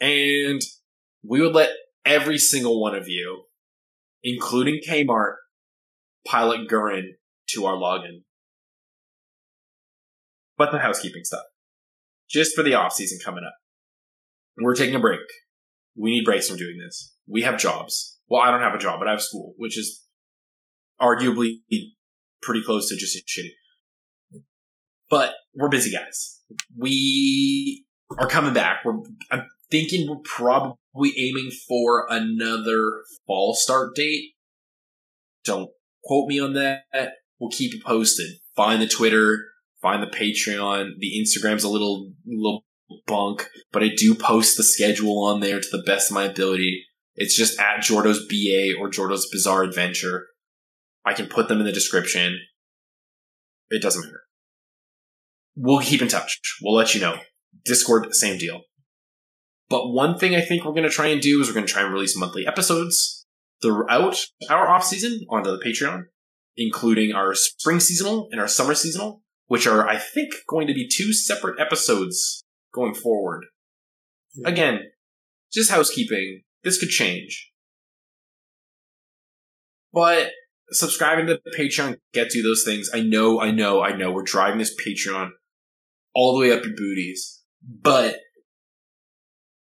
And 0.00 0.60
we 1.26 1.40
would 1.40 1.54
let 1.54 1.70
every 2.04 2.38
single 2.38 2.80
one 2.80 2.94
of 2.94 3.08
you, 3.08 3.44
including 4.22 4.80
Kmart, 4.86 5.34
pilot 6.26 6.68
Gurren 6.68 7.02
to 7.50 7.66
our 7.66 7.76
login. 7.76 8.22
But 10.56 10.70
the 10.70 10.78
housekeeping 10.78 11.24
stuff. 11.24 11.44
Just 12.28 12.54
for 12.54 12.62
the 12.62 12.74
off 12.74 12.92
season 12.92 13.18
coming 13.24 13.44
up. 13.44 13.54
We're 14.56 14.74
taking 14.74 14.94
a 14.94 15.00
break. 15.00 15.20
We 15.96 16.10
need 16.10 16.24
breaks 16.24 16.48
from 16.48 16.56
doing 16.56 16.78
this. 16.78 17.14
We 17.26 17.42
have 17.42 17.58
jobs. 17.58 18.18
Well, 18.28 18.42
I 18.42 18.50
don't 18.50 18.60
have 18.60 18.74
a 18.74 18.78
job, 18.78 18.98
but 18.98 19.08
I 19.08 19.12
have 19.12 19.20
school, 19.20 19.54
which 19.56 19.78
is 19.78 20.04
arguably 21.00 21.56
pretty 22.42 22.62
close 22.62 22.88
to 22.88 22.96
just 22.96 23.16
shitty. 23.26 24.42
But 25.10 25.34
we're 25.54 25.68
busy 25.68 25.90
guys. 25.90 26.40
We 26.76 27.84
are 28.18 28.28
coming 28.28 28.54
back. 28.54 28.84
We're, 28.84 29.00
I'm 29.30 29.46
thinking 29.70 30.08
we're 30.08 30.22
probably 30.24 30.76
aiming 31.16 31.50
for 31.68 32.06
another 32.08 33.02
fall 33.26 33.54
start 33.54 33.94
date. 33.94 34.32
Don't 35.44 35.70
quote 36.04 36.28
me 36.28 36.40
on 36.40 36.52
that. 36.54 36.82
We'll 37.38 37.50
keep 37.50 37.74
you 37.74 37.80
posted. 37.84 38.28
Find 38.56 38.80
the 38.80 38.86
Twitter, 38.86 39.44
find 39.82 40.02
the 40.02 40.06
Patreon. 40.06 40.90
The 40.98 41.20
Instagram's 41.20 41.64
a 41.64 41.68
little 41.68 42.12
little 42.26 42.64
bunk, 43.06 43.48
but 43.72 43.82
I 43.82 43.90
do 43.96 44.14
post 44.14 44.56
the 44.56 44.64
schedule 44.64 45.24
on 45.24 45.40
there 45.40 45.60
to 45.60 45.68
the 45.70 45.82
best 45.84 46.10
of 46.10 46.14
my 46.14 46.24
ability. 46.24 46.84
It's 47.16 47.36
just 47.36 47.58
at 47.60 47.82
Jordo's 47.82 48.26
BA 48.26 48.78
or 48.78 48.88
Jordo's 48.88 49.28
Bizarre 49.30 49.62
Adventure. 49.62 50.26
I 51.04 51.12
can 51.12 51.26
put 51.26 51.48
them 51.48 51.60
in 51.60 51.66
the 51.66 51.72
description. 51.72 52.38
It 53.70 53.82
doesn't 53.82 54.02
matter. 54.02 54.22
We'll 55.56 55.80
keep 55.80 56.02
in 56.02 56.08
touch. 56.08 56.40
We'll 56.62 56.74
let 56.74 56.94
you 56.94 57.00
know. 57.00 57.18
Discord, 57.64 58.12
same 58.14 58.38
deal. 58.38 58.62
But 59.68 59.88
one 59.88 60.18
thing 60.18 60.34
I 60.34 60.40
think 60.40 60.64
we're 60.64 60.72
going 60.72 60.84
to 60.84 60.90
try 60.90 61.06
and 61.06 61.20
do 61.20 61.40
is 61.40 61.48
we're 61.48 61.54
going 61.54 61.66
to 61.66 61.72
try 61.72 61.82
and 61.82 61.92
release 61.92 62.16
monthly 62.16 62.46
episodes 62.46 63.24
throughout 63.62 64.16
our 64.50 64.68
off 64.68 64.84
season 64.84 65.20
onto 65.30 65.50
the 65.50 65.62
Patreon, 65.64 66.04
including 66.56 67.12
our 67.12 67.34
spring 67.34 67.80
seasonal 67.80 68.28
and 68.30 68.40
our 68.40 68.48
summer 68.48 68.74
seasonal, 68.74 69.22
which 69.46 69.66
are, 69.66 69.88
I 69.88 69.96
think, 69.96 70.32
going 70.48 70.66
to 70.66 70.74
be 70.74 70.88
two 70.88 71.12
separate 71.12 71.58
episodes 71.58 72.44
going 72.74 72.94
forward. 72.94 73.46
Yeah. 74.34 74.48
Again, 74.48 74.80
just 75.52 75.70
housekeeping. 75.70 76.42
This 76.62 76.78
could 76.78 76.90
change. 76.90 77.50
But 79.92 80.30
subscribing 80.70 81.26
to 81.26 81.40
the 81.44 81.50
Patreon 81.56 81.98
gets 82.12 82.34
you 82.34 82.42
those 82.42 82.64
things. 82.64 82.90
I 82.92 83.00
know, 83.00 83.40
I 83.40 83.50
know, 83.50 83.82
I 83.82 83.96
know. 83.96 84.10
We're 84.10 84.22
driving 84.22 84.58
this 84.58 84.74
Patreon 84.74 85.30
all 86.14 86.34
the 86.34 86.40
way 86.40 86.52
up 86.52 86.64
your 86.64 86.74
booties, 86.76 87.42
but 87.62 88.18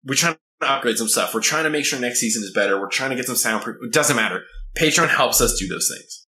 we're 0.08 0.14
trying 0.14 0.36
to 0.60 0.68
upgrade 0.68 0.96
some 0.96 1.08
stuff. 1.08 1.34
We're 1.34 1.40
trying 1.40 1.64
to 1.64 1.70
make 1.70 1.84
sure 1.84 2.00
next 2.00 2.20
season 2.20 2.42
is 2.42 2.52
better. 2.52 2.80
We're 2.80 2.88
trying 2.88 3.10
to 3.10 3.16
get 3.16 3.26
some 3.26 3.36
soundproof. 3.36 3.76
It 3.82 3.92
doesn't 3.92 4.16
matter. 4.16 4.42
Patreon 4.76 5.08
helps 5.08 5.40
us 5.40 5.58
do 5.58 5.68
those 5.68 5.92
things, 5.94 6.26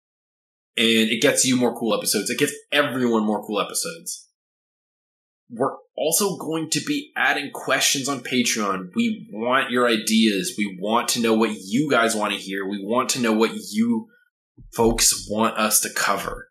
and 0.76 1.10
it 1.10 1.20
gets 1.22 1.44
you 1.44 1.56
more 1.56 1.76
cool 1.76 1.94
episodes. 1.96 2.30
It 2.30 2.38
gets 2.38 2.54
everyone 2.70 3.24
more 3.24 3.44
cool 3.44 3.60
episodes. 3.60 4.28
We're 5.50 5.74
also 5.96 6.36
going 6.36 6.70
to 6.70 6.80
be 6.80 7.10
adding 7.16 7.50
questions 7.52 8.08
on 8.08 8.20
Patreon. 8.20 8.90
We 8.94 9.28
want 9.32 9.70
your 9.70 9.88
ideas. 9.88 10.54
We 10.56 10.78
want 10.80 11.08
to 11.08 11.20
know 11.20 11.34
what 11.34 11.50
you 11.56 11.90
guys 11.90 12.14
want 12.14 12.32
to 12.32 12.38
hear. 12.38 12.68
We 12.68 12.80
want 12.82 13.08
to 13.10 13.20
know 13.20 13.32
what 13.32 13.52
you 13.70 14.06
folks 14.72 15.26
want 15.28 15.58
us 15.58 15.80
to 15.80 15.90
cover. 15.90 16.48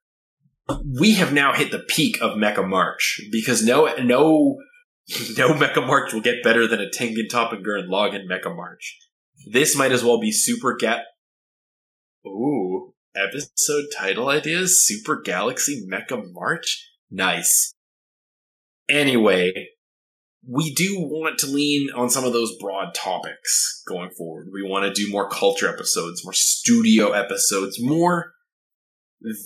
We 0.99 1.13
have 1.13 1.33
now 1.33 1.53
hit 1.53 1.71
the 1.71 1.79
peak 1.79 2.21
of 2.21 2.37
Mecha 2.37 2.67
March 2.67 3.21
because 3.31 3.63
no, 3.63 3.95
no, 3.95 4.57
no 5.37 5.53
Mecha 5.53 5.85
March 5.85 6.13
will 6.13 6.21
get 6.21 6.43
better 6.43 6.67
than 6.67 6.79
a 6.79 6.85
Tengen 6.85 7.29
Toppa 7.31 7.61
Gurren 7.63 7.87
Lagann 7.87 8.27
Mecha 8.29 8.55
March. 8.55 8.97
This 9.51 9.75
might 9.75 9.91
as 9.91 10.03
well 10.03 10.19
be 10.19 10.31
Super 10.31 10.75
Get. 10.75 11.05
Ooh, 12.25 12.93
episode 13.15 13.85
title 13.97 14.29
ideas: 14.29 14.85
Super 14.85 15.19
Galaxy 15.21 15.85
Mecha 15.91 16.21
March. 16.31 16.87
Nice. 17.09 17.73
Anyway, 18.87 19.51
we 20.47 20.73
do 20.73 20.99
want 20.99 21.39
to 21.39 21.47
lean 21.47 21.89
on 21.95 22.09
some 22.09 22.23
of 22.23 22.33
those 22.33 22.55
broad 22.59 22.93
topics 22.93 23.81
going 23.87 24.11
forward. 24.11 24.49
We 24.53 24.67
want 24.67 24.85
to 24.85 24.93
do 24.93 25.11
more 25.11 25.29
culture 25.29 25.67
episodes, 25.67 26.23
more 26.23 26.33
studio 26.33 27.11
episodes, 27.11 27.81
more 27.81 28.33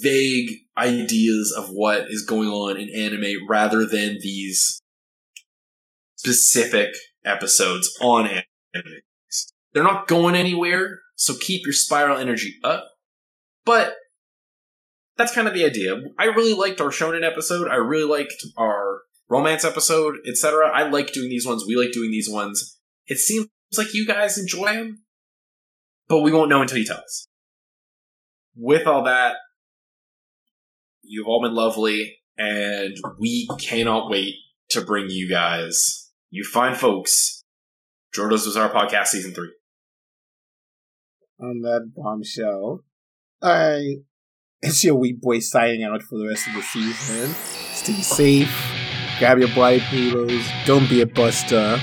vague 0.01 0.49
ideas 0.77 1.53
of 1.57 1.69
what 1.69 2.05
is 2.09 2.25
going 2.25 2.49
on 2.49 2.77
in 2.77 2.89
anime 2.89 3.47
rather 3.47 3.85
than 3.85 4.17
these 4.21 4.82
specific 6.23 6.93
episodes 7.25 7.93
on 8.01 8.27
anime. 8.27 9.01
They're 9.73 9.83
not 9.83 10.07
going 10.07 10.35
anywhere, 10.35 10.99
so 11.15 11.33
keep 11.39 11.65
your 11.65 11.73
spiral 11.73 12.17
energy 12.17 12.55
up. 12.63 12.85
But 13.65 13.95
that's 15.17 15.33
kind 15.33 15.47
of 15.47 15.53
the 15.53 15.65
idea. 15.65 16.01
I 16.17 16.25
really 16.25 16.53
liked 16.53 16.79
our 16.79 16.89
shonen 16.89 17.29
episode. 17.29 17.67
I 17.67 17.75
really 17.75 18.09
liked 18.09 18.35
our 18.57 19.01
romance 19.29 19.65
episode, 19.65 20.15
etc. 20.27 20.69
I 20.69 20.83
like 20.83 21.11
doing 21.11 21.29
these 21.29 21.45
ones. 21.45 21.65
We 21.67 21.75
like 21.75 21.91
doing 21.91 22.11
these 22.11 22.29
ones. 22.29 22.79
It 23.07 23.17
seems 23.17 23.47
like 23.77 23.93
you 23.93 24.07
guys 24.07 24.37
enjoy 24.37 24.73
them, 24.73 25.03
but 26.07 26.21
we 26.21 26.31
won't 26.31 26.49
know 26.49 26.61
until 26.61 26.77
you 26.77 26.85
tell 26.85 26.97
us. 26.97 27.27
With 28.55 28.87
all 28.87 29.03
that, 29.03 29.35
you've 31.01 31.27
all 31.27 31.41
been 31.41 31.55
lovely, 31.55 32.17
and 32.37 32.95
we 33.19 33.49
cannot 33.59 34.09
wait 34.09 34.35
to 34.69 34.81
bring 34.81 35.09
you 35.09 35.29
guys, 35.29 36.02
you 36.33 36.43
fine 36.43 36.73
folks, 36.75 37.43
Jordo's 38.15 38.57
our 38.57 38.69
podcast 38.69 39.07
season 39.07 39.33
three. 39.33 39.53
On 41.39 41.61
that 41.61 41.91
bombshell, 41.95 42.83
I 43.41 43.97
it's 44.61 44.83
your 44.83 44.95
wee 44.95 45.13
boy 45.13 45.39
signing 45.39 45.83
out 45.83 46.01
for 46.01 46.17
the 46.17 46.27
rest 46.27 46.47
of 46.47 46.55
the 46.55 46.61
season. 46.61 47.35
Stay 47.73 48.01
safe 48.01 48.73
grab 49.19 49.39
your 49.39 49.47
bright 49.49 49.81
needles, 49.91 50.45
don't 50.65 50.89
be 50.89 51.01
a 51.01 51.05
buster, 51.05 51.79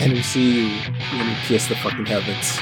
and 0.00 0.12
we'll 0.12 0.22
see 0.22 0.62
you 0.62 0.80
when 1.16 1.28
we 1.28 1.34
pierce 1.46 1.68
the 1.68 1.76
fucking 1.76 2.06
heavens. 2.06 2.58